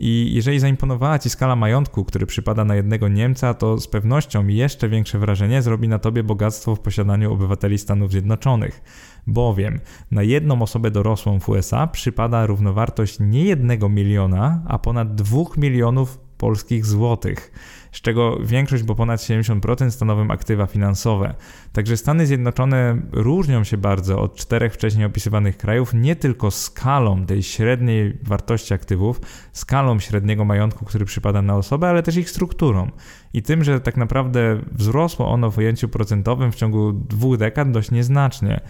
I 0.00 0.30
jeżeli 0.34 0.58
zaimponowała 0.58 1.18
Ci 1.18 1.30
skala 1.30 1.56
majątku, 1.56 2.04
który 2.04 2.26
przypada 2.26 2.64
na 2.64 2.74
jednego 2.74 3.08
Niemca, 3.08 3.54
to 3.54 3.78
z 3.78 3.88
pewnością 3.88 4.46
jeszcze 4.46 4.88
większe 4.88 5.18
wrażenie 5.18 5.62
zrobi 5.62 5.88
na 5.88 5.98
Tobie 5.98 6.22
bogactwo 6.22 6.74
w 6.74 6.80
posiadaniu 6.80 7.32
obywateli 7.32 7.78
Stanów 7.78 8.10
Zjednoczonych. 8.10 8.82
Bowiem 9.26 9.80
na 10.10 10.22
jedną 10.22 10.62
osobę 10.62 10.90
dorosłą 10.90 11.40
w 11.40 11.48
USA 11.48 11.86
przypada 11.86 12.46
równowartość 12.46 13.16
nie 13.20 13.44
jednego 13.44 13.88
miliona, 13.88 14.62
a 14.66 14.78
ponad 14.78 15.14
dwóch 15.14 15.56
milionów 15.56 16.27
polskich 16.38 16.86
złotych 16.86 17.52
z 17.92 18.00
czego 18.00 18.38
większość, 18.42 18.82
bo 18.82 18.94
ponad 18.94 19.20
70% 19.20 19.90
stanowią 19.90 20.30
aktywa 20.30 20.66
finansowe. 20.66 21.34
Także 21.72 21.96
Stany 21.96 22.26
Zjednoczone 22.26 23.02
różnią 23.12 23.64
się 23.64 23.76
bardzo 23.76 24.20
od 24.20 24.36
czterech 24.36 24.74
wcześniej 24.74 25.06
opisywanych 25.06 25.56
krajów 25.56 25.94
nie 25.94 26.16
tylko 26.16 26.50
skalą 26.50 27.26
tej 27.26 27.42
średniej 27.42 28.18
wartości 28.22 28.74
aktywów, 28.74 29.20
skalą 29.52 29.98
średniego 30.00 30.44
majątku, 30.44 30.84
który 30.84 31.04
przypada 31.04 31.42
na 31.42 31.56
osobę, 31.56 31.88
ale 31.88 32.02
też 32.02 32.16
ich 32.16 32.30
strukturą. 32.30 32.90
I 33.32 33.42
tym, 33.42 33.64
że 33.64 33.80
tak 33.80 33.96
naprawdę 33.96 34.60
wzrosło 34.72 35.30
ono 35.30 35.50
w 35.50 35.58
ujęciu 35.58 35.88
procentowym 35.88 36.52
w 36.52 36.56
ciągu 36.56 36.92
dwóch 36.92 37.36
dekad 37.36 37.70
dość 37.70 37.90
nieznacznie. 37.90 38.60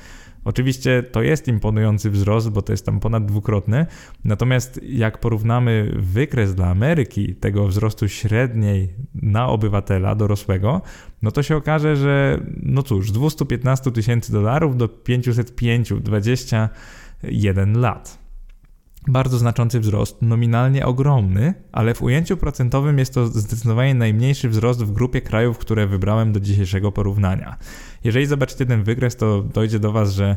Oczywiście 0.44 1.02
to 1.02 1.22
jest 1.22 1.48
imponujący 1.48 2.10
wzrost, 2.10 2.50
bo 2.50 2.62
to 2.62 2.72
jest 2.72 2.86
tam 2.86 3.00
ponad 3.00 3.26
dwukrotny. 3.26 3.86
Natomiast 4.24 4.80
jak 4.82 5.18
porównamy 5.20 5.94
wykres 5.96 6.54
dla 6.54 6.66
Ameryki 6.66 7.34
tego 7.34 7.66
wzrostu 7.66 8.08
średniej 8.08 8.94
na 9.14 9.48
obywatela 9.48 10.14
dorosłego, 10.14 10.82
no 11.22 11.30
to 11.30 11.42
się 11.42 11.56
okaże, 11.56 11.96
że 11.96 12.40
no 12.62 12.82
cóż, 12.82 13.08
z 13.08 13.12
215 13.12 13.90
tysięcy 13.90 14.32
dolarów 14.32 14.76
do 14.76 14.88
505, 14.88 15.92
21 15.92 17.80
lat 17.80 18.28
bardzo 19.08 19.38
znaczący 19.38 19.80
wzrost, 19.80 20.22
nominalnie 20.22 20.86
ogromny, 20.86 21.54
ale 21.72 21.94
w 21.94 22.02
ujęciu 22.02 22.36
procentowym 22.36 22.98
jest 22.98 23.14
to 23.14 23.26
zdecydowanie 23.26 23.94
najmniejszy 23.94 24.48
wzrost 24.48 24.84
w 24.84 24.92
grupie 24.92 25.20
krajów, 25.20 25.58
które 25.58 25.86
wybrałem 25.86 26.32
do 26.32 26.40
dzisiejszego 26.40 26.92
porównania. 26.92 27.56
Jeżeli 28.04 28.26
zobaczycie 28.26 28.66
ten 28.66 28.82
wykres, 28.82 29.16
to 29.16 29.42
dojdzie 29.42 29.78
do 29.78 29.92
Was, 29.92 30.12
że 30.12 30.36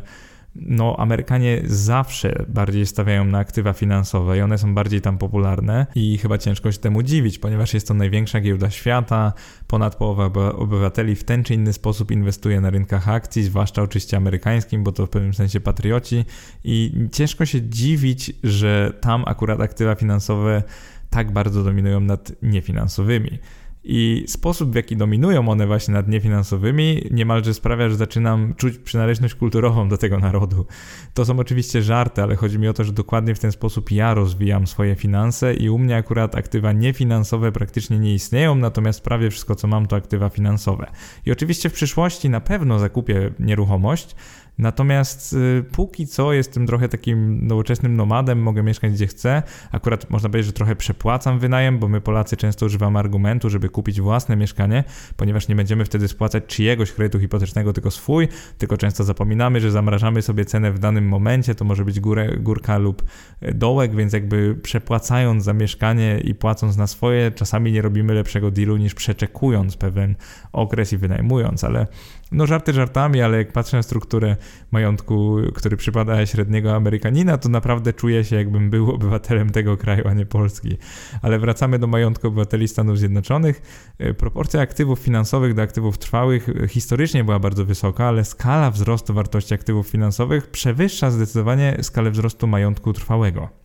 no, 0.56 0.96
Amerykanie 0.98 1.62
zawsze 1.64 2.44
bardziej 2.48 2.86
stawiają 2.86 3.24
na 3.24 3.38
aktywa 3.38 3.72
finansowe 3.72 4.38
i 4.38 4.40
one 4.40 4.58
są 4.58 4.74
bardziej 4.74 5.00
tam 5.00 5.18
popularne 5.18 5.86
i 5.94 6.18
chyba 6.18 6.38
ciężko 6.38 6.72
się 6.72 6.78
temu 6.78 7.02
dziwić, 7.02 7.38
ponieważ 7.38 7.74
jest 7.74 7.88
to 7.88 7.94
największa 7.94 8.40
giełda 8.40 8.70
świata, 8.70 9.32
ponad 9.66 9.96
połowa 9.96 10.24
obywateli 10.52 11.14
w 11.14 11.24
ten 11.24 11.44
czy 11.44 11.54
inny 11.54 11.72
sposób 11.72 12.10
inwestuje 12.10 12.60
na 12.60 12.70
rynkach 12.70 13.08
akcji, 13.08 13.42
zwłaszcza 13.42 13.82
oczywiście 13.82 14.16
amerykańskim, 14.16 14.84
bo 14.84 14.92
to 14.92 15.06
w 15.06 15.10
pewnym 15.10 15.34
sensie 15.34 15.60
patrioci 15.60 16.24
i 16.64 16.92
ciężko 17.12 17.46
się 17.46 17.62
dziwić, 17.62 18.32
że 18.44 18.92
tam 19.00 19.24
akurat 19.26 19.60
aktywa 19.60 19.94
finansowe 19.94 20.62
tak 21.10 21.32
bardzo 21.32 21.64
dominują 21.64 22.00
nad 22.00 22.32
niefinansowymi. 22.42 23.38
I 23.84 24.24
sposób, 24.28 24.72
w 24.72 24.74
jaki 24.74 24.96
dominują 24.96 25.48
one 25.48 25.66
właśnie 25.66 25.94
nad 25.94 26.08
niefinansowymi, 26.08 27.02
niemalże 27.10 27.54
sprawia, 27.54 27.88
że 27.88 27.96
zaczynam 27.96 28.54
czuć 28.54 28.78
przynależność 28.78 29.34
kulturową 29.34 29.88
do 29.88 29.98
tego 29.98 30.18
narodu. 30.18 30.66
To 31.14 31.24
są 31.24 31.38
oczywiście 31.38 31.82
żarty, 31.82 32.22
ale 32.22 32.36
chodzi 32.36 32.58
mi 32.58 32.68
o 32.68 32.72
to, 32.72 32.84
że 32.84 32.92
dokładnie 32.92 33.34
w 33.34 33.38
ten 33.38 33.52
sposób 33.52 33.90
ja 33.90 34.14
rozwijam 34.14 34.66
swoje 34.66 34.94
finanse 34.94 35.54
i 35.54 35.68
u 35.68 35.78
mnie 35.78 35.96
akurat 35.96 36.34
aktywa 36.34 36.72
niefinansowe 36.72 37.52
praktycznie 37.52 37.98
nie 37.98 38.14
istnieją, 38.14 38.54
natomiast 38.54 39.00
prawie 39.00 39.30
wszystko, 39.30 39.54
co 39.54 39.68
mam, 39.68 39.86
to 39.86 39.96
aktywa 39.96 40.28
finansowe. 40.28 40.90
I 41.26 41.32
oczywiście 41.32 41.68
w 41.68 41.72
przyszłości 41.72 42.30
na 42.30 42.40
pewno 42.40 42.78
zakupię 42.78 43.32
nieruchomość, 43.38 44.16
Natomiast 44.58 45.32
y, 45.32 45.64
póki 45.72 46.06
co 46.06 46.32
jestem 46.32 46.66
trochę 46.66 46.88
takim 46.88 47.46
nowoczesnym 47.46 47.96
nomadem, 47.96 48.42
mogę 48.42 48.62
mieszkać 48.62 48.92
gdzie 48.92 49.06
chcę. 49.06 49.42
Akurat 49.72 50.10
można 50.10 50.28
powiedzieć, 50.28 50.46
że 50.46 50.52
trochę 50.52 50.76
przepłacam 50.76 51.38
wynajem, 51.38 51.78
bo 51.78 51.88
my 51.88 52.00
Polacy 52.00 52.36
często 52.36 52.66
używamy 52.66 52.98
argumentu, 52.98 53.50
żeby 53.50 53.68
kupić 53.68 54.00
własne 54.00 54.36
mieszkanie, 54.36 54.84
ponieważ 55.16 55.48
nie 55.48 55.56
będziemy 55.56 55.84
wtedy 55.84 56.08
spłacać 56.08 56.44
czyjegoś 56.46 56.92
kredytu 56.92 57.20
hipotecznego, 57.20 57.72
tylko 57.72 57.90
swój, 57.90 58.28
tylko 58.58 58.76
często 58.76 59.04
zapominamy, 59.04 59.60
że 59.60 59.70
zamrażamy 59.70 60.22
sobie 60.22 60.44
cenę 60.44 60.72
w 60.72 60.78
danym 60.78 61.08
momencie, 61.08 61.54
to 61.54 61.64
może 61.64 61.84
być 61.84 62.00
górę, 62.00 62.36
górka 62.36 62.78
lub 62.78 63.02
y, 63.42 63.54
dołek, 63.54 63.94
więc 63.94 64.12
jakby 64.12 64.54
przepłacając 64.62 65.44
za 65.44 65.52
mieszkanie 65.52 66.20
i 66.24 66.34
płacąc 66.34 66.76
na 66.76 66.86
swoje, 66.86 67.30
czasami 67.30 67.72
nie 67.72 67.82
robimy 67.82 68.14
lepszego 68.14 68.50
dealu 68.50 68.76
niż 68.76 68.94
przeczekując 68.94 69.76
pewien 69.76 70.14
okres 70.52 70.92
i 70.92 70.96
wynajmując, 70.96 71.64
ale 71.64 71.86
no 72.32 72.46
żarty 72.46 72.72
żartami, 72.72 73.22
ale 73.22 73.38
jak 73.38 73.52
patrzę 73.52 73.76
na 73.76 73.82
strukturę 73.82 74.36
majątku, 74.70 75.36
który 75.54 75.76
przypada 75.76 76.26
średniego 76.26 76.74
Amerykanina, 76.74 77.38
to 77.38 77.48
naprawdę 77.48 77.92
czuję 77.92 78.24
się 78.24 78.36
jakbym 78.36 78.70
był 78.70 78.90
obywatelem 78.90 79.50
tego 79.50 79.76
kraju, 79.76 80.08
a 80.08 80.14
nie 80.14 80.26
Polski. 80.26 80.76
Ale 81.22 81.38
wracamy 81.38 81.78
do 81.78 81.86
majątku 81.86 82.28
obywateli 82.28 82.68
Stanów 82.68 82.98
Zjednoczonych. 82.98 83.62
E, 83.98 84.14
proporcja 84.14 84.60
aktywów 84.60 84.98
finansowych 84.98 85.54
do 85.54 85.62
aktywów 85.62 85.98
trwałych 85.98 86.46
historycznie 86.68 87.24
była 87.24 87.38
bardzo 87.38 87.64
wysoka, 87.64 88.04
ale 88.04 88.24
skala 88.24 88.70
wzrostu 88.70 89.14
wartości 89.14 89.54
aktywów 89.54 89.86
finansowych 89.88 90.50
przewyższa 90.50 91.10
zdecydowanie 91.10 91.78
skalę 91.82 92.10
wzrostu 92.10 92.46
majątku 92.46 92.92
trwałego. 92.92 93.61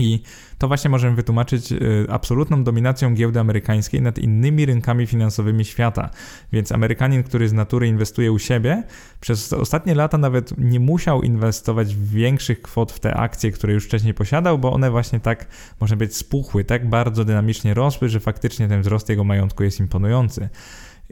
I 0.00 0.22
to 0.58 0.68
właśnie 0.68 0.90
możemy 0.90 1.16
wytłumaczyć 1.16 1.72
y, 1.72 2.06
absolutną 2.10 2.64
dominacją 2.64 3.14
giełdy 3.14 3.40
amerykańskiej 3.40 4.02
nad 4.02 4.18
innymi 4.18 4.66
rynkami 4.66 5.06
finansowymi 5.06 5.64
świata. 5.64 6.10
Więc 6.52 6.72
Amerykanin, 6.72 7.22
który 7.22 7.48
z 7.48 7.52
natury 7.52 7.88
inwestuje 7.88 8.32
u 8.32 8.38
siebie, 8.38 8.82
przez 9.20 9.52
ostatnie 9.52 9.94
lata 9.94 10.18
nawet 10.18 10.58
nie 10.58 10.80
musiał 10.80 11.22
inwestować 11.22 11.96
większych 11.96 12.62
kwot 12.62 12.92
w 12.92 13.00
te 13.00 13.14
akcje, 13.14 13.52
które 13.52 13.72
już 13.72 13.84
wcześniej 13.84 14.14
posiadał, 14.14 14.58
bo 14.58 14.72
one 14.72 14.90
właśnie 14.90 15.20
tak, 15.20 15.46
można 15.80 15.96
być, 15.96 16.16
spuchły, 16.16 16.64
tak 16.64 16.88
bardzo 16.88 17.24
dynamicznie 17.24 17.74
rosły, 17.74 18.08
że 18.08 18.20
faktycznie 18.20 18.68
ten 18.68 18.80
wzrost 18.80 19.08
jego 19.08 19.24
majątku 19.24 19.64
jest 19.64 19.80
imponujący. 19.80 20.48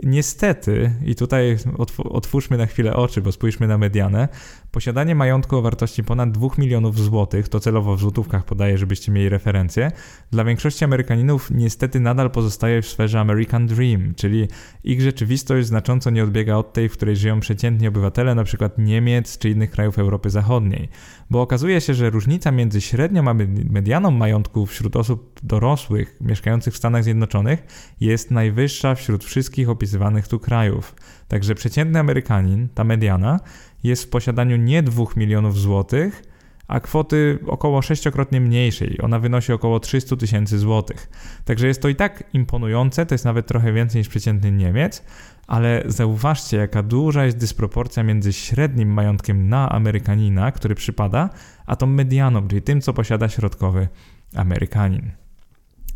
Niestety, 0.03 0.93
i 1.05 1.15
tutaj 1.15 1.57
otwórzmy 1.99 2.57
na 2.57 2.67
chwilę 2.67 2.97
oczy, 2.97 3.23
bo 3.23 3.33
spójrzmy 3.33 3.67
na 3.67 3.79
medianę, 3.79 4.29
posiadanie 4.77 5.15
majątku 5.15 5.57
o 5.57 5.63
wartości 5.63 6.05
ponad 6.05 6.31
2 6.31 6.49
milionów 6.59 6.99
złotych, 6.99 7.49
to 7.49 7.61
celowo 7.61 7.97
w 7.97 8.01
złotówkach 8.01 8.45
podaję, 8.45 8.79
żebyście 8.79 9.13
mieli 9.13 9.29
referencję, 9.29 9.93
dla 10.31 10.45
większości 10.45 10.85
Amerykaninów 10.85 11.51
niestety 11.51 12.01
nadal 12.01 12.31
pozostaje 12.31 12.83
w 12.83 12.89
sferze 12.89 13.21
American 13.21 13.67
Dream, 13.67 14.15
czyli 14.15 14.49
ich 14.85 15.01
rzeczywistość 15.01 15.67
znacząco 15.67 16.11
nie 16.11 16.25
odbiega 16.25 16.57
od 16.57 16.73
tej, 16.73 16.89
w 16.89 16.93
której 16.93 17.17
żyją 17.17 17.41
przeciętni 17.41 17.89
obywatele 17.89 18.33
np. 18.33 18.71
Niemiec 18.79 19.39
czy 19.39 19.51
innych 19.51 19.71
krajów 19.71 19.99
Europy 19.99 20.31
Zachodniej. 20.31 20.89
Bo 21.31 21.43
okazuje 21.43 21.81
się, 21.81 21.95
że 21.95 22.11
różnica 22.11 22.51
między 22.51 22.81
średnią 22.81 23.29
a 23.29 23.35
medianą 23.71 24.11
majątku 24.11 24.67
wśród 24.67 24.97
osób 24.97 25.41
dorosłych 25.43 26.17
mieszkających 26.21 26.75
w 26.75 26.77
Stanach 26.77 27.05
Zjednoczonych 27.05 27.63
jest 28.01 28.31
najwyższa 28.31 28.95
wśród 28.95 29.25
wszystkich 29.25 29.69
opisywanych 29.69 30.29
tu 30.29 30.39
krajów. 30.39 30.95
Także 31.29 31.55
przeciętny 31.55 31.99
Amerykanin, 31.99 32.69
ta 32.69 32.85
mediana, 32.85 33.41
jest 33.83 34.05
w 34.05 34.09
posiadaniu 34.09 34.57
nie 34.57 34.83
2 34.83 35.05
milionów 35.17 35.59
złotych, 35.59 36.23
a 36.69 36.81
kwoty 36.81 37.39
około 37.47 37.83
sześciokrotnie 37.83 38.41
mniejszej. 38.41 38.99
Ona 39.03 39.19
wynosi 39.19 39.53
około 39.53 39.81
300 39.81 40.17
tysięcy 40.17 40.59
złotych. 40.59 41.11
Także 41.45 41.67
jest 41.67 41.83
to 41.83 41.89
i 41.89 41.95
tak 41.95 42.25
imponujące, 42.33 43.07
to 43.07 43.15
jest 43.15 43.25
nawet 43.25 43.47
trochę 43.47 43.73
więcej 43.73 43.99
niż 43.99 44.09
przeciętny 44.09 44.53
Niemiec, 44.53 45.05
ale 45.47 45.83
zauważcie, 45.87 46.57
jaka 46.57 46.83
duża 46.83 47.25
jest 47.25 47.39
dysproporcja 47.39 48.03
między 48.03 48.33
średnim 48.33 48.93
majątkiem 48.93 49.49
na 49.49 49.69
Amerykanina, 49.73 50.53
który 50.53 50.75
przypada, 50.75 51.31
a 51.67 51.77
tą 51.77 51.87
medianą, 51.87 52.49
czyli 52.49 52.63
tym, 52.63 52.81
co 52.81 52.93
posiada 52.93 53.29
środkowy 53.29 53.89
Amerykanin. 54.35 55.11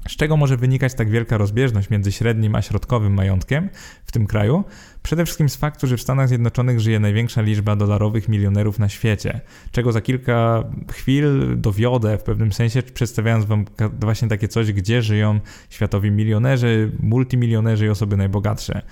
Z 0.08 0.16
czego 0.16 0.36
może 0.36 0.56
wynikać 0.56 0.94
tak 0.94 1.10
wielka 1.10 1.38
rozbieżność 1.38 1.90
między 1.90 2.12
średnim 2.12 2.54
a 2.54 2.62
środkowym 2.62 3.14
majątkiem 3.14 3.68
w 4.04 4.12
tym 4.12 4.26
kraju? 4.26 4.64
Przede 5.02 5.24
wszystkim 5.24 5.48
z 5.48 5.56
faktu, 5.56 5.86
że 5.86 5.96
w 5.96 6.02
Stanach 6.02 6.28
Zjednoczonych 6.28 6.80
żyje 6.80 7.00
największa 7.00 7.42
liczba 7.42 7.76
dolarowych 7.76 8.28
milionerów 8.28 8.78
na 8.78 8.88
świecie, 8.88 9.40
czego 9.72 9.92
za 9.92 10.00
kilka 10.00 10.64
chwil 10.92 11.24
dowiodę 11.56 12.18
w 12.18 12.22
pewnym 12.22 12.52
sensie, 12.52 12.82
przedstawiając 12.82 13.44
Wam 13.44 13.64
właśnie 14.00 14.28
takie 14.28 14.48
coś, 14.48 14.72
gdzie 14.72 15.02
żyją 15.02 15.40
światowi 15.70 16.10
milionerzy, 16.10 16.92
multimilionerzy 17.00 17.86
i 17.86 17.88
osoby 17.88 18.16
najbogatsze. 18.16 18.82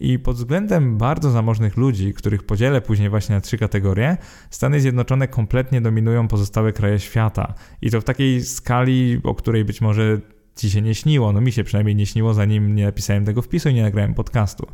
I 0.00 0.18
pod 0.18 0.36
względem 0.36 0.98
bardzo 0.98 1.30
zamożnych 1.30 1.76
ludzi, 1.76 2.14
których 2.14 2.42
podzielę 2.42 2.80
później 2.80 3.08
właśnie 3.08 3.34
na 3.34 3.40
trzy 3.40 3.58
kategorie, 3.58 4.16
Stany 4.50 4.80
Zjednoczone 4.80 5.28
kompletnie 5.28 5.80
dominują 5.80 6.28
pozostałe 6.28 6.72
kraje 6.72 6.98
świata. 6.98 7.54
I 7.82 7.90
to 7.90 8.00
w 8.00 8.04
takiej 8.04 8.42
skali, 8.42 9.20
o 9.24 9.34
której 9.34 9.64
być 9.64 9.80
może 9.80 10.20
ci 10.56 10.70
się 10.70 10.82
nie 10.82 10.94
śniło, 10.94 11.32
no 11.32 11.40
mi 11.40 11.52
się 11.52 11.64
przynajmniej 11.64 11.96
nie 11.96 12.06
śniło, 12.06 12.34
zanim 12.34 12.74
nie 12.74 12.84
napisałem 12.84 13.24
tego 13.24 13.42
wpisu 13.42 13.68
i 13.68 13.74
nie 13.74 13.82
nagrałem 13.82 14.14
podcastu. 14.14 14.66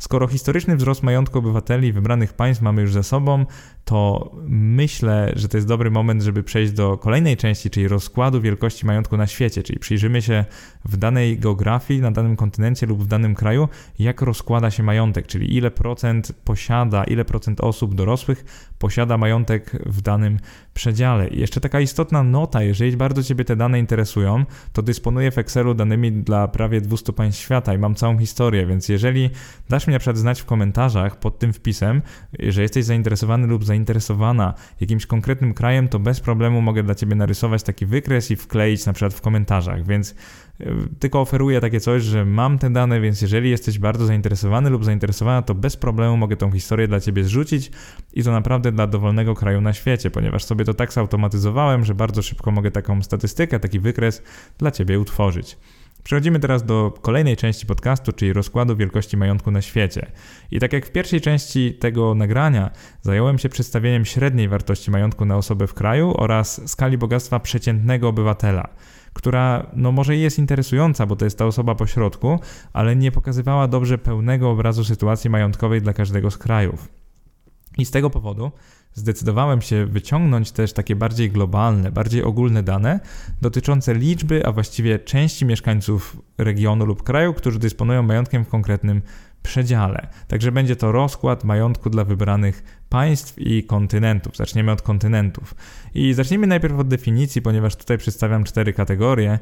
Skoro 0.00 0.28
historyczny 0.28 0.76
wzrost 0.76 1.02
majątku 1.02 1.38
obywateli 1.38 1.92
wybranych 1.92 2.32
państw 2.32 2.62
mamy 2.62 2.82
już 2.82 2.92
za 2.92 3.02
sobą, 3.02 3.46
to 3.84 4.30
myślę, 4.48 5.32
że 5.36 5.48
to 5.48 5.56
jest 5.56 5.66
dobry 5.66 5.90
moment, 5.90 6.22
żeby 6.22 6.42
przejść 6.42 6.72
do 6.72 6.98
kolejnej 6.98 7.36
części, 7.36 7.70
czyli 7.70 7.88
rozkładu 7.88 8.40
wielkości 8.40 8.86
majątku 8.86 9.16
na 9.16 9.26
świecie, 9.26 9.62
czyli 9.62 9.78
przyjrzymy 9.78 10.22
się 10.22 10.44
w 10.84 10.96
danej 10.96 11.38
geografii, 11.38 12.00
na 12.00 12.10
danym 12.10 12.36
kontynencie 12.36 12.86
lub 12.86 13.02
w 13.02 13.06
danym 13.06 13.34
kraju, 13.34 13.68
jak 13.98 14.22
rozkłada 14.22 14.70
się 14.70 14.82
majątek, 14.82 15.26
czyli 15.26 15.56
ile 15.56 15.70
procent 15.70 16.32
posiada, 16.44 17.04
ile 17.04 17.24
procent 17.24 17.60
osób 17.60 17.94
dorosłych 17.94 18.44
posiada 18.78 19.18
majątek 19.18 19.82
w 19.86 20.00
danym 20.02 20.38
przedziale. 20.74 21.28
I 21.28 21.40
jeszcze 21.40 21.60
taka 21.60 21.80
istotna 21.80 22.22
nota, 22.22 22.62
jeżeli 22.62 22.96
bardzo 22.96 23.22
Ciebie 23.22 23.44
te 23.44 23.56
dane 23.56 23.78
interesują, 23.78 24.44
to 24.72 24.82
dysponuję 24.82 25.30
w 25.30 25.38
Excelu 25.38 25.74
danymi 25.74 26.12
dla 26.12 26.48
prawie 26.48 26.80
200 26.80 27.12
państw 27.12 27.40
świata 27.40 27.74
i 27.74 27.78
mam 27.78 27.94
całą 27.94 28.18
historię, 28.18 28.66
więc 28.66 28.88
jeżeli 28.88 29.30
dasz 29.68 29.86
mi 29.86 29.89
na 29.92 29.98
przykład 29.98 30.18
znać 30.18 30.40
w 30.40 30.44
komentarzach 30.44 31.18
pod 31.18 31.38
tym 31.38 31.52
wpisem, 31.52 32.02
że 32.38 32.62
jesteś 32.62 32.84
zainteresowany 32.84 33.46
lub 33.46 33.64
zainteresowana 33.64 34.54
jakimś 34.80 35.06
konkretnym 35.06 35.54
krajem, 35.54 35.88
to 35.88 35.98
bez 35.98 36.20
problemu 36.20 36.62
mogę 36.62 36.82
dla 36.82 36.94
Ciebie 36.94 37.14
narysować 37.14 37.62
taki 37.62 37.86
wykres 37.86 38.30
i 38.30 38.36
wkleić 38.36 38.86
na 38.86 38.92
przykład 38.92 39.14
w 39.14 39.20
komentarzach, 39.20 39.86
więc 39.86 40.14
e, 40.60 40.66
tylko 40.98 41.20
oferuję 41.20 41.60
takie 41.60 41.80
coś, 41.80 42.02
że 42.02 42.24
mam 42.24 42.58
te 42.58 42.70
dane, 42.70 43.00
więc 43.00 43.22
jeżeli 43.22 43.50
jesteś 43.50 43.78
bardzo 43.78 44.06
zainteresowany 44.06 44.70
lub 44.70 44.84
zainteresowana, 44.84 45.42
to 45.42 45.54
bez 45.54 45.76
problemu 45.76 46.16
mogę 46.16 46.36
tą 46.36 46.52
historię 46.52 46.88
dla 46.88 47.00
Ciebie 47.00 47.24
zrzucić 47.24 47.70
i 48.12 48.22
to 48.22 48.32
naprawdę 48.32 48.72
dla 48.72 48.86
dowolnego 48.86 49.34
kraju 49.34 49.60
na 49.60 49.72
świecie, 49.72 50.10
ponieważ 50.10 50.44
sobie 50.44 50.64
to 50.64 50.74
tak 50.74 50.92
zautomatyzowałem, 50.92 51.84
że 51.84 51.94
bardzo 51.94 52.22
szybko 52.22 52.50
mogę 52.50 52.70
taką 52.70 53.02
statystykę, 53.02 53.60
taki 53.60 53.80
wykres 53.80 54.22
dla 54.58 54.70
Ciebie 54.70 55.00
utworzyć. 55.00 55.56
Przechodzimy 56.02 56.40
teraz 56.40 56.64
do 56.64 56.94
kolejnej 57.02 57.36
części 57.36 57.66
podcastu, 57.66 58.12
czyli 58.12 58.32
rozkładu 58.32 58.76
wielkości 58.76 59.16
majątku 59.16 59.50
na 59.50 59.62
świecie. 59.62 60.12
I 60.50 60.60
tak 60.60 60.72
jak 60.72 60.86
w 60.86 60.90
pierwszej 60.90 61.20
części 61.20 61.74
tego 61.74 62.14
nagrania 62.14 62.70
zająłem 63.02 63.38
się 63.38 63.48
przedstawieniem 63.48 64.04
średniej 64.04 64.48
wartości 64.48 64.90
majątku 64.90 65.24
na 65.24 65.36
osobę 65.36 65.66
w 65.66 65.74
kraju 65.74 66.14
oraz 66.16 66.70
skali 66.70 66.98
bogactwa 66.98 67.40
przeciętnego 67.40 68.08
obywatela, 68.08 68.68
która 69.12 69.66
no 69.72 69.92
może 69.92 70.16
jest 70.16 70.38
interesująca, 70.38 71.06
bo 71.06 71.16
to 71.16 71.24
jest 71.24 71.38
ta 71.38 71.46
osoba 71.46 71.74
po 71.74 71.86
środku, 71.86 72.38
ale 72.72 72.96
nie 72.96 73.12
pokazywała 73.12 73.68
dobrze 73.68 73.98
pełnego 73.98 74.50
obrazu 74.50 74.84
sytuacji 74.84 75.30
majątkowej 75.30 75.82
dla 75.82 75.92
każdego 75.92 76.30
z 76.30 76.38
krajów. 76.38 76.88
I 77.78 77.84
z 77.84 77.90
tego 77.90 78.10
powodu 78.10 78.50
zdecydowałem 78.94 79.62
się 79.62 79.86
wyciągnąć 79.86 80.52
też 80.52 80.72
takie 80.72 80.96
bardziej 80.96 81.30
globalne, 81.30 81.92
bardziej 81.92 82.22
ogólne 82.22 82.62
dane 82.62 83.00
dotyczące 83.42 83.94
liczby, 83.94 84.46
a 84.46 84.52
właściwie 84.52 84.98
części 84.98 85.44
mieszkańców 85.44 86.16
regionu 86.38 86.86
lub 86.86 87.02
kraju, 87.02 87.34
którzy 87.34 87.58
dysponują 87.58 88.02
majątkiem 88.02 88.44
w 88.44 88.48
konkretnym 88.48 89.02
przedziale. 89.42 90.06
Także 90.28 90.52
będzie 90.52 90.76
to 90.76 90.92
rozkład 90.92 91.44
majątku 91.44 91.90
dla 91.90 92.04
wybranych 92.04 92.80
państw 92.88 93.38
i 93.38 93.64
kontynentów. 93.64 94.36
Zaczniemy 94.36 94.72
od 94.72 94.82
kontynentów. 94.82 95.54
I 95.94 96.14
zacznijmy 96.14 96.46
najpierw 96.46 96.78
od 96.78 96.88
definicji, 96.88 97.42
ponieważ 97.42 97.76
tutaj 97.76 97.98
przedstawiam 97.98 98.44
cztery 98.44 98.72
kategorie. 98.72 99.38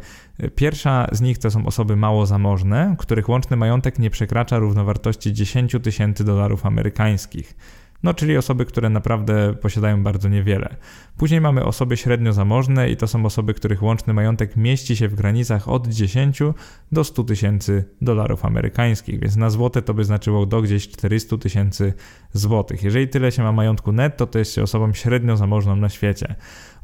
Pierwsza 0.55 1.07
z 1.13 1.21
nich 1.21 1.39
to 1.39 1.51
są 1.51 1.67
osoby 1.67 1.97
mało 1.97 2.27
zamożne, 2.27 2.95
których 2.99 3.29
łączny 3.29 3.57
majątek 3.57 3.99
nie 3.99 4.11
przekracza 4.11 4.59
równowartości 4.59 5.33
10 5.33 5.77
tysięcy 5.83 6.25
dolarów 6.25 6.67
amerykańskich. 6.67 7.55
No, 8.03 8.15
czyli 8.15 8.37
osoby, 8.37 8.65
które 8.65 8.91
naprawdę 8.91 9.55
posiadają 9.55 10.03
bardzo 10.03 10.29
niewiele. 10.29 10.77
Później 11.17 11.41
mamy 11.41 11.65
osoby 11.65 11.97
średnio 11.97 12.33
zamożne 12.33 12.91
i 12.91 12.97
to 12.97 13.07
są 13.09 13.27
osoby, 13.27 13.55
których 13.55 13.83
łączny 13.83 14.15
majątek 14.15 14.57
mieści 14.57 14.97
się 14.97 15.09
w 15.09 15.15
granicach 15.15 15.69
od 15.69 15.89
10 15.89 16.39
do 16.93 17.05
100 17.05 17.25
tysięcy 17.25 17.85
dolarów 18.03 18.45
amerykańskich, 18.45 19.21
więc 19.21 19.37
na 19.37 19.51
złote 19.51 19.83
to 19.83 19.95
by 19.95 20.05
znaczyło 20.05 20.47
do 20.47 20.63
gdzieś 20.63 20.89
400 20.89 21.39
tysięcy 21.39 21.93
złotych. 22.33 22.83
Jeżeli 22.83 23.09
tyle 23.09 23.33
się 23.33 23.43
ma 23.43 23.53
majątku 23.53 23.93
netto, 23.93 24.27
to 24.27 24.39
jest 24.39 24.55
się 24.55 24.63
osobą 24.63 24.93
średnio 24.93 25.37
zamożną 25.37 25.77
na 25.77 25.89
świecie. 25.89 26.35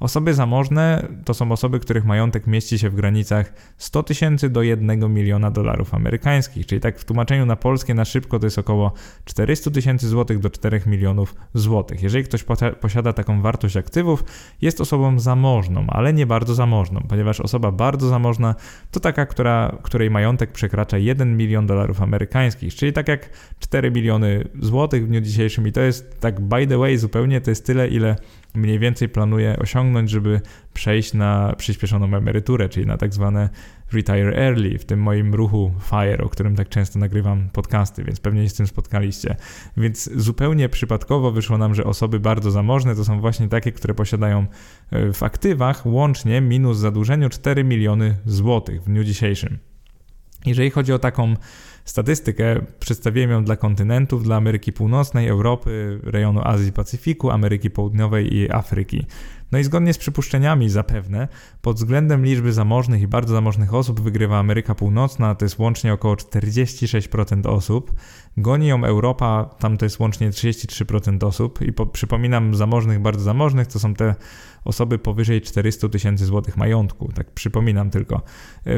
Osoby 0.04 0.34
zamożne 0.34 1.08
to 1.24 1.34
są 1.34 1.52
osoby, 1.52 1.80
których 1.80 2.04
majątek 2.04 2.46
mieści 2.46 2.78
się 2.78 2.90
w 2.90 2.94
granicach 2.94 3.52
100 3.78 4.02
tysięcy 4.02 4.50
do 4.50 4.62
1 4.62 5.14
miliona 5.14 5.50
dolarów 5.50 5.94
amerykańskich, 5.94 6.66
czyli 6.66 6.80
tak 6.80 6.98
w 6.98 7.04
tłumaczeniu 7.04 7.46
na 7.46 7.56
polskie 7.56 7.94
na 7.94 8.04
szybko 8.04 8.38
to 8.38 8.46
jest 8.46 8.58
około 8.58 8.92
400 9.24 9.70
tysięcy 9.70 10.08
złotych 10.08 10.38
do 10.38 10.50
4 10.50 10.80
milionów 10.86 11.34
złotych. 11.54 12.02
Jeżeli 12.02 12.24
ktoś 12.24 12.44
posiada 12.80 13.12
taką 13.12 13.42
wartość 13.42 13.76
aktywów, 13.76 14.24
jest 14.62 14.80
osobą 14.80 15.18
zamożną, 15.18 15.86
ale 15.88 16.12
nie 16.12 16.26
bardzo 16.26 16.54
zamożną, 16.54 17.00
ponieważ 17.08 17.40
osoba 17.40 17.72
bardzo 17.72 18.08
zamożna 18.08 18.54
to 18.90 19.00
taka, 19.00 19.26
która, 19.26 19.78
której 19.82 20.10
majątek 20.10 20.52
przekracza 20.52 20.98
1 20.98 21.36
milion 21.36 21.66
dolarów 21.66 22.02
amerykańskich, 22.02 22.74
czyli 22.74 22.92
tak 22.92 23.08
jak 23.08 23.30
4 23.58 23.90
miliony 23.90 24.48
złotych 24.60 25.04
w 25.04 25.08
dniu 25.08 25.20
dzisiejszym 25.20 25.68
i 25.68 25.72
to 25.72 25.80
jest 25.80 26.20
tak 26.20 26.40
by 26.40 26.66
the 26.66 26.78
way 26.78 26.98
zupełnie 26.98 27.40
to 27.40 27.50
jest 27.50 27.66
tyle, 27.66 27.88
ile 27.88 28.16
mniej 28.54 28.78
więcej 28.78 29.08
planuję 29.08 29.56
osiągnąć, 29.58 30.10
żeby 30.10 30.40
przejść 30.74 31.12
na 31.12 31.54
przyspieszoną 31.56 32.16
emeryturę, 32.16 32.68
czyli 32.68 32.86
na 32.86 32.96
tak 32.96 33.14
zwane 33.14 33.48
retire 33.92 34.36
early 34.36 34.78
w 34.78 34.84
tym 34.84 35.00
moim 35.00 35.34
ruchu 35.34 35.72
FIRE, 35.90 36.24
o 36.24 36.28
którym 36.28 36.56
tak 36.56 36.68
często 36.68 36.98
nagrywam 36.98 37.48
podcasty, 37.52 38.04
więc 38.04 38.20
pewnie 38.20 38.42
się 38.42 38.48
z 38.48 38.54
tym 38.54 38.66
spotkaliście. 38.66 39.36
Więc 39.76 40.10
zupełnie 40.16 40.68
przypadkowo 40.68 41.30
wyszło 41.30 41.58
nam, 41.58 41.74
że 41.74 41.84
osoby 41.84 42.20
bardzo 42.20 42.50
zamożne 42.50 42.94
to 42.94 43.04
są 43.04 43.20
właśnie 43.20 43.48
takie, 43.48 43.72
które 43.72 43.94
posiadają 43.94 44.46
e, 44.90 45.12
w 45.12 45.22
aktywach 45.22 45.86
łącznie 45.86 46.40
minus 46.40 46.78
zadłużeniu 46.78 47.28
4 47.28 47.64
miliony 47.64 48.16
złotych 48.26 48.82
w 48.82 48.84
dniu 48.84 49.04
dzisiejszym. 49.04 49.58
Jeżeli 50.46 50.70
chodzi 50.70 50.92
o 50.92 50.98
taką 50.98 51.34
statystykę, 51.84 52.60
przedstawiłem 52.80 53.30
ją 53.30 53.44
dla 53.44 53.56
kontynentów, 53.56 54.24
dla 54.24 54.36
Ameryki 54.36 54.72
Północnej, 54.72 55.28
Europy, 55.28 56.00
rejonu 56.02 56.40
Azji 56.44 56.72
Pacyfiku, 56.72 57.30
Ameryki 57.30 57.70
Południowej 57.70 58.34
i 58.34 58.52
Afryki. 58.52 59.06
No 59.52 59.58
i 59.58 59.64
zgodnie 59.64 59.94
z 59.94 59.98
przypuszczeniami 59.98 60.68
zapewne, 60.68 61.28
pod 61.62 61.76
względem 61.76 62.24
liczby 62.24 62.52
zamożnych 62.52 63.02
i 63.02 63.06
bardzo 63.06 63.34
zamożnych 63.34 63.74
osób 63.74 64.00
wygrywa 64.00 64.38
Ameryka 64.38 64.74
Północna, 64.74 65.34
to 65.34 65.44
jest 65.44 65.58
łącznie 65.58 65.92
około 65.92 66.14
46% 66.14 67.46
osób. 67.46 67.94
Goni 68.36 68.66
ją 68.66 68.84
Europa, 68.84 69.50
tam 69.58 69.76
to 69.76 69.86
jest 69.86 70.00
łącznie 70.00 70.30
33% 70.30 71.26
osób 71.26 71.62
i 71.62 71.72
po, 71.72 71.86
przypominam 71.86 72.54
zamożnych, 72.54 73.00
bardzo 73.00 73.22
zamożnych, 73.22 73.66
to 73.66 73.78
są 73.78 73.94
te 73.94 74.14
osoby 74.64 74.98
powyżej 74.98 75.40
400 75.40 75.88
tysięcy 75.88 76.26
złotych 76.26 76.56
majątku. 76.56 77.12
Tak 77.14 77.30
przypominam 77.30 77.90
tylko. 77.90 78.22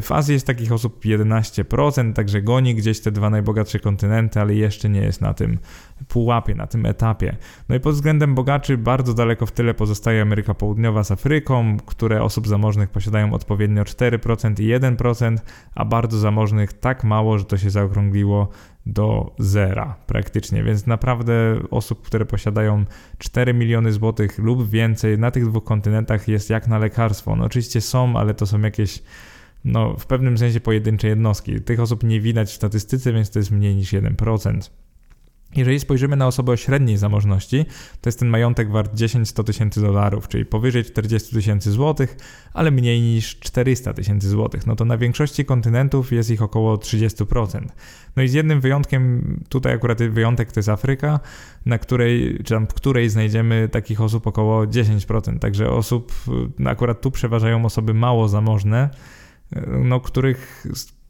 W 0.02 0.12
Azji 0.12 0.34
jest 0.34 0.46
takich 0.46 0.72
osób 0.72 1.04
11%, 1.04 2.12
także 2.12 2.42
goni 2.42 2.74
gdzieś 2.74 3.00
te 3.00 3.11
dwa 3.11 3.30
najbogatsze 3.30 3.78
kontynenty, 3.78 4.40
ale 4.40 4.54
jeszcze 4.54 4.88
nie 4.88 5.00
jest 5.00 5.20
na 5.20 5.34
tym 5.34 5.59
pułapie, 6.09 6.54
na 6.54 6.66
tym 6.66 6.86
etapie. 6.86 7.36
No 7.68 7.74
i 7.74 7.80
pod 7.80 7.94
względem 7.94 8.34
bogaczy 8.34 8.78
bardzo 8.78 9.14
daleko 9.14 9.46
w 9.46 9.52
tyle 9.52 9.74
pozostaje 9.74 10.22
Ameryka 10.22 10.54
Południowa 10.54 11.04
z 11.04 11.11
Afryką, 11.11 11.76
które 11.86 12.22
osób 12.22 12.48
zamożnych 12.48 12.90
posiadają 12.90 13.32
odpowiednio 13.32 13.82
4% 13.82 14.61
i 14.61 14.96
1%, 14.96 15.36
a 15.74 15.84
bardzo 15.84 16.18
zamożnych 16.18 16.72
tak 16.72 17.04
mało, 17.04 17.38
że 17.38 17.44
to 17.44 17.59
się 17.59 17.70
zaokrągliło 17.70 18.48
do 18.87 19.34
zera 19.39 19.97
praktycznie, 20.07 20.62
więc 20.64 20.87
naprawdę 20.87 21.32
osób, 21.70 22.03
które 22.03 22.26
posiadają 22.26 22.84
4 23.18 23.55
miliony 23.55 23.93
złotych 23.93 24.39
lub 24.39 24.70
więcej 24.70 25.18
na 25.18 25.30
tych 25.30 25.47
dwóch 25.47 25.64
kontynentach 25.64 26.28
jest 26.28 26.51
jak 26.51 26.68
na 26.68 26.78
lekarstwo. 26.78 27.37
No 27.37 27.45
oczywiście 27.45 27.80
są, 27.80 28.16
ale 28.16 28.34
to 28.34 28.47
są 28.47 28.61
jakieś 28.61 29.03
no 29.64 29.97
w 29.97 30.07
pewnym 30.07 30.39
sensie 30.39 30.61
pojedyncze 30.61 31.09
jednostki. 31.09 31.61
Tych 31.61 31.80
osób 31.80 32.03
nie 32.03 32.20
widać 32.20 32.49
w 32.49 32.55
statystyce, 32.55 33.12
więc 33.12 33.30
to 33.30 33.39
jest 33.39 33.51
mniej 33.51 33.76
niż 33.76 33.93
1%. 33.93 34.70
Jeżeli 35.57 35.80
spojrzymy 35.80 36.16
na 36.16 36.26
osobę 36.26 36.52
o 36.52 36.57
średniej 36.57 36.96
zamożności, 36.96 37.64
to 38.00 38.09
jest 38.09 38.18
ten 38.18 38.28
majątek 38.28 38.70
wart 38.70 38.94
10-100 38.94 39.44
tysięcy 39.44 39.80
dolarów, 39.80 40.28
czyli 40.28 40.44
powyżej 40.44 40.84
40 40.84 41.34
tysięcy 41.34 41.70
złotych, 41.70 42.16
ale 42.54 42.70
mniej 42.70 43.00
niż 43.00 43.38
400 43.38 43.92
tysięcy 43.92 44.28
złotych. 44.28 44.66
No 44.66 44.76
to 44.76 44.84
na 44.84 44.98
większości 44.98 45.44
kontynentów 45.44 46.12
jest 46.12 46.30
ich 46.30 46.42
około 46.42 46.76
30%. 46.76 47.66
No 48.16 48.22
i 48.22 48.28
z 48.28 48.32
jednym 48.32 48.61
wyjątkiem, 48.61 49.22
tutaj 49.48 49.72
akurat 49.72 50.02
wyjątek 50.02 50.52
to 50.52 50.61
jest 50.61 50.68
Afryka, 50.68 51.20
na 51.66 51.78
której, 51.78 52.38
czy 52.44 52.54
tam 52.54 52.66
w 52.66 52.74
której 52.74 53.09
znajdziemy 53.09 53.68
takich 53.68 54.00
osób 54.00 54.26
około 54.26 54.64
10%. 54.64 55.38
Także 55.38 55.70
osób, 55.70 56.12
no 56.59 56.70
akurat 56.70 57.00
tu 57.00 57.11
przeważają 57.11 57.64
osoby 57.64 57.94
mało 57.94 58.28
zamożne, 58.28 58.90
no 59.84 60.00
których 60.00 60.66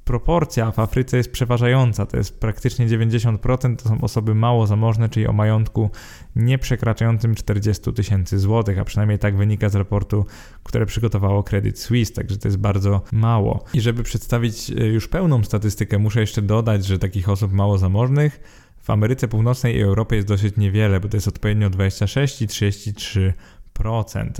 proporcja 0.07 0.70
w 0.72 0.78
Afryce 0.78 1.16
jest 1.16 1.32
przeważająca, 1.32 2.07
to 2.07 2.16
jest 2.16 2.40
praktycznie 2.40 2.86
90%, 2.86 3.76
to 3.76 3.88
są 3.88 4.00
osoby 4.00 4.34
mało 4.34 4.66
zamożne, 4.66 5.09
czyli 5.09 5.26
o 5.26 5.32
majątku 5.32 5.90
nie 6.36 6.59
przekraczającym 6.59 7.34
40 7.34 7.92
tysięcy 7.92 8.38
złotych, 8.38 8.78
a 8.78 8.84
przynajmniej 8.84 9.18
tak 9.18 9.36
wynika 9.36 9.68
z 9.68 9.74
raportu, 9.74 10.26
które 10.62 10.86
przygotowało 10.86 11.42
Credit 11.42 11.78
Suisse, 11.78 12.12
także 12.14 12.38
to 12.38 12.48
jest 12.48 12.59
bardzo 12.59 13.02
mało. 13.12 13.64
I 13.74 13.80
żeby 13.80 14.02
przedstawić 14.02 14.70
e, 14.70 14.86
już 14.86 15.09
pełną 15.09 15.44
statystykę, 15.44 15.98
muszę 15.98 16.20
jeszcze 16.20 16.42
dodać, 16.42 16.84
że 16.84 16.98
takich 16.98 17.28
osób 17.28 17.52
mało 17.52 17.78
zamożnych 17.78 18.40
w 18.86 18.90
Ameryce 18.90 19.28
Północnej 19.28 19.76
i 19.76 19.82
Europie 19.82 20.16
jest 20.16 20.28
dosyć 20.28 20.57
niewiele, 20.57 21.00
bo 21.00 21.09
to 21.09 21.16
jest 21.16 21.28
odpowiednio 21.28 21.70
26 21.70 22.42
i 22.42 22.48
33 22.48 23.32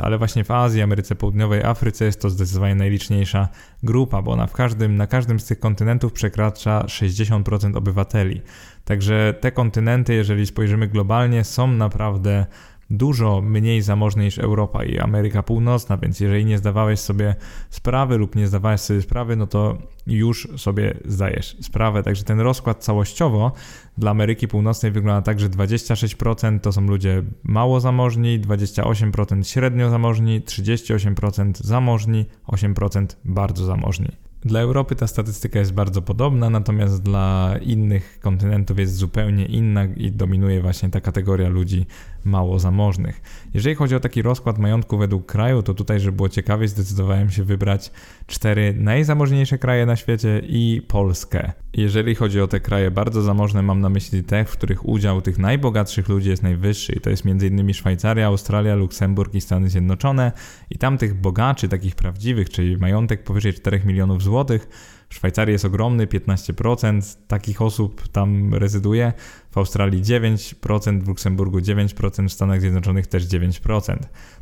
ale 0.03 0.19
właśnie 0.19 0.45
w 0.45 0.51
Azji, 0.51 0.83
Ameryce 0.83 1.15
Południowej, 1.15 1.63
Afryce 1.65 2.05
jest 2.05 2.21
to 2.21 2.31
zdecydowanie 2.31 2.75
najliczniejsza 2.75 3.49
grupa, 3.83 4.23
bo 4.23 4.33
ona 4.33 4.47
w 4.47 4.53
każdym, 4.53 4.97
na 4.97 5.07
każdym 5.07 5.41
z 5.41 5.45
tych 5.45 5.61
kontynentów 5.61 6.13
przekracza 6.13 6.85
60% 6.87 7.77
obywateli. 7.77 8.43
Także 8.85 9.35
te 9.41 9.53
kontynenty, 9.53 10.15
jeżeli 10.15 10.47
spojrzymy 10.47 10.89
globalnie, 10.89 11.45
są 11.45 11.67
naprawdę 11.67 12.47
dużo 12.91 13.43
mniej 13.43 13.83
zamożny 13.83 14.25
niż 14.25 14.39
Europa 14.39 14.85
i 14.85 14.99
Ameryka 14.99 15.43
Północna, 15.43 15.97
więc 15.97 16.21
jeżeli 16.21 16.45
nie 16.45 16.59
zdawałeś 16.59 17.01
sobie 17.01 17.35
sprawy 17.71 18.19
lub 18.19 18.37
nie 18.37 18.47
zdawałeś 18.47 18.81
sobie 18.81 19.03
sprawy, 19.03 19.37
no 19.37 19.47
to 19.47 19.79
już 20.07 20.49
sobie 20.57 20.95
zdajesz 21.05 21.57
sprawę. 21.61 22.03
Także 22.03 22.25
ten 22.25 22.41
rozkład 22.41 22.85
całościowo 22.85 23.53
dla 23.99 24.11
Ameryki 24.11 24.49
Północnej 24.49 24.93
wygląda 24.93 25.23
tak, 25.23 25.41
że 25.41 25.49
26% 25.49 26.61
to 26.61 26.73
są 26.73 26.87
ludzie 26.87 27.23
mało 27.43 27.81
zamożni, 27.81 28.41
28% 28.41 29.45
średnio 29.45 29.91
zamożni, 29.91 30.41
38% 30.41 31.53
zamożni, 31.55 32.27
8% 32.47 33.07
bardzo 33.25 33.65
zamożni. 33.65 34.26
Dla 34.45 34.61
Europy 34.61 34.97
ta 34.97 35.07
statystyka 35.07 35.59
jest 35.59 35.73
bardzo 35.73 36.03
podobna, 36.03 36.51
natomiast 36.51 37.03
dla 37.03 37.55
innych 37.63 38.21
kontynentów 38.21 38.79
jest 38.79 38.97
zupełnie 38.97 39.47
inna 39.47 39.85
i 39.85 40.11
dominuje 40.11 40.63
właśnie 40.63 40.89
ta 40.89 41.01
kategoria 41.01 41.49
ludzi 41.49 41.87
mało 42.25 42.59
zamożnych. 42.59 43.21
Jeżeli 43.55 43.75
chodzi 43.75 43.95
o 43.95 44.01
taki 44.01 44.23
rozkład 44.23 44.59
majątku 44.59 44.99
według 44.99 45.27
kraju, 45.27 45.63
to 45.63 45.75
tutaj, 45.75 46.01
żeby 46.01 46.17
było 46.17 46.29
ciekawie, 46.29 46.69
zdecydowałem 46.69 47.31
się 47.31 47.45
wybrać 47.45 47.91
cztery 48.27 48.75
najzamożniejsze 48.79 49.59
kraje 49.59 49.87
na 49.87 49.97
świecie 49.97 50.43
i 50.49 50.83
Polskę. 50.89 51.53
Jeżeli 51.73 52.15
chodzi 52.15 52.41
o 52.41 52.47
te 52.47 52.61
kraje 52.61 52.91
bardzo 52.91 53.23
zamożne, 53.23 53.63
mam 53.63 53.81
na 53.81 53.89
myśli 53.89 54.25
te, 54.25 54.45
w 54.45 54.51
których 54.51 54.89
udział 54.89 55.23
tych 55.23 55.39
najbogatszych 55.39 56.09
ludzi 56.09 56.29
jest 56.29 56.43
najwyższy 56.43 56.93
i 56.93 57.01
to 57.01 57.11
jest 57.11 57.27
m.in. 57.27 57.75
Szwajcaria, 57.75 58.27
Australia, 58.27 58.75
Luksemburg 58.75 59.35
i 59.35 59.41
Stany 59.41 59.71
Zjednoczone 59.71 60.33
i 60.71 60.79
tam 60.79 60.99
tych 60.99 61.15
bogaczy, 61.15 61.69
takich 61.69 61.95
prawdziwych, 61.95 62.51
czyli 62.51 62.77
majątek 62.77 63.25
powyżej 63.25 63.55
4 63.55 63.81
milionów 63.85 64.23
złotych, 64.27 64.69
w 65.09 65.15
Szwajcarii 65.15 65.53
jest 65.53 65.65
ogromny, 65.65 66.07
15% 66.07 67.17
takich 67.27 67.63
osób 67.63 68.09
tam 68.09 68.55
rezyduje, 68.55 69.13
w 69.51 69.59
Australii 69.59 70.03
9%, 70.03 71.03
w 71.03 71.09
Luksemburgu 71.09 71.59
9%, 71.59 72.29
w 72.29 72.33
Stanach 72.33 72.61
Zjednoczonych 72.61 73.07
też 73.07 73.27
9%. 73.27 73.97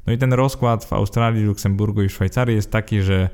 No 0.06 0.12
i 0.12 0.18
ten 0.18 0.32
rozkład 0.32 0.84
w 0.84 0.92
Australii, 0.92 1.44
Luksemburgu 1.44 2.02
i 2.02 2.08
Szwajcarii 2.08 2.56
jest 2.56 2.70
taki, 2.70 3.02
że 3.02 3.28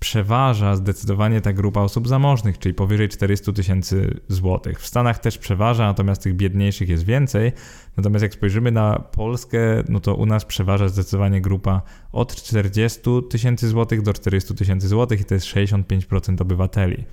przeważa 0.00 0.76
zdecydowanie 0.76 1.40
ta 1.40 1.52
grupa 1.52 1.80
osób 1.80 2.08
zamożnych, 2.08 2.58
czyli 2.58 2.74
powyżej 2.74 3.08
400 3.08 3.52
tysięcy 3.52 4.20
złotych. 4.28 4.80
W 4.80 4.86
Stanach 4.86 5.18
też 5.18 5.38
przeważa, 5.38 5.86
natomiast 5.86 6.22
tych 6.22 6.34
biedniejszych 6.34 6.88
jest 6.88 7.04
więcej. 7.04 7.52
Natomiast 7.96 8.22
jak 8.22 8.34
spojrzymy 8.34 8.70
na 8.70 8.98
Polskę, 8.98 9.58
no 9.88 10.00
to 10.00 10.14
u 10.14 10.26
nas 10.26 10.44
przeważa 10.44 10.88
zdecydowanie 10.88 11.40
grupa 11.40 11.82
od 12.12 12.34
40 12.34 13.00
tysięcy 13.30 13.68
złotych 13.68 14.02
do 14.02 14.12
400 14.12 14.54
tysięcy 14.54 14.88
złotych 14.88 15.20
i 15.20 15.24
to 15.24 15.34
jest 15.34 15.46
65% 15.46 16.42
obywateli. 16.42 17.04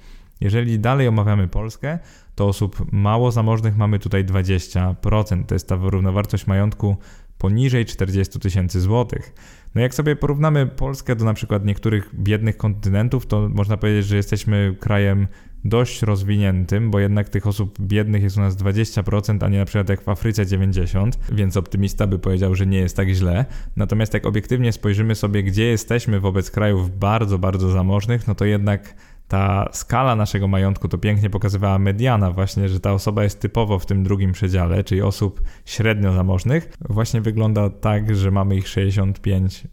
Jeżeli 0.41 0.79
dalej 0.79 1.07
omawiamy 1.07 1.47
Polskę, 1.47 1.99
to 2.35 2.47
osób 2.47 2.91
mało 2.91 3.31
zamożnych 3.31 3.77
mamy 3.77 3.99
tutaj 3.99 4.25
20%. 4.25 5.45
To 5.45 5.55
jest 5.55 5.67
ta 5.67 5.75
równowartość 5.81 6.47
majątku 6.47 6.97
poniżej 7.37 7.85
40 7.85 8.39
tysięcy 8.39 8.81
złotych. 8.81 9.33
No 9.75 9.81
jak 9.81 9.95
sobie 9.95 10.15
porównamy 10.15 10.67
Polskę 10.67 11.15
do 11.15 11.25
na 11.25 11.33
przykład 11.33 11.65
niektórych 11.65 12.09
biednych 12.15 12.57
kontynentów, 12.57 13.25
to 13.25 13.49
można 13.49 13.77
powiedzieć, 13.77 14.05
że 14.05 14.15
jesteśmy 14.15 14.75
krajem 14.79 15.27
dość 15.65 16.01
rozwiniętym, 16.01 16.91
bo 16.91 16.99
jednak 16.99 17.29
tych 17.29 17.47
osób 17.47 17.79
biednych 17.81 18.23
jest 18.23 18.37
u 18.37 18.39
nas 18.39 18.57
20%, 18.57 19.45
a 19.45 19.47
nie 19.47 19.57
na 19.57 19.65
przykład 19.65 19.89
jak 19.89 20.01
w 20.01 20.09
Afryce 20.09 20.45
90%, 20.45 21.11
więc 21.31 21.57
optymista 21.57 22.07
by 22.07 22.19
powiedział, 22.19 22.55
że 22.55 22.65
nie 22.65 22.77
jest 22.77 22.95
tak 22.95 23.09
źle. 23.09 23.45
Natomiast 23.75 24.13
jak 24.13 24.25
obiektywnie 24.25 24.71
spojrzymy 24.71 25.15
sobie, 25.15 25.43
gdzie 25.43 25.63
jesteśmy 25.63 26.19
wobec 26.19 26.51
krajów 26.51 26.99
bardzo, 26.99 27.39
bardzo 27.39 27.69
zamożnych, 27.69 28.27
no 28.27 28.35
to 28.35 28.45
jednak 28.45 28.95
ta 29.29 29.69
skala 29.71 30.15
naszego 30.15 30.47
majątku 30.47 30.87
to 30.87 30.97
pięknie 30.97 31.29
pokazywała 31.29 31.79
mediana 31.79 32.31
właśnie, 32.31 32.69
że 32.69 32.79
ta 32.79 32.93
osoba 32.93 33.23
jest 33.23 33.39
typowo 33.39 33.79
w 33.79 33.85
tym 33.85 34.03
drugim 34.03 34.31
przedziale, 34.31 34.83
czyli 34.83 35.01
osób 35.01 35.41
średnio 35.65 36.13
zamożnych, 36.13 36.73
właśnie 36.89 37.21
wygląda 37.21 37.69
tak, 37.69 38.15
że 38.15 38.31
mamy 38.31 38.55
ich 38.55 38.65
65% 38.65 39.63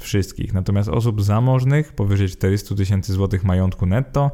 wszystkich. 0.00 0.54
Natomiast 0.54 0.88
osób 0.88 1.22
zamożnych 1.22 1.92
powyżej 1.92 2.28
400 2.28 2.74
tysięcy 2.74 3.12
złotych 3.12 3.44
majątku 3.44 3.86
netto 3.86 4.30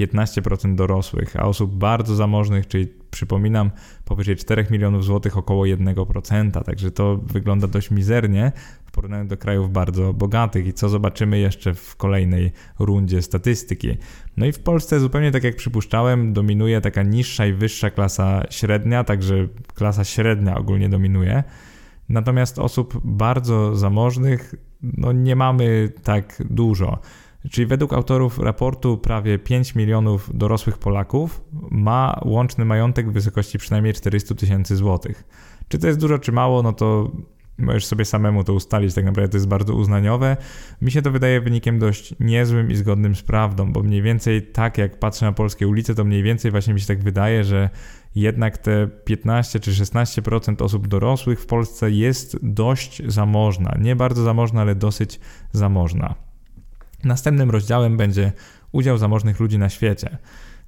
15% 0.00 0.74
dorosłych, 0.74 1.36
a 1.36 1.44
osób 1.44 1.74
bardzo 1.74 2.14
zamożnych, 2.14 2.66
czyli 2.66 2.88
przypominam, 3.10 3.70
powyżej 4.04 4.36
4 4.36 4.66
milionów 4.70 5.04
złotych 5.04 5.38
około 5.38 5.64
1%, 5.64 6.64
także 6.64 6.90
to 6.90 7.16
wygląda 7.16 7.66
dość 7.66 7.90
mizernie 7.90 8.52
w 8.90 8.92
porównaniu 8.92 9.28
do 9.28 9.36
krajów 9.36 9.72
bardzo 9.72 10.12
bogatych 10.12 10.66
i 10.66 10.72
co 10.72 10.88
zobaczymy 10.88 11.38
jeszcze 11.38 11.74
w 11.74 11.96
kolejnej 11.96 12.52
rundzie 12.78 13.22
statystyki. 13.22 13.96
No 14.36 14.46
i 14.46 14.52
w 14.52 14.58
Polsce 14.58 15.00
zupełnie 15.00 15.30
tak 15.30 15.44
jak 15.44 15.56
przypuszczałem, 15.56 16.32
dominuje 16.32 16.80
taka 16.80 17.02
niższa 17.02 17.46
i 17.46 17.52
wyższa 17.52 17.90
klasa 17.90 18.42
średnia, 18.50 19.04
także 19.04 19.48
klasa 19.74 20.04
średnia 20.04 20.56
ogólnie 20.56 20.88
dominuje. 20.88 21.44
Natomiast 22.08 22.58
osób 22.58 23.00
bardzo 23.04 23.76
zamożnych 23.76 24.54
no 24.82 25.12
nie 25.12 25.36
mamy 25.36 25.92
tak 26.02 26.42
dużo. 26.50 26.98
Czyli 27.50 27.66
według 27.66 27.92
autorów 27.92 28.38
raportu 28.38 28.98
prawie 28.98 29.38
5 29.38 29.74
milionów 29.74 30.30
dorosłych 30.38 30.78
Polaków 30.78 31.44
ma 31.70 32.20
łączny 32.24 32.64
majątek 32.64 33.10
w 33.10 33.12
wysokości 33.12 33.58
przynajmniej 33.58 33.94
400 33.94 34.34
tysięcy 34.34 34.76
złotych. 34.76 35.24
Czy 35.68 35.78
to 35.78 35.86
jest 35.86 36.00
dużo, 36.00 36.18
czy 36.18 36.32
mało, 36.32 36.62
no 36.62 36.72
to 36.72 37.10
możesz 37.58 37.86
sobie 37.86 38.04
samemu 38.04 38.44
to 38.44 38.54
ustalić, 38.54 38.94
tak 38.94 39.04
naprawdę 39.04 39.28
to 39.28 39.36
jest 39.36 39.48
bardzo 39.48 39.74
uznaniowe. 39.74 40.36
Mi 40.82 40.90
się 40.90 41.02
to 41.02 41.10
wydaje 41.10 41.40
wynikiem 41.40 41.78
dość 41.78 42.14
niezłym 42.20 42.70
i 42.70 42.76
zgodnym 42.76 43.14
z 43.14 43.22
prawdą, 43.22 43.72
bo 43.72 43.82
mniej 43.82 44.02
więcej 44.02 44.42
tak 44.42 44.78
jak 44.78 44.98
patrzę 44.98 45.26
na 45.26 45.32
polskie 45.32 45.68
ulice, 45.68 45.94
to 45.94 46.04
mniej 46.04 46.22
więcej 46.22 46.50
właśnie 46.50 46.74
mi 46.74 46.80
się 46.80 46.86
tak 46.86 47.02
wydaje, 47.02 47.44
że 47.44 47.70
jednak 48.14 48.58
te 48.58 48.88
15 49.04 49.60
czy 49.60 49.70
16% 49.70 50.62
osób 50.62 50.88
dorosłych 50.88 51.40
w 51.40 51.46
Polsce 51.46 51.90
jest 51.90 52.36
dość 52.42 53.02
zamożna. 53.06 53.76
Nie 53.80 53.96
bardzo 53.96 54.22
zamożna, 54.22 54.60
ale 54.60 54.74
dosyć 54.74 55.20
zamożna. 55.52 56.14
Następnym 57.04 57.50
rozdziałem 57.50 57.96
będzie 57.96 58.32
udział 58.72 58.98
zamożnych 58.98 59.40
ludzi 59.40 59.58
na 59.58 59.68
świecie. 59.68 60.18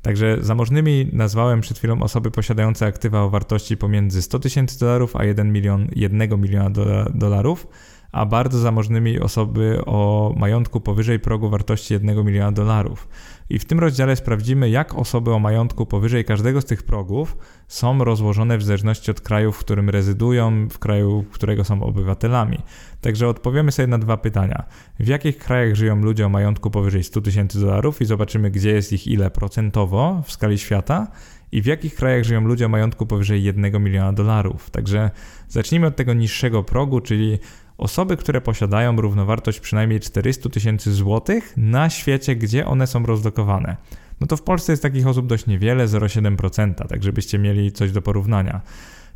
Także 0.02 0.36
zamożnymi 0.40 1.08
nazwałem 1.12 1.60
przed 1.60 1.78
chwilą 1.78 2.02
osoby 2.02 2.30
posiadające 2.30 2.86
aktywa 2.86 3.22
o 3.22 3.30
wartości 3.30 3.76
pomiędzy 3.76 4.22
100 4.22 4.38
tysięcy 4.38 4.80
dolarów 4.80 5.16
a 5.16 5.24
1 5.24 5.52
milion, 5.52 5.88
1 5.96 6.40
miliona 6.40 6.70
dolarów, 7.14 7.66
a 8.12 8.26
bardzo 8.26 8.58
zamożnymi 8.58 9.20
osoby 9.20 9.80
o 9.86 10.32
majątku 10.36 10.80
powyżej 10.80 11.20
progu 11.20 11.50
wartości 11.50 11.94
1 11.94 12.24
miliona 12.24 12.52
dolarów. 12.52 13.08
I 13.50 13.58
w 13.58 13.64
tym 13.64 13.80
rozdziale 13.80 14.16
sprawdzimy, 14.16 14.70
jak 14.70 14.94
osoby 14.94 15.32
o 15.32 15.38
majątku 15.38 15.86
powyżej 15.86 16.24
każdego 16.24 16.60
z 16.60 16.64
tych 16.64 16.82
progów 16.82 17.36
są 17.68 18.04
rozłożone 18.04 18.58
w 18.58 18.62
zależności 18.62 19.10
od 19.10 19.20
kraju, 19.20 19.52
w 19.52 19.58
którym 19.58 19.90
rezydują, 19.90 20.68
w 20.68 20.78
kraju, 20.78 21.24
którego 21.32 21.64
są 21.64 21.82
obywatelami. 21.82 22.58
Także 23.02 23.28
odpowiemy 23.28 23.72
sobie 23.72 23.86
na 23.86 23.98
dwa 23.98 24.16
pytania. 24.16 24.64
W 25.00 25.06
jakich 25.06 25.38
krajach 25.38 25.74
żyją 25.74 25.96
ludzie 25.96 26.26
o 26.26 26.28
majątku 26.28 26.70
powyżej 26.70 27.04
100 27.04 27.20
tysięcy 27.20 27.60
dolarów 27.60 28.00
i 28.00 28.04
zobaczymy, 28.04 28.50
gdzie 28.50 28.70
jest 28.70 28.92
ich 28.92 29.06
ile 29.06 29.30
procentowo 29.30 30.22
w 30.26 30.32
skali 30.32 30.58
świata 30.58 31.06
i 31.52 31.62
w 31.62 31.66
jakich 31.66 31.94
krajach 31.94 32.24
żyją 32.24 32.40
ludzie 32.40 32.66
o 32.66 32.68
majątku 32.68 33.06
powyżej 33.06 33.42
1 33.42 33.82
miliona 33.82 34.12
dolarów. 34.12 34.70
Także 34.70 35.10
zacznijmy 35.48 35.86
od 35.86 35.96
tego 35.96 36.14
niższego 36.14 36.62
progu, 36.62 37.00
czyli 37.00 37.38
osoby, 37.78 38.16
które 38.16 38.40
posiadają 38.40 38.96
równowartość 38.96 39.60
przynajmniej 39.60 40.00
400 40.00 40.48
tysięcy 40.48 40.92
złotych 40.92 41.54
na 41.56 41.90
świecie, 41.90 42.36
gdzie 42.36 42.66
one 42.66 42.86
są 42.86 43.06
rozlokowane. 43.06 43.76
No 44.20 44.26
to 44.26 44.36
w 44.36 44.42
Polsce 44.42 44.72
jest 44.72 44.82
takich 44.82 45.06
osób 45.06 45.26
dość 45.26 45.46
niewiele, 45.46 45.86
0,7%, 45.86 46.74
tak 46.88 47.02
żebyście 47.02 47.38
mieli 47.38 47.72
coś 47.72 47.92
do 47.92 48.02
porównania. 48.02 48.60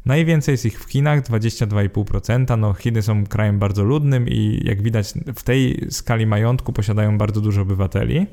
Najwięcej 0.07 0.53
jest 0.53 0.67
ich 0.67 0.81
w 0.81 0.91
Chinach, 0.91 1.23
22,5%. 1.23 2.59
No, 2.59 2.75
Chiny 2.75 3.03
są 3.03 3.27
krajem 3.27 3.59
bardzo 3.59 3.85
ludnym 3.85 4.29
i 4.29 4.61
jak 4.65 4.83
widać 4.83 5.15
w 5.37 5.43
tej 5.43 5.87
skali 5.91 6.27
majątku 6.27 6.73
posiadają 6.73 7.19
bardzo 7.19 7.41
dużo 7.41 7.63
obywateli. 7.63 8.27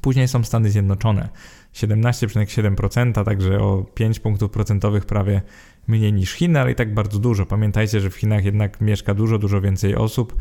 Później 0.00 0.28
są 0.28 0.44
Stany 0.44 0.70
Zjednoczone, 0.70 1.28
17,7%, 1.74 3.24
także 3.24 3.58
o 3.60 3.84
5 3.94 4.20
punktów 4.20 4.50
procentowych 4.50 5.06
prawie 5.06 5.42
mniej 5.86 6.12
niż 6.12 6.32
Chiny, 6.32 6.60
ale 6.60 6.72
i 6.72 6.74
tak 6.74 6.94
bardzo 6.94 7.18
dużo. 7.18 7.46
Pamiętajcie, 7.46 8.00
że 8.00 8.10
w 8.10 8.14
Chinach 8.14 8.44
jednak 8.44 8.80
mieszka 8.80 9.14
dużo, 9.14 9.38
dużo 9.38 9.60
więcej 9.60 9.94
osób. 9.94 10.36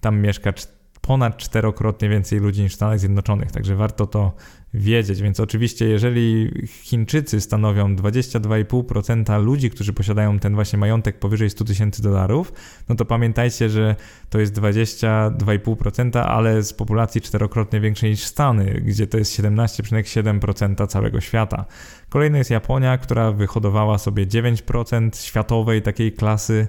Tam 0.00 0.20
mieszka 0.20 0.52
ponad 1.00 1.36
czterokrotnie 1.36 2.08
więcej 2.08 2.38
ludzi 2.38 2.62
niż 2.62 2.72
w 2.72 2.74
Stanach 2.74 2.98
Zjednoczonych, 2.98 3.52
także 3.52 3.76
warto 3.76 4.06
to 4.06 4.32
wiedzieć. 4.74 5.22
Więc 5.22 5.40
oczywiście, 5.40 5.88
jeżeli 5.88 6.50
Chińczycy 6.66 7.40
stanowią 7.40 7.96
22,5% 7.96 9.44
ludzi, 9.44 9.70
którzy 9.70 9.92
posiadają 9.92 10.38
ten 10.38 10.54
właśnie 10.54 10.78
majątek 10.78 11.18
powyżej 11.18 11.50
100 11.50 11.64
tysięcy 11.64 12.02
dolarów, 12.02 12.52
no 12.88 12.94
to 12.94 13.04
pamiętajcie, 13.04 13.68
że 13.68 13.96
to 14.30 14.40
jest 14.40 14.54
22,5%, 14.54 16.18
ale 16.18 16.62
z 16.62 16.72
populacji 16.72 17.20
czterokrotnie 17.20 17.80
większej 17.80 18.10
niż 18.10 18.24
Stany, 18.24 18.82
gdzie 18.84 19.06
to 19.06 19.18
jest 19.18 19.40
17,7% 19.40 20.86
całego 20.86 21.20
świata. 21.20 21.64
Kolejna 22.08 22.38
jest 22.38 22.50
Japonia, 22.50 22.98
która 22.98 23.32
wyhodowała 23.32 23.98
sobie 23.98 24.26
9% 24.26 25.22
światowej 25.22 25.82
takiej 25.82 26.12
klasy 26.12 26.68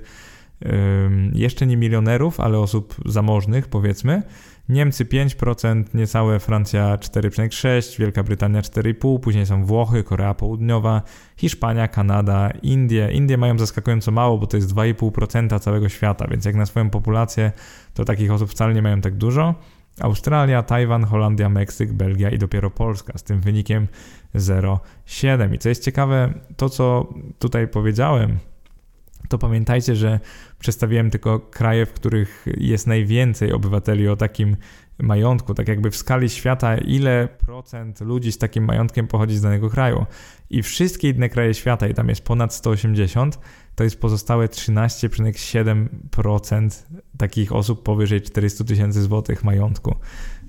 jeszcze 1.34 1.68
nie 1.68 1.78
milionerów, 1.78 2.40
ale 2.40 2.60
osób 2.60 2.96
zamożnych, 3.06 3.68
powiedzmy. 3.68 4.24
Niemcy 4.70 5.06
5%, 5.06 5.84
niecałe 5.94 6.40
Francja 6.40 6.98
4,6%, 6.98 8.00
Wielka 8.00 8.24
Brytania 8.24 8.62
4,5%, 8.62 9.20
później 9.20 9.46
są 9.46 9.66
Włochy, 9.66 10.04
Korea 10.04 10.34
Południowa, 10.34 11.02
Hiszpania, 11.38 11.88
Kanada, 11.88 12.50
Indie. 12.62 13.12
Indie 13.12 13.38
mają 13.38 13.60
zaskakująco 13.60 14.12
mało, 14.12 14.38
bo 14.38 14.48
to 14.48 14.58
jest 14.58 14.76
2,5% 14.76 15.60
całego 15.60 15.90
świata, 15.90 16.28
więc 16.28 16.46
jak 16.46 16.56
na 16.56 16.66
swoją 16.66 16.90
populację, 16.90 17.52
to 17.94 18.06
takich 18.06 18.32
osób 18.32 18.50
wcale 18.50 18.74
nie 18.74 18.82
mają 18.82 19.02
tak 19.02 19.16
dużo. 19.16 19.56
Australia, 20.00 20.64
Tajwan, 20.64 21.04
Holandia, 21.04 21.50
Meksyk, 21.50 21.94
Belgia 21.94 22.30
i 22.30 22.38
dopiero 22.38 22.72
Polska 22.72 23.18
z 23.18 23.24
tym 23.24 23.42
wynikiem 23.42 23.88
0,7. 24.36 25.54
I 25.54 25.58
co 25.58 25.70
jest 25.70 25.86
ciekawe, 25.86 26.34
to 26.58 26.70
co 26.70 27.14
tutaj 27.40 27.68
powiedziałem, 27.68 28.38
to 29.30 29.38
pamiętajcie, 29.38 29.96
że 29.96 30.20
przedstawiłem 30.62 31.10
tylko 31.10 31.40
kraje, 31.40 31.86
w 31.86 31.94
których 31.94 32.46
jest 32.58 32.88
najwięcej 32.88 33.54
obywateli 33.54 34.08
o 34.08 34.16
takim 34.16 34.58
majątku, 35.00 35.54
tak 35.54 35.68
jakby 35.68 35.92
w 35.92 35.96
skali 35.96 36.30
świata, 36.30 36.78
ile 36.78 37.28
procent 37.46 38.02
ludzi 38.02 38.32
z 38.32 38.38
takim 38.38 38.66
majątkiem 38.66 39.08
pochodzi 39.08 39.38
z 39.38 39.42
danego 39.42 39.70
kraju. 39.70 40.06
I 40.50 40.64
wszystkie 40.64 41.10
inne 41.10 41.30
kraje 41.30 41.54
świata, 41.54 41.88
i 41.88 41.94
tam 41.94 42.10
jest 42.10 42.24
ponad 42.24 42.54
180, 42.54 43.40
to 43.76 43.84
jest 43.84 44.00
pozostałe 44.00 44.48
13,7% 44.48 46.84
takich 47.18 47.52
osób 47.52 47.84
powyżej 47.84 48.22
400 48.22 48.64
tysięcy 48.64 49.02
złotych 49.02 49.44
majątku. 49.44 49.96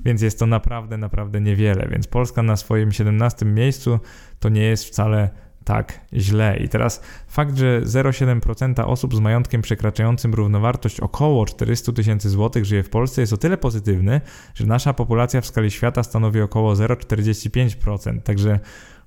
Więc 0.04 0.22
jest 0.22 0.38
to 0.38 0.46
naprawdę, 0.46 0.98
naprawdę 0.98 1.40
niewiele. 1.40 1.88
Więc 1.90 2.06
Polska 2.06 2.42
na 2.42 2.56
swoim 2.56 2.92
17 2.92 3.46
miejscu 3.46 3.98
to 4.40 4.48
nie 4.48 4.62
jest 4.62 4.84
wcale 4.84 5.30
tak 5.64 6.00
źle. 6.12 6.56
I 6.56 6.68
teraz 6.68 7.02
fakt, 7.28 7.56
że 7.56 7.80
0,7% 7.84 8.84
osób 8.86 9.14
z 9.14 9.20
majątkiem 9.20 9.62
przekraczającym 9.62 10.34
równowartość 10.34 11.00
około 11.00 11.46
400 11.46 11.92
tysięcy 11.92 12.30
złotych 12.30 12.64
żyje 12.64 12.82
w 12.82 12.90
Polsce 12.90 13.20
jest 13.20 13.32
o 13.32 13.36
tyle 13.36 13.56
pozytywny, 13.56 14.20
że 14.54 14.66
nasza 14.66 14.94
populacja 14.94 15.40
w 15.40 15.46
skali 15.46 15.70
świata 15.70 16.02
stanowi 16.02 16.40
około 16.40 16.74
0,45%. 16.74 18.20
Także 18.20 18.60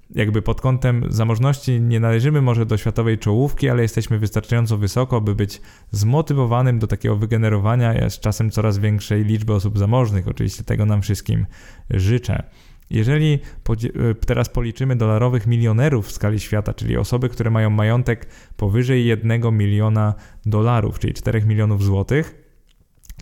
jakby 0.09 0.41
pod 0.41 0.61
kątem 0.61 1.03
zamożności 1.09 1.81
nie 1.81 1.99
należymy 1.99 2.41
może 2.41 2.65
do 2.65 2.77
światowej 2.77 3.17
czołówki, 3.17 3.69
ale 3.69 3.81
jesteśmy 3.81 4.19
wystarczająco 4.19 4.77
wysoko, 4.77 5.21
by 5.21 5.35
być 5.35 5.61
zmotywowanym 5.91 6.79
do 6.79 6.87
takiego 6.87 7.15
wygenerowania 7.15 8.09
z 8.09 8.19
czasem 8.19 8.51
coraz 8.51 8.77
większej 8.77 9.23
liczby 9.23 9.53
osób 9.53 9.77
zamożnych. 9.77 10.27
Oczywiście 10.27 10.63
tego 10.63 10.85
nam 10.85 11.01
wszystkim 11.01 11.45
życzę. 11.89 12.43
Jeżeli 12.89 13.33
e, 13.33 13.39
teraz 14.25 14.49
policzymy 14.49 14.95
dolarowych 14.95 15.47
milionerów 15.47 16.07
w 16.07 16.11
skali 16.11 16.39
świata, 16.39 16.73
czyli 16.73 16.97
osoby, 16.97 17.29
które 17.29 17.49
mają 17.49 17.69
majątek 17.69 18.27
powyżej 18.57 19.05
1 19.05 19.57
miliona 19.57 20.13
dolarów, 20.45 20.99
czyli 20.99 21.13
4 21.13 21.41
milionów 21.41 21.83
złotych, 21.83 22.45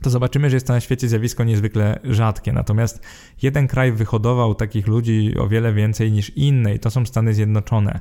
to 0.01 0.09
zobaczymy, 0.09 0.49
że 0.49 0.55
jest 0.55 0.68
to 0.68 0.74
na 0.74 0.80
świecie 0.80 1.07
zjawisko 1.07 1.43
niezwykle 1.43 1.99
rzadkie. 2.03 2.53
Natomiast 2.53 3.01
jeden 3.41 3.68
kraj 3.68 3.91
wyhodował 3.91 4.55
takich 4.55 4.88
ludzi 4.88 5.34
o 5.38 5.47
wiele 5.47 5.74
więcej 5.74 6.11
niż 6.11 6.30
inne, 6.30 6.76
i 6.76 6.80
to 6.80 6.91
są 6.91 7.05
Stany 7.05 7.34
Zjednoczone, 7.34 7.99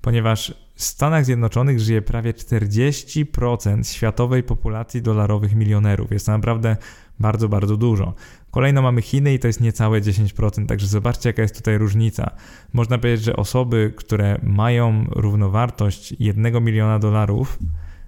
ponieważ 0.00 0.54
w 0.74 0.84
Stanach 0.84 1.24
Zjednoczonych 1.24 1.80
żyje 1.80 2.02
prawie 2.02 2.32
40% 2.32 3.92
światowej 3.92 4.42
populacji 4.42 5.02
dolarowych 5.02 5.54
milionerów. 5.54 6.10
Jest 6.12 6.26
to 6.26 6.32
naprawdę 6.32 6.76
bardzo, 7.20 7.48
bardzo 7.48 7.76
dużo. 7.76 8.14
Kolejno 8.54 8.82
mamy 8.82 9.02
Chiny 9.02 9.34
i 9.34 9.38
to 9.38 9.46
jest 9.46 9.60
niecałe 9.60 10.00
10%, 10.00 10.66
także 10.66 10.86
zobaczcie 10.86 11.28
jaka 11.28 11.42
jest 11.42 11.56
tutaj 11.56 11.78
różnica. 11.78 12.30
Można 12.72 12.98
powiedzieć, 12.98 13.24
że 13.24 13.36
osoby, 13.36 13.92
które 13.96 14.38
mają 14.42 15.04
równowartość 15.10 16.14
1 16.18 16.64
miliona 16.64 16.98
dolarów, 16.98 17.58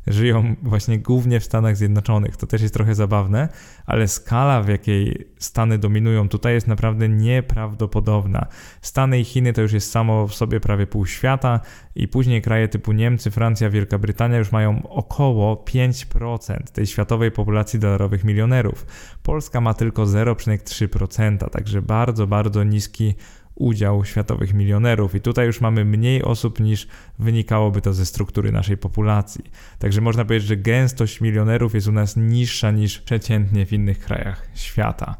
żyją 0.06 0.56
właśnie 0.62 0.98
głównie 0.98 1.40
w 1.40 1.44
Stanach 1.44 1.76
Zjednoczonych. 1.76 2.36
To 2.36 2.46
też 2.46 2.62
jest 2.62 2.74
trochę 2.74 2.94
zabawne, 2.94 3.48
ale 3.86 4.08
skala, 4.08 4.62
w 4.62 4.68
jakiej 4.68 5.26
Stany 5.38 5.78
dominują 5.78 6.28
tutaj 6.28 6.54
jest 6.54 6.66
naprawdę 6.66 7.08
nieprawdopodobna. 7.08 8.46
Stany 8.80 9.20
i 9.20 9.24
Chiny 9.24 9.52
to 9.52 9.62
już 9.62 9.72
jest 9.72 9.90
samo 9.90 10.26
w 10.26 10.34
sobie 10.34 10.60
prawie 10.60 10.86
pół 10.86 11.06
świata 11.06 11.60
i 11.94 12.08
później 12.08 12.42
kraje 12.42 12.68
typu 12.68 12.92
Niemcy, 12.92 13.30
Francja, 13.30 13.70
Wielka 13.70 13.98
Brytania 13.98 14.38
już 14.38 14.52
mają 14.52 14.88
około 14.88 15.54
5% 15.54 16.62
tej 16.72 16.86
światowej 16.86 17.30
populacji 17.30 17.78
dolarowych 17.78 18.24
milionerów. 18.24 18.86
Polska 19.22 19.60
ma 19.60 19.74
tylko 19.74 20.04
0,3%, 20.04 21.50
także 21.50 21.82
bardzo, 21.82 22.26
bardzo 22.26 22.64
niski 22.64 23.14
udział 23.56 24.04
światowych 24.04 24.54
milionerów, 24.54 25.14
i 25.14 25.20
tutaj 25.20 25.46
już 25.46 25.60
mamy 25.60 25.84
mniej 25.84 26.22
osób 26.22 26.60
niż 26.60 26.86
wynikałoby 27.18 27.80
to 27.80 27.92
ze 27.92 28.06
struktury 28.06 28.52
naszej 28.52 28.76
populacji. 28.76 29.44
Także 29.78 30.00
można 30.00 30.24
powiedzieć, 30.24 30.48
że 30.48 30.56
gęstość 30.56 31.20
milionerów 31.20 31.74
jest 31.74 31.88
u 31.88 31.92
nas 31.92 32.16
niższa 32.16 32.70
niż 32.70 32.98
przeciętnie 32.98 33.66
w 33.66 33.72
innych 33.72 33.98
krajach 33.98 34.48
świata. 34.54 35.16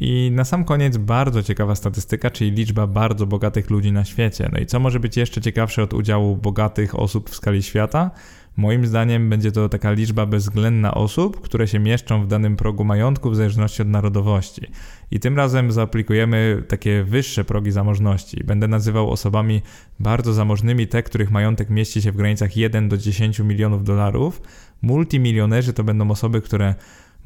I 0.00 0.30
na 0.34 0.44
sam 0.44 0.64
koniec 0.64 0.96
bardzo 0.96 1.42
ciekawa 1.42 1.74
statystyka, 1.74 2.30
czyli 2.30 2.50
liczba 2.50 2.86
bardzo 2.86 3.26
bogatych 3.26 3.70
ludzi 3.70 3.92
na 3.92 4.04
świecie. 4.04 4.48
No 4.52 4.58
i 4.58 4.66
co 4.66 4.80
może 4.80 5.00
być 5.00 5.16
jeszcze 5.16 5.40
ciekawsze 5.40 5.82
od 5.82 5.94
udziału 5.94 6.36
bogatych 6.36 6.98
osób 6.98 7.30
w 7.30 7.34
skali 7.34 7.62
świata? 7.62 8.10
Moim 8.58 8.86
zdaniem 8.86 9.30
będzie 9.30 9.52
to 9.52 9.68
taka 9.68 9.92
liczba 9.92 10.26
bezwzględna 10.26 10.94
osób, 10.94 11.40
które 11.40 11.68
się 11.68 11.78
mieszczą 11.78 12.22
w 12.22 12.26
danym 12.26 12.56
progu 12.56 12.84
majątku 12.84 13.30
w 13.30 13.36
zależności 13.36 13.82
od 13.82 13.88
narodowości. 13.88 14.66
I 15.10 15.20
tym 15.20 15.36
razem 15.36 15.72
zaaplikujemy 15.72 16.62
takie 16.68 17.04
wyższe 17.04 17.44
progi 17.44 17.70
zamożności. 17.70 18.44
Będę 18.44 18.68
nazywał 18.68 19.10
osobami 19.10 19.62
bardzo 20.00 20.32
zamożnymi 20.32 20.86
te, 20.86 21.02
których 21.02 21.30
majątek 21.30 21.70
mieści 21.70 22.02
się 22.02 22.12
w 22.12 22.16
granicach 22.16 22.56
1 22.56 22.88
do 22.88 22.96
10 22.96 23.38
milionów 23.38 23.84
dolarów. 23.84 24.42
Multimilionerzy 24.82 25.72
to 25.72 25.84
będą 25.84 26.10
osoby, 26.10 26.40
które 26.40 26.74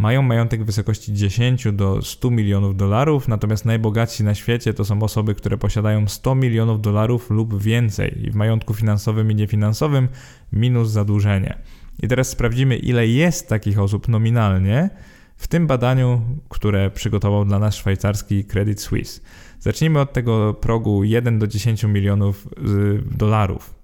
mają 0.02 0.22
majątek 0.22 0.62
w 0.62 0.66
wysokości 0.66 1.12
10 1.12 1.66
do 1.72 2.02
100 2.02 2.30
milionów 2.30 2.76
dolarów, 2.76 3.28
natomiast 3.28 3.64
najbogatsi 3.64 4.24
na 4.24 4.34
świecie 4.34 4.74
to 4.74 4.84
są 4.84 5.02
osoby, 5.02 5.34
które 5.34 5.58
posiadają 5.58 6.08
100 6.08 6.34
milionów 6.34 6.80
dolarów 6.80 7.30
lub 7.30 7.62
więcej 7.62 8.26
i 8.26 8.30
w 8.30 8.34
majątku 8.34 8.74
finansowym 8.74 9.30
i 9.30 9.34
niefinansowym 9.34 10.08
minus 10.52 10.90
zadłużenie. 10.90 11.58
I 12.02 12.08
teraz 12.08 12.28
sprawdzimy, 12.28 12.76
ile 12.76 13.06
jest 13.06 13.48
takich 13.48 13.78
osób 13.78 14.08
nominalnie 14.08 14.90
w 15.36 15.48
tym 15.48 15.66
badaniu, 15.66 16.22
które 16.48 16.90
przygotował 16.90 17.44
dla 17.44 17.58
nas 17.58 17.74
szwajcarski 17.74 18.44
Credit 18.44 18.80
Suisse. 18.80 19.20
Zacznijmy 19.60 20.00
od 20.00 20.12
tego 20.12 20.54
progu 20.54 21.04
1 21.04 21.38
do 21.38 21.46
10 21.46 21.84
milionów 21.84 22.46
y, 22.46 23.18
dolarów. 23.18 23.74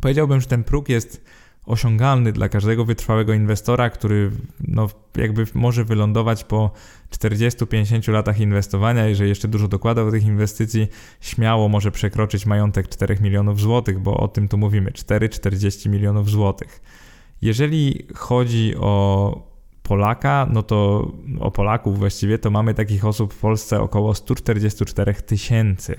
Powiedziałbym, 0.00 0.40
że 0.40 0.46
ten 0.46 0.64
próg 0.64 0.88
jest 0.88 1.24
osiągalny 1.66 2.32
dla 2.32 2.48
każdego 2.48 2.84
wytrwałego 2.84 3.34
inwestora, 3.34 3.90
który 3.90 4.30
no, 4.68 4.88
jakby 5.16 5.44
może 5.54 5.84
wylądować 5.84 6.44
po 6.44 6.70
40-50 7.10 8.12
latach 8.12 8.40
inwestowania, 8.40 9.06
jeżeli 9.06 9.28
jeszcze 9.28 9.48
dużo 9.48 9.68
dokładał 9.68 10.06
do 10.06 10.12
tych 10.12 10.24
inwestycji, 10.24 10.88
śmiało 11.20 11.68
może 11.68 11.90
przekroczyć 11.90 12.46
majątek 12.46 12.88
4 12.88 13.16
milionów 13.20 13.60
złotych, 13.60 13.98
bo 13.98 14.16
o 14.16 14.28
tym 14.28 14.48
tu 14.48 14.58
mówimy, 14.58 14.90
4-40 14.90 15.88
milionów 15.88 16.30
złotych. 16.30 16.82
Jeżeli 17.42 18.06
chodzi 18.14 18.76
o 18.76 19.56
Polaka, 19.82 20.48
no 20.52 20.62
to 20.62 21.10
o 21.40 21.50
Polaków 21.50 21.98
właściwie, 21.98 22.38
to 22.38 22.50
mamy 22.50 22.74
takich 22.74 23.04
osób 23.04 23.34
w 23.34 23.38
Polsce 23.38 23.80
około 23.80 24.14
144 24.14 25.14
tysięcy. 25.14 25.96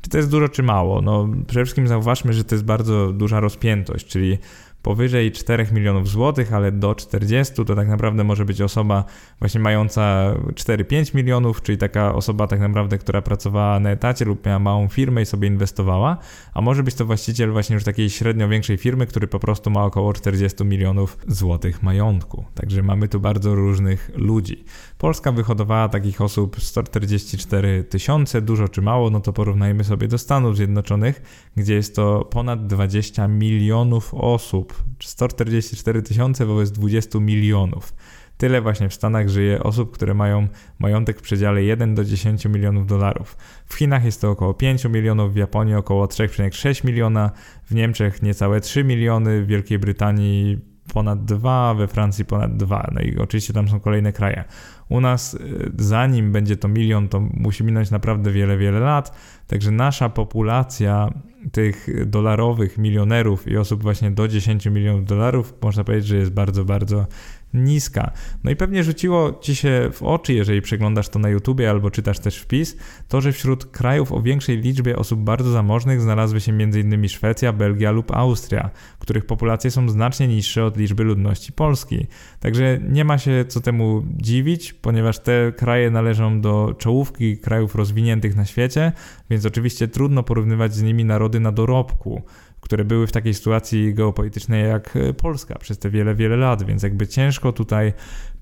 Czy 0.00 0.10
to 0.10 0.16
jest 0.16 0.30
dużo, 0.30 0.48
czy 0.48 0.62
mało? 0.62 1.02
No, 1.02 1.28
przede 1.46 1.64
wszystkim 1.64 1.88
zauważmy, 1.88 2.32
że 2.32 2.44
to 2.44 2.54
jest 2.54 2.64
bardzo 2.64 3.12
duża 3.12 3.40
rozpiętość, 3.40 4.06
czyli 4.06 4.38
powyżej 4.82 5.32
4 5.32 5.66
milionów 5.72 6.08
złotych, 6.08 6.52
ale 6.52 6.72
do 6.72 6.94
40 6.94 7.54
to 7.54 7.74
tak 7.74 7.88
naprawdę 7.88 8.24
może 8.24 8.44
być 8.44 8.60
osoba 8.60 9.04
właśnie 9.38 9.60
mająca 9.60 10.34
4-5 10.54 11.14
milionów, 11.14 11.62
czyli 11.62 11.78
taka 11.78 12.14
osoba 12.14 12.46
tak 12.46 12.60
naprawdę, 12.60 12.98
która 12.98 13.22
pracowała 13.22 13.80
na 13.80 13.90
etacie 13.90 14.24
lub 14.24 14.46
miała 14.46 14.58
małą 14.58 14.88
firmę 14.88 15.22
i 15.22 15.26
sobie 15.26 15.48
inwestowała, 15.48 16.16
a 16.54 16.60
może 16.60 16.82
być 16.82 16.94
to 16.94 17.04
właściciel 17.06 17.52
właśnie 17.52 17.74
już 17.74 17.84
takiej 17.84 18.10
średnio 18.10 18.48
większej 18.48 18.76
firmy, 18.76 19.06
który 19.06 19.28
po 19.28 19.40
prostu 19.40 19.70
ma 19.70 19.84
około 19.84 20.12
40 20.12 20.64
milionów 20.64 21.18
złotych 21.28 21.82
majątku. 21.82 22.44
Także 22.54 22.82
mamy 22.82 23.08
tu 23.08 23.20
bardzo 23.20 23.54
różnych 23.54 24.10
ludzi. 24.14 24.64
Polska 24.98 25.32
wyhodowała 25.32 25.88
takich 25.88 26.20
osób 26.20 26.62
144 26.62 27.84
tysiące, 27.84 28.42
dużo 28.42 28.68
czy 28.68 28.82
mało, 28.82 29.10
no 29.10 29.20
to 29.20 29.32
porównajmy 29.32 29.84
sobie 29.84 30.08
do 30.08 30.18
Stanów 30.18 30.56
Zjednoczonych, 30.56 31.22
gdzie 31.56 31.74
jest 31.74 31.96
to 31.96 32.24
ponad 32.30 32.66
20 32.66 33.28
milionów 33.28 34.14
osób, 34.14 34.69
144 35.00 36.02
tysiące 36.02 36.46
wobec 36.46 36.70
20 36.70 37.20
milionów. 37.20 37.92
Tyle 38.36 38.60
właśnie 38.60 38.88
w 38.88 38.94
Stanach 38.94 39.28
żyje 39.28 39.62
osób, 39.62 39.94
które 39.94 40.14
mają 40.14 40.48
majątek 40.78 41.18
w 41.18 41.22
przedziale 41.22 41.62
1 41.62 41.94
do 41.94 42.04
10 42.04 42.44
milionów 42.44 42.86
dolarów. 42.86 43.36
W 43.66 43.74
Chinach 43.74 44.04
jest 44.04 44.20
to 44.20 44.30
około 44.30 44.54
5 44.54 44.84
milionów, 44.84 45.32
w 45.32 45.36
Japonii 45.36 45.74
około 45.74 46.06
3,6 46.06 46.84
miliona, 46.84 47.30
w 47.64 47.74
Niemczech 47.74 48.22
niecałe 48.22 48.60
3 48.60 48.84
miliony, 48.84 49.42
w 49.42 49.46
Wielkiej 49.46 49.78
Brytanii 49.78 50.69
ponad 50.92 51.24
2, 51.24 51.74
we 51.74 51.86
Francji 51.86 52.24
ponad 52.24 52.56
2. 52.56 52.90
No 52.92 53.00
i 53.00 53.18
oczywiście 53.18 53.52
tam 53.52 53.68
są 53.68 53.80
kolejne 53.80 54.12
kraje. 54.12 54.44
U 54.88 55.00
nas, 55.00 55.34
y, 55.34 55.72
zanim 55.78 56.32
będzie 56.32 56.56
to 56.56 56.68
milion, 56.68 57.08
to 57.08 57.20
musi 57.20 57.64
minąć 57.64 57.90
naprawdę 57.90 58.30
wiele, 58.30 58.58
wiele 58.58 58.80
lat. 58.80 59.12
Także 59.46 59.70
nasza 59.70 60.08
populacja 60.08 61.10
tych 61.52 61.88
dolarowych 62.06 62.78
milionerów 62.78 63.48
i 63.48 63.56
osób 63.56 63.82
właśnie 63.82 64.10
do 64.10 64.28
10 64.28 64.66
milionów 64.66 65.04
dolarów, 65.04 65.54
można 65.62 65.84
powiedzieć, 65.84 66.06
że 66.06 66.16
jest 66.16 66.32
bardzo, 66.32 66.64
bardzo 66.64 67.06
niska. 67.54 68.12
No 68.44 68.50
i 68.50 68.56
pewnie 68.56 68.84
rzuciło 68.84 69.38
ci 69.40 69.56
się 69.56 69.90
w 69.92 70.02
oczy, 70.02 70.34
jeżeli 70.34 70.62
przeglądasz 70.62 71.08
to 71.08 71.18
na 71.18 71.28
YouTubie 71.28 71.70
albo 71.70 71.90
czytasz 71.90 72.18
też 72.18 72.38
wpis, 72.38 72.76
to, 73.08 73.20
że 73.20 73.32
wśród 73.32 73.66
krajów 73.66 74.12
o 74.12 74.22
większej 74.22 74.58
liczbie 74.58 74.96
osób 74.96 75.20
bardzo 75.20 75.50
zamożnych 75.50 76.00
znalazły 76.00 76.40
się 76.40 76.52
m.in. 76.52 77.08
Szwecja, 77.08 77.52
Belgia 77.52 77.90
lub 77.90 78.10
Austria, 78.10 78.70
których 78.98 79.26
populacje 79.26 79.70
są 79.70 79.88
znacznie 79.88 80.28
niższe 80.28 80.64
od 80.64 80.76
liczby 80.76 81.04
ludności 81.04 81.52
Polski. 81.52 82.06
Także 82.40 82.78
nie 82.88 83.04
ma 83.04 83.18
się 83.18 83.44
co 83.48 83.60
temu 83.60 84.02
dziwić, 84.16 84.72
ponieważ 84.72 85.18
te 85.18 85.52
kraje 85.56 85.90
należą 85.90 86.40
do 86.40 86.74
czołówki 86.78 87.38
krajów 87.38 87.74
rozwiniętych 87.74 88.36
na 88.36 88.44
świecie, 88.44 88.92
więc 89.30 89.46
oczywiście 89.46 89.88
trudno 89.88 90.22
porównywać 90.22 90.74
z 90.74 90.82
nimi 90.82 91.04
narody 91.04 91.40
na 91.40 91.52
dorobku 91.52 92.22
które 92.60 92.84
były 92.84 93.06
w 93.06 93.12
takiej 93.12 93.34
sytuacji 93.34 93.94
geopolitycznej 93.94 94.68
jak 94.68 94.96
e, 94.96 95.12
Polska 95.12 95.58
przez 95.58 95.78
te 95.78 95.90
wiele, 95.90 96.14
wiele 96.14 96.36
lat, 96.36 96.62
więc 96.62 96.82
jakby 96.82 97.06
ciężko 97.06 97.52
tutaj 97.52 97.92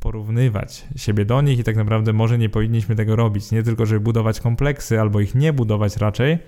porównywać 0.01 0.87
siebie 0.97 1.25
do 1.25 1.43
nich 1.43 1.59
i 1.59 1.65
tak 1.65 1.77
naprawdę 1.77 2.13
może 2.13 2.39
nie 2.39 2.49
powinniśmy 2.49 2.97
tego 2.97 3.17
robić. 3.17 3.51
Nie 3.51 3.63
tylko, 3.63 3.87
żeby 3.87 4.01
budować 4.01 4.41
kompleksy 4.41 5.01
albo 5.01 5.21
ich 5.21 5.35
nie 5.35 5.53
budować 5.53 5.97
raczej, 5.97 6.39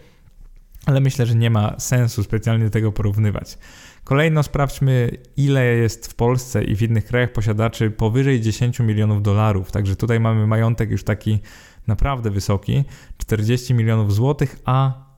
ale 0.86 1.00
myślę, 1.00 1.26
że 1.26 1.34
nie 1.34 1.50
ma 1.50 1.78
sensu 1.78 2.22
specjalnie 2.22 2.70
tego 2.70 2.92
porównywać. 2.92 3.58
Kolejno 4.04 4.42
sprawdźmy, 4.42 5.10
ile 5.36 5.64
jest 5.64 6.06
w 6.12 6.14
Polsce 6.14 6.64
i 6.64 6.76
w 6.76 6.82
innych 6.82 7.04
krajach 7.04 7.32
posiadaczy 7.32 7.90
powyżej 7.90 8.40
10 8.40 8.80
milionów 8.80 9.22
dolarów. 9.22 9.72
Także 9.72 9.96
tutaj 9.96 10.20
mamy 10.20 10.46
majątek 10.46 10.90
już 10.90 11.04
taki 11.04 11.38
naprawdę 11.86 12.30
wysoki 12.30 12.84
40 13.18 13.74
milionów 13.74 14.14
złotych, 14.14 14.56
a 14.64 15.09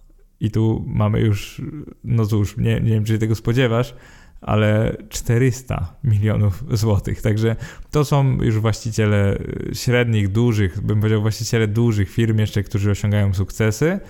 i 0.43 0.51
tu 0.51 0.84
mamy 0.86 1.20
już, 1.20 1.62
no 2.05 2.26
cóż, 2.26 2.57
nie, 2.57 2.80
nie 2.80 2.90
wiem, 2.90 3.05
czy 3.05 3.12
się 3.12 3.18
tego 3.18 3.34
spodziewasz, 3.34 3.95
ale 4.40 4.97
400 5.09 5.97
milionów 6.05 6.64
złotych. 6.70 7.22
Także 7.22 7.57
to 7.90 8.05
są 8.05 8.43
już 8.43 8.59
właściciele 8.59 9.38
średnich, 9.72 10.28
dużych, 10.28 10.80
bym 10.80 11.01
powiedział 11.01 11.22
właściciele 11.22 11.68
dużych 11.68 12.11
firm 12.11 12.38
jeszcze, 12.38 12.62
którzy 12.62 12.90
osiągają 12.90 13.34
sukcesy. 13.34 14.01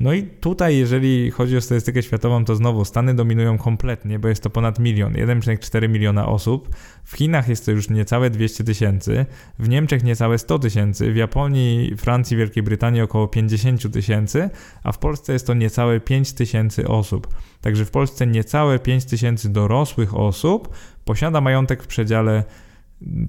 No 0.00 0.12
i 0.12 0.22
tutaj, 0.22 0.76
jeżeli 0.76 1.30
chodzi 1.30 1.56
o 1.56 1.60
statystykę 1.60 2.02
światową, 2.02 2.44
to 2.44 2.56
znowu 2.56 2.84
Stany 2.84 3.14
dominują 3.14 3.58
kompletnie, 3.58 4.18
bo 4.18 4.28
jest 4.28 4.42
to 4.42 4.50
ponad 4.50 4.78
milion, 4.78 5.12
1,4 5.12 5.88
miliona 5.88 6.28
osób. 6.28 6.76
W 7.04 7.16
Chinach 7.16 7.48
jest 7.48 7.66
to 7.66 7.70
już 7.70 7.90
niecałe 7.90 8.30
200 8.30 8.64
tysięcy, 8.64 9.26
w 9.58 9.68
Niemczech 9.68 10.04
niecałe 10.04 10.38
100 10.38 10.58
tysięcy, 10.58 11.12
w 11.12 11.16
Japonii, 11.16 11.96
Francji, 11.96 12.36
Wielkiej 12.36 12.62
Brytanii 12.62 13.00
około 13.00 13.28
50 13.28 13.92
tysięcy, 13.92 14.50
a 14.82 14.92
w 14.92 14.98
Polsce 14.98 15.32
jest 15.32 15.46
to 15.46 15.54
niecałe 15.54 16.00
5 16.00 16.32
tysięcy 16.32 16.88
osób. 16.88 17.28
Także 17.60 17.84
w 17.84 17.90
Polsce 17.90 18.26
niecałe 18.26 18.78
5 18.78 19.04
tysięcy 19.04 19.48
dorosłych 19.48 20.16
osób 20.16 20.68
posiada 21.04 21.40
majątek 21.40 21.82
w 21.82 21.86
przedziale 21.86 22.44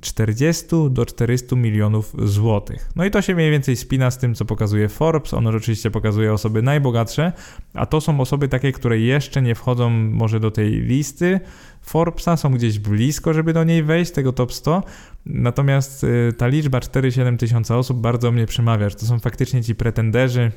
40 0.01 0.65
do 0.89 1.05
400 1.05 1.55
milionów 1.55 2.15
złotych. 2.23 2.89
No 2.95 3.05
i 3.05 3.11
to 3.11 3.21
się 3.21 3.35
mniej 3.35 3.51
więcej 3.51 3.75
spina 3.75 4.11
z 4.11 4.17
tym, 4.17 4.35
co 4.35 4.45
pokazuje 4.45 4.89
Forbes. 4.89 5.33
Ono 5.33 5.49
oczywiście 5.49 5.91
pokazuje 5.91 6.33
osoby 6.33 6.61
najbogatsze, 6.61 7.31
a 7.73 7.85
to 7.85 8.01
są 8.01 8.19
osoby 8.19 8.47
takie, 8.47 8.71
które 8.71 8.99
jeszcze 8.99 9.41
nie 9.41 9.55
wchodzą 9.55 9.89
może 9.89 10.39
do 10.39 10.51
tej 10.51 10.71
listy 10.71 11.39
Forbesa, 11.81 12.37
są 12.37 12.51
gdzieś 12.51 12.79
blisko, 12.79 13.33
żeby 13.33 13.53
do 13.53 13.63
niej 13.63 13.83
wejść, 13.83 14.11
tego 14.11 14.33
top 14.33 14.53
100. 14.53 14.83
Natomiast 15.25 16.03
y, 16.03 16.33
ta 16.37 16.47
liczba 16.47 16.79
4-7 16.79 17.37
tysiąca 17.37 17.77
osób 17.77 17.97
bardzo 18.01 18.31
mnie 18.31 18.45
przemawia, 18.45 18.89
że 18.89 18.95
to 18.95 19.05
są 19.05 19.19
faktycznie 19.19 19.63
ci 19.63 19.75
pretenderzy 19.75 20.51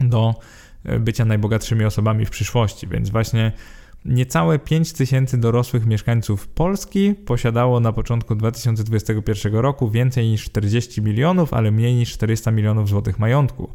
do 0.00 0.34
y, 0.86 1.00
bycia 1.00 1.24
najbogatszymi 1.24 1.84
osobami 1.84 2.26
w 2.26 2.30
przyszłości, 2.30 2.86
więc 2.86 3.10
właśnie 3.10 3.52
Niecałe 4.04 4.58
5 4.58 4.92
tysięcy 4.92 5.38
dorosłych 5.38 5.86
mieszkańców 5.86 6.48
Polski 6.48 7.14
posiadało 7.14 7.80
na 7.80 7.92
początku 7.92 8.34
2021 8.34 9.54
roku 9.54 9.90
więcej 9.90 10.28
niż 10.28 10.44
40 10.44 11.02
milionów, 11.02 11.54
ale 11.54 11.70
mniej 11.70 11.94
niż 11.94 12.12
400 12.12 12.50
milionów 12.50 12.88
złotych 12.88 13.18
majątku. 13.18 13.72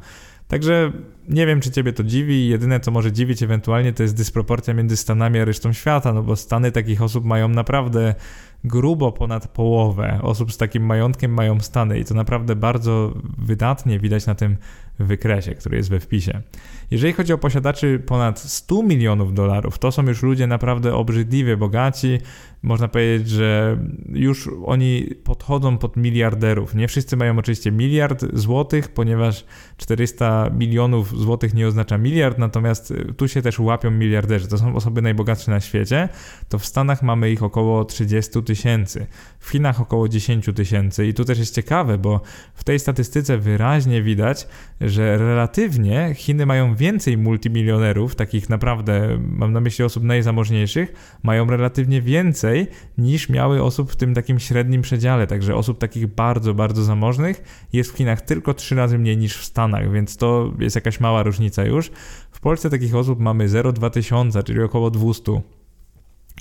Także 0.47 0.91
nie 1.28 1.45
wiem, 1.45 1.61
czy 1.61 1.71
Ciebie 1.71 1.93
to 1.93 2.03
dziwi. 2.03 2.47
Jedyne, 2.47 2.80
co 2.80 2.91
może 2.91 3.11
dziwić 3.11 3.43
ewentualnie, 3.43 3.93
to 3.93 4.03
jest 4.03 4.15
dysproporcja 4.15 4.73
między 4.73 4.97
Stanami 4.97 5.39
a 5.39 5.45
resztą 5.45 5.73
świata, 5.73 6.13
no 6.13 6.23
bo 6.23 6.36
Stany 6.36 6.71
takich 6.71 7.01
osób 7.01 7.25
mają 7.25 7.47
naprawdę 7.47 8.15
grubo 8.63 9.11
ponad 9.11 9.47
połowę 9.47 10.19
osób 10.21 10.51
z 10.51 10.57
takim 10.57 10.86
majątkiem 10.86 11.34
mają 11.34 11.59
Stany 11.59 11.99
i 11.99 12.05
to 12.05 12.13
naprawdę 12.13 12.55
bardzo 12.55 13.13
wydatnie 13.38 13.99
widać 13.99 14.25
na 14.25 14.36
tym 14.36 14.57
wykresie, 14.99 15.55
który 15.55 15.78
jest 15.78 15.89
we 15.89 15.99
wpisie. 15.99 16.41
Jeżeli 16.91 17.13
chodzi 17.13 17.34
o 17.34 17.38
posiadaczy 17.38 18.03
ponad 18.05 18.39
100 18.39 18.84
milionów 18.84 19.34
dolarów, 19.34 19.80
to 19.80 19.91
są 19.91 20.07
już 20.07 20.23
ludzie 20.23 20.47
naprawdę 20.47 20.95
obrzydliwie 20.95 21.57
bogaci. 21.57 22.19
Można 22.63 22.88
powiedzieć, 22.88 23.30
że 23.30 23.78
już 24.09 24.49
oni 24.65 25.05
podchodzą 25.23 25.78
pod 25.78 25.97
miliarderów. 25.97 26.75
Nie 26.75 26.88
wszyscy 26.88 27.17
mają 27.17 27.39
oczywiście 27.39 27.71
miliard 27.71 28.25
złotych, 28.34 28.93
ponieważ 28.93 29.45
400 29.78 30.49
milionów 30.49 31.16
złotych 31.18 31.53
nie 31.53 31.68
oznacza 31.68 31.97
miliard, 31.97 32.38
natomiast 32.38 32.93
tu 33.18 33.28
się 33.28 33.41
też 33.41 33.59
łapią 33.59 33.91
miliarderzy. 33.91 34.47
To 34.47 34.57
są 34.57 34.76
osoby 34.76 35.01
najbogatsze 35.01 35.51
na 35.51 35.59
świecie. 35.59 36.09
To 36.49 36.59
w 36.59 36.65
Stanach 36.65 37.03
mamy 37.03 37.32
ich 37.32 37.43
około 37.43 37.86
30 37.86 38.43
tysięcy, 38.43 39.07
w 39.39 39.49
Chinach 39.49 39.82
około 39.82 40.09
10 40.09 40.49
tysięcy. 40.55 41.07
I 41.07 41.13
tu 41.13 41.26
też 41.26 41.39
jest 41.39 41.55
ciekawe, 41.55 41.97
bo 41.97 42.22
w 42.53 42.63
tej 42.63 42.80
statystyce 42.80 43.38
wyraźnie 43.38 44.03
widać, 44.03 44.47
że 44.82 45.18
relatywnie 45.18 46.13
Chiny 46.15 46.45
mają 46.45 46.76
więcej 46.76 47.18
multimilionerów, 47.18 48.15
takich 48.15 48.49
naprawdę, 48.49 49.18
mam 49.22 49.53
na 49.53 49.61
myśli 49.61 49.86
osób 49.86 50.03
najzamożniejszych, 50.03 51.18
mają 51.24 51.45
relatywnie 51.45 52.01
więcej 52.01 52.68
niż 52.97 53.30
miały 53.30 53.63
osób 53.63 53.91
w 53.91 53.95
tym 53.95 54.13
takim 54.13 54.39
średnim 54.39 54.82
przedziale. 54.82 55.28
Także 55.28 55.55
osób 55.55 55.80
takich 55.80 56.07
bardzo, 56.07 56.53
bardzo 56.53 56.84
zamożnych 56.84 57.68
jest 57.74 57.91
w 57.91 57.97
Chinach 57.97 58.22
tylko 58.22 58.53
trzy 58.53 58.76
razy 58.76 58.97
mniej 58.97 59.18
niż 59.18 59.38
w 59.38 59.45
Stanach, 59.45 59.91
więc 59.91 60.18
to 60.18 60.53
jest 60.59 60.76
jakaś 60.76 60.99
mała 61.08 61.24
różnica 61.24 61.66
już. 61.66 61.91
W 62.32 62.39
Polsce 62.39 62.70
takich 62.70 62.95
osób 62.95 63.20
mamy 63.20 63.49
0,2 63.49 63.89
tysiąca, 63.89 64.43
czyli 64.43 64.62
około 64.62 64.91
200. 64.91 65.41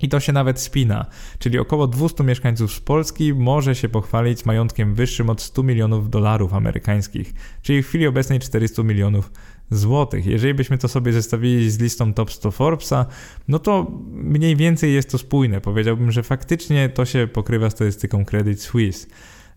I 0.02 0.08
to 0.08 0.20
się 0.20 0.32
nawet 0.32 0.60
spina, 0.60 1.06
czyli 1.38 1.58
około 1.58 1.86
200 1.86 2.24
mieszkańców 2.24 2.72
z 2.72 2.80
Polski 2.80 3.34
może 3.34 3.74
się 3.74 3.88
pochwalić 3.88 4.46
majątkiem 4.46 4.94
wyższym 4.94 5.30
od 5.30 5.42
100 5.42 5.62
milionów 5.62 6.10
dolarów 6.10 6.54
amerykańskich, 6.54 7.34
czyli 7.62 7.82
w 7.82 7.88
chwili 7.88 8.06
obecnej 8.06 8.38
400 8.40 8.82
milionów 8.82 9.32
złotych. 9.70 10.26
Jeżeli 10.26 10.54
byśmy 10.54 10.78
to 10.78 10.88
sobie 10.88 11.12
zestawili 11.12 11.70
z 11.70 11.78
listą 11.78 12.14
top 12.14 12.32
100 12.32 12.50
Forbesa, 12.50 13.06
no 13.48 13.58
to 13.58 13.90
mniej 14.12 14.56
więcej 14.56 14.94
jest 14.94 15.10
to 15.10 15.18
spójne. 15.18 15.60
Powiedziałbym, 15.60 16.12
że 16.12 16.22
faktycznie 16.22 16.88
to 16.88 17.04
się 17.04 17.28
pokrywa 17.32 17.70
statystyką 17.70 18.24
Credit 18.24 18.62
Suisse. 18.62 19.06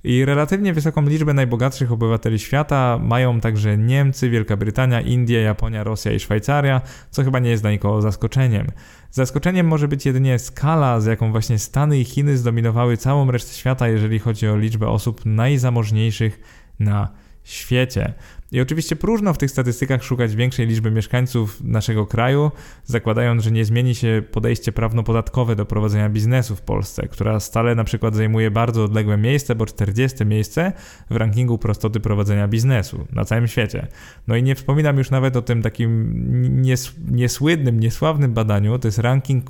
I 0.04 0.26
relatywnie 0.26 0.74
wysoką 0.74 1.02
liczbę 1.02 1.34
najbogatszych 1.34 1.92
obywateli 1.92 2.40
świata 2.40 3.00
mają 3.04 3.40
także 3.40 3.78
Niemcy, 3.78 4.30
Wielka 4.30 4.58
Brytania, 4.58 5.02
Indie, 5.02 5.42
Japonia, 5.42 5.84
Rosja 5.84 6.12
i 6.12 6.20
Szwajcaria, 6.20 6.82
co 7.10 7.24
chyba 7.24 7.40
nie 7.40 7.50
jest 7.50 7.64
dla 7.64 7.72
nikogo 7.72 8.02
zaskoczeniem. 8.02 8.68
Zaskoczeniem 9.12 9.68
może 9.68 9.88
być 9.88 10.06
jedynie 10.06 10.40
skala, 10.40 11.00
z 11.00 11.06
jaką 11.06 11.32
właśnie 11.32 11.60
Stany 11.60 12.00
i 12.00 12.06
Chiny 12.06 12.38
zdominowały 12.38 12.98
całą 12.98 13.32
resztę 13.32 13.54
świata, 13.54 13.88
jeżeli 13.88 14.20
chodzi 14.20 14.48
o 14.48 14.58
liczbę 14.58 14.88
osób 14.88 15.22
najzamożniejszych 15.26 16.40
na 16.80 17.04
świecie. 17.06 17.29
I 18.52 18.62
oczywiście 18.62 18.96
próżno 18.96 19.34
w 19.34 19.38
tych 19.38 19.52
statystykach 19.52 20.04
szukać 20.04 20.36
większej 20.36 20.68
liczby 20.68 20.92
mieszkańców 20.92 21.64
naszego 21.64 22.06
kraju, 22.06 22.52
zakładając, 22.86 23.44
że 23.44 23.52
nie 23.52 23.66
zmieni 23.66 23.96
się 23.96 24.24
podejście 24.32 24.72
prawno-podatkowe 24.72 25.56
do 25.56 25.66
prowadzenia 25.66 26.10
biznesu 26.10 26.56
w 26.56 26.62
Polsce, 26.62 27.08
która 27.08 27.40
stale 27.40 27.76
na 27.76 27.84
przykład 27.84 28.16
zajmuje 28.16 28.52
bardzo 28.52 28.84
odległe 28.84 29.18
miejsce, 29.18 29.56
bo 29.56 29.66
40 29.66 30.26
miejsce 30.26 30.74
w 31.10 31.16
rankingu 31.16 31.58
prostoty 31.58 32.00
prowadzenia 32.00 32.48
biznesu 32.48 33.08
na 33.12 33.26
całym 33.26 33.48
świecie. 33.48 33.88
No 34.28 34.36
i 34.36 34.44
nie 34.44 34.56
wspominam 34.56 34.98
już 34.98 35.12
nawet 35.12 35.36
o 35.36 35.42
tym 35.42 35.62
takim 35.62 36.14
nies 36.62 36.96
niesłynnym, 37.12 37.80
niesławnym 37.80 38.34
badaniu, 38.34 38.80
to 38.80 38.88
jest 38.88 38.98
ranking 38.98 39.46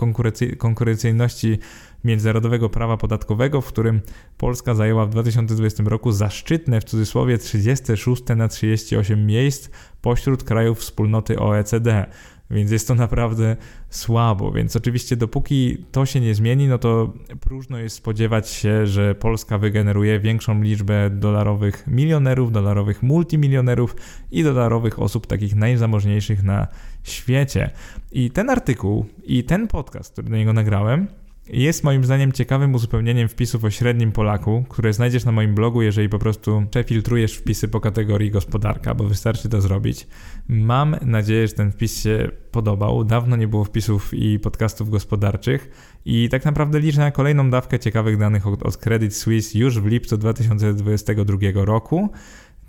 konkurencyjności 0.57 1.59
międzynarodowego 2.03 2.69
prawa 2.69 2.97
podatkowego, 2.97 3.61
w 3.61 3.67
którym 3.67 4.01
Polska 4.37 4.73
zajęła 4.73 5.05
w 5.05 5.09
2020 5.09 5.83
roku 5.83 6.11
zaszczytne 6.11 6.81
w 6.81 6.83
cudzysłowie 6.83 7.37
36 7.37 8.23
na 8.35 8.47
38 8.47 9.25
miejsc 9.25 9.69
pośród 10.01 10.43
krajów 10.43 10.79
wspólnoty 10.79 11.39
OECD. 11.39 12.05
Więc 12.51 12.71
jest 12.71 12.87
to 12.87 12.95
naprawdę 12.95 13.55
słabo. 13.89 14.51
Więc 14.51 14.75
oczywiście, 14.75 15.15
dopóki 15.15 15.77
to 15.91 16.05
się 16.05 16.21
nie 16.21 16.35
zmieni, 16.35 16.67
no 16.67 16.77
to 16.77 17.13
próżno 17.39 17.77
jest 17.77 17.95
spodziewać 17.95 18.49
się, 18.49 18.87
że 18.87 19.15
Polska 19.15 19.57
wygeneruje 19.57 20.19
większą 20.19 20.61
liczbę 20.61 21.09
dolarowych 21.09 21.87
milionerów, 21.87 22.51
dolarowych 22.51 23.03
multimilionerów 23.03 23.95
i 24.31 24.43
dolarowych 24.43 24.99
osób 24.99 25.27
takich 25.27 25.55
najzamożniejszych 25.55 26.43
na 26.43 26.67
świecie. 27.03 27.69
I 28.11 28.31
ten 28.31 28.49
artykuł 28.49 29.05
i 29.23 29.43
ten 29.43 29.67
podcast, 29.67 30.11
który 30.11 30.29
do 30.29 30.37
niego 30.37 30.53
nagrałem, 30.53 31.07
jest 31.49 31.83
moim 31.83 32.03
zdaniem 32.03 32.31
ciekawym 32.31 32.75
uzupełnieniem 32.75 33.27
wpisów 33.27 33.63
o 33.63 33.69
średnim 33.69 34.11
Polaku, 34.11 34.65
które 34.69 34.93
znajdziesz 34.93 35.25
na 35.25 35.31
moim 35.31 35.55
blogu, 35.55 35.81
jeżeli 35.81 36.09
po 36.09 36.19
prostu 36.19 36.63
przefiltrujesz 36.71 37.35
wpisy 37.35 37.67
po 37.67 37.79
kategorii 37.79 38.31
gospodarka, 38.31 38.95
bo 38.95 39.03
wystarczy 39.03 39.49
to 39.49 39.61
zrobić. 39.61 40.07
Mam 40.47 40.95
nadzieję, 41.01 41.47
że 41.47 41.53
ten 41.53 41.71
wpis 41.71 42.03
się 42.03 42.29
podobał. 42.51 43.03
Dawno 43.03 43.35
nie 43.35 43.47
było 43.47 43.63
wpisów 43.63 44.13
i 44.13 44.39
podcastów 44.39 44.89
gospodarczych 44.89 45.69
i 46.05 46.29
tak 46.29 46.45
naprawdę 46.45 46.79
liczę 46.79 46.99
na 46.99 47.11
kolejną 47.11 47.49
dawkę 47.49 47.79
ciekawych 47.79 48.17
danych 48.17 48.47
od, 48.47 48.63
od 48.63 48.77
Credit 48.77 49.15
Suisse 49.15 49.59
już 49.59 49.79
w 49.79 49.85
lipcu 49.85 50.17
2022 50.17 51.37
roku. 51.53 52.09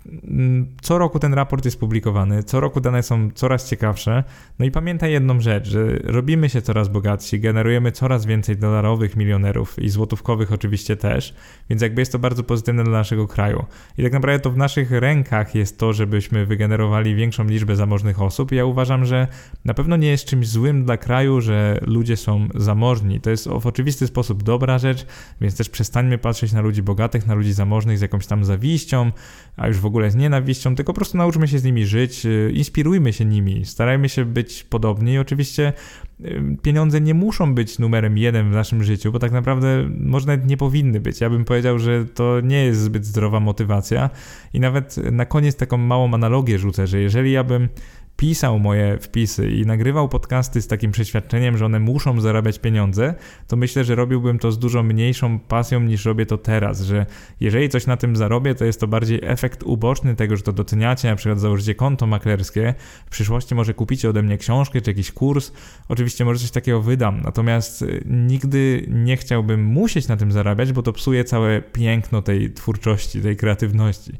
Mm, 0.05 0.65
co 0.81 0.97
roku 0.97 1.19
ten 1.19 1.33
raport 1.33 1.65
jest 1.65 1.79
publikowany, 1.79 2.43
co 2.43 2.59
roku 2.59 2.81
dane 2.81 3.03
są 3.03 3.31
coraz 3.31 3.69
ciekawsze. 3.69 4.23
No 4.59 4.65
i 4.65 4.71
pamiętaj 4.71 5.11
jedną 5.11 5.39
rzecz, 5.39 5.67
że 5.67 5.85
robimy 6.03 6.49
się 6.49 6.61
coraz 6.61 6.87
bogatsi, 6.87 7.39
generujemy 7.39 7.91
coraz 7.91 8.25
więcej 8.25 8.57
dolarowych 8.57 9.15
milionerów 9.15 9.79
i 9.79 9.89
złotówkowych 9.89 10.51
oczywiście 10.51 10.97
też, 10.97 11.35
więc 11.69 11.81
jakby 11.81 12.01
jest 12.01 12.11
to 12.11 12.19
bardzo 12.19 12.43
pozytywne 12.43 12.83
dla 12.83 12.93
naszego 12.93 13.27
kraju. 13.27 13.65
I 13.97 14.03
tak 14.03 14.13
naprawdę 14.13 14.39
to 14.39 14.51
w 14.51 14.57
naszych 14.57 14.91
rękach 14.91 15.55
jest 15.55 15.77
to, 15.77 15.93
żebyśmy 15.93 16.45
wygenerowali 16.45 17.15
większą 17.15 17.43
liczbę 17.43 17.75
zamożnych 17.75 18.21
osób. 18.21 18.51
Ja 18.51 18.65
uważam, 18.65 19.05
że 19.05 19.27
na 19.65 19.73
pewno 19.73 19.97
nie 19.97 20.07
jest 20.07 20.25
czymś 20.25 20.47
złym 20.47 20.85
dla 20.85 20.97
kraju, 20.97 21.41
że 21.41 21.79
ludzie 21.81 22.17
są 22.17 22.47
zamożni. 22.55 23.21
To 23.21 23.29
jest 23.29 23.47
w 23.47 23.67
oczywisty 23.67 24.07
sposób 24.07 24.43
dobra 24.43 24.77
rzecz, 24.79 25.05
więc 25.41 25.57
też 25.57 25.69
przestańmy 25.69 26.17
patrzeć 26.17 26.53
na 26.53 26.61
ludzi 26.61 26.83
bogatych, 26.83 27.27
na 27.27 27.33
ludzi 27.33 27.53
zamożnych 27.53 27.97
z 27.97 28.01
jakąś 28.01 28.27
tam 28.27 28.45
zawiścią, 28.45 29.11
a 29.57 29.67
już 29.67 29.77
w 29.77 29.85
ogóle 29.85 29.90
z 30.09 30.15
nienawiścią, 30.15 30.75
tylko 30.75 30.93
po 30.93 30.95
prostu 30.95 31.17
nauczmy 31.17 31.47
się 31.47 31.59
z 31.59 31.63
nimi 31.63 31.85
żyć, 31.85 32.25
y, 32.25 32.51
inspirujmy 32.55 33.13
się 33.13 33.25
nimi, 33.25 33.65
starajmy 33.65 34.09
się 34.09 34.25
być 34.25 34.63
podobni 34.63 35.17
oczywiście 35.17 35.73
y, 36.21 36.57
pieniądze 36.61 37.01
nie 37.01 37.13
muszą 37.13 37.55
być 37.55 37.79
numerem 37.79 38.17
jeden 38.17 38.49
w 38.49 38.53
naszym 38.53 38.83
życiu, 38.83 39.11
bo 39.11 39.19
tak 39.19 39.31
naprawdę 39.31 39.89
może 39.99 40.27
nawet 40.27 40.45
nie 40.45 40.57
powinny 40.57 40.99
być. 40.99 41.21
Ja 41.21 41.29
bym 41.29 41.45
powiedział, 41.45 41.79
że 41.79 42.05
to 42.05 42.41
nie 42.41 42.65
jest 42.65 42.81
zbyt 42.81 43.05
zdrowa 43.05 43.39
motywacja 43.39 44.09
i 44.53 44.59
nawet 44.59 44.97
na 45.11 45.25
koniec 45.25 45.55
taką 45.55 45.77
małą 45.77 46.13
analogię 46.13 46.59
rzucę, 46.59 46.87
że 46.87 46.99
jeżeli 46.99 47.31
ja 47.31 47.43
bym 47.43 47.69
pisał 48.17 48.59
moje 48.59 48.97
wpisy 48.97 49.51
i 49.51 49.65
nagrywał 49.65 50.09
podcasty 50.09 50.61
z 50.61 50.67
takim 50.67 50.91
przeświadczeniem, 50.91 51.57
że 51.57 51.65
one 51.65 51.79
muszą 51.79 52.21
zarabiać 52.21 52.59
pieniądze, 52.59 53.15
to 53.47 53.55
myślę, 53.55 53.83
że 53.83 53.95
robiłbym 53.95 54.39
to 54.39 54.51
z 54.51 54.59
dużo 54.59 54.83
mniejszą 54.83 55.39
pasją 55.39 55.79
niż 55.79 56.05
robię 56.05 56.25
to 56.25 56.37
teraz, 56.37 56.81
że 56.81 57.05
jeżeli 57.39 57.69
coś 57.69 57.87
na 57.87 57.97
tym 57.97 58.15
zarobię, 58.15 58.55
to 58.55 58.65
jest 58.65 58.79
to 58.79 58.87
bardziej 58.87 59.19
efekt 59.23 59.63
uboczny 59.63 60.15
tego, 60.15 60.37
że 60.37 60.43
to 60.43 60.53
doceniacie, 60.53 61.09
na 61.09 61.15
przykład 61.15 61.39
założycie 61.39 61.75
konto 61.75 62.07
maklerskie, 62.07 62.73
w 63.05 63.09
przyszłości 63.09 63.55
może 63.55 63.73
kupicie 63.73 64.09
ode 64.09 64.23
mnie 64.23 64.37
książkę 64.37 64.81
czy 64.81 64.89
jakiś 64.89 65.11
kurs, 65.11 65.51
oczywiście 65.89 66.25
może 66.25 66.39
coś 66.39 66.51
takiego 66.51 66.81
wydam, 66.81 67.21
natomiast 67.21 67.81
y, 67.81 68.03
nigdy 68.05 68.85
nie 68.89 69.17
chciałbym 69.17 69.63
musieć 69.63 70.07
na 70.07 70.17
tym 70.17 70.31
zarabiać, 70.31 70.73
bo 70.73 70.83
to 70.83 70.93
psuje 70.93 71.23
całe 71.23 71.61
piękno 71.61 72.21
tej 72.21 72.53
twórczości, 72.53 73.21
tej 73.21 73.37
kreatywności. 73.37 74.11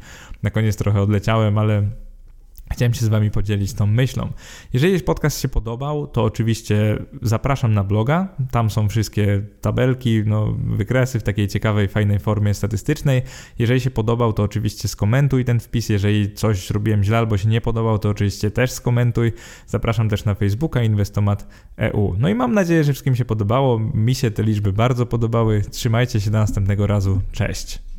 Na 0.44 0.50
koniec 0.50 0.76
trochę 0.76 1.02
odleciałem, 1.02 1.58
ale 1.58 1.84
Chciałem 2.72 2.94
się 2.94 3.06
z 3.06 3.08
Wami 3.08 3.32
podzielić 3.32 3.74
tą 3.74 3.86
myślą. 3.86 4.30
Jeżeli 4.74 5.00
podcast 5.00 5.42
się 5.42 5.48
podobał, 5.48 6.08
to 6.08 6.24
oczywiście 6.24 6.98
zapraszam 7.22 7.74
na 7.74 7.84
bloga. 7.84 8.28
Tam 8.52 8.70
są 8.70 8.90
wszystkie 8.90 9.42
tabelki, 9.62 10.24
no, 10.26 10.56
wykresy 10.68 11.20
w 11.20 11.24
takiej 11.24 11.48
ciekawej, 11.48 11.88
fajnej 11.88 12.20
formie 12.20 12.54
statystycznej. 12.54 13.22
Jeżeli 13.60 13.82
się 13.82 13.92
podobał, 13.92 14.34
to 14.34 14.44
oczywiście 14.44 14.88
skomentuj 14.88 15.46
ten 15.46 15.60
wpis. 15.60 15.90
Jeżeli 15.90 16.34
coś 16.34 16.70
robiłem 16.70 17.04
źle 17.04 17.18
albo 17.18 17.38
się 17.38 17.50
nie 17.50 17.62
podobał, 17.62 18.00
to 18.00 18.10
oczywiście 18.10 18.52
też 18.52 18.72
skomentuj. 18.72 19.34
Zapraszam 19.68 20.10
też 20.10 20.26
na 20.26 20.36
Facebooka 20.36 20.84
Inwestomat 20.84 21.48
EU. 21.78 22.16
No 22.20 22.30
i 22.30 22.36
mam 22.36 22.54
nadzieję, 22.54 22.84
że 22.84 22.94
wszystkim 22.94 23.16
się 23.16 23.26
podobało. 23.26 23.80
Mi 23.80 24.16
się 24.16 24.32
te 24.32 24.44
liczby 24.44 24.74
bardzo 24.74 25.06
podobały. 25.06 25.62
Trzymajcie 25.62 26.22
się 26.22 26.32
do 26.32 26.38
następnego 26.38 26.88
razu. 26.88 27.22
Cześć. 27.32 27.91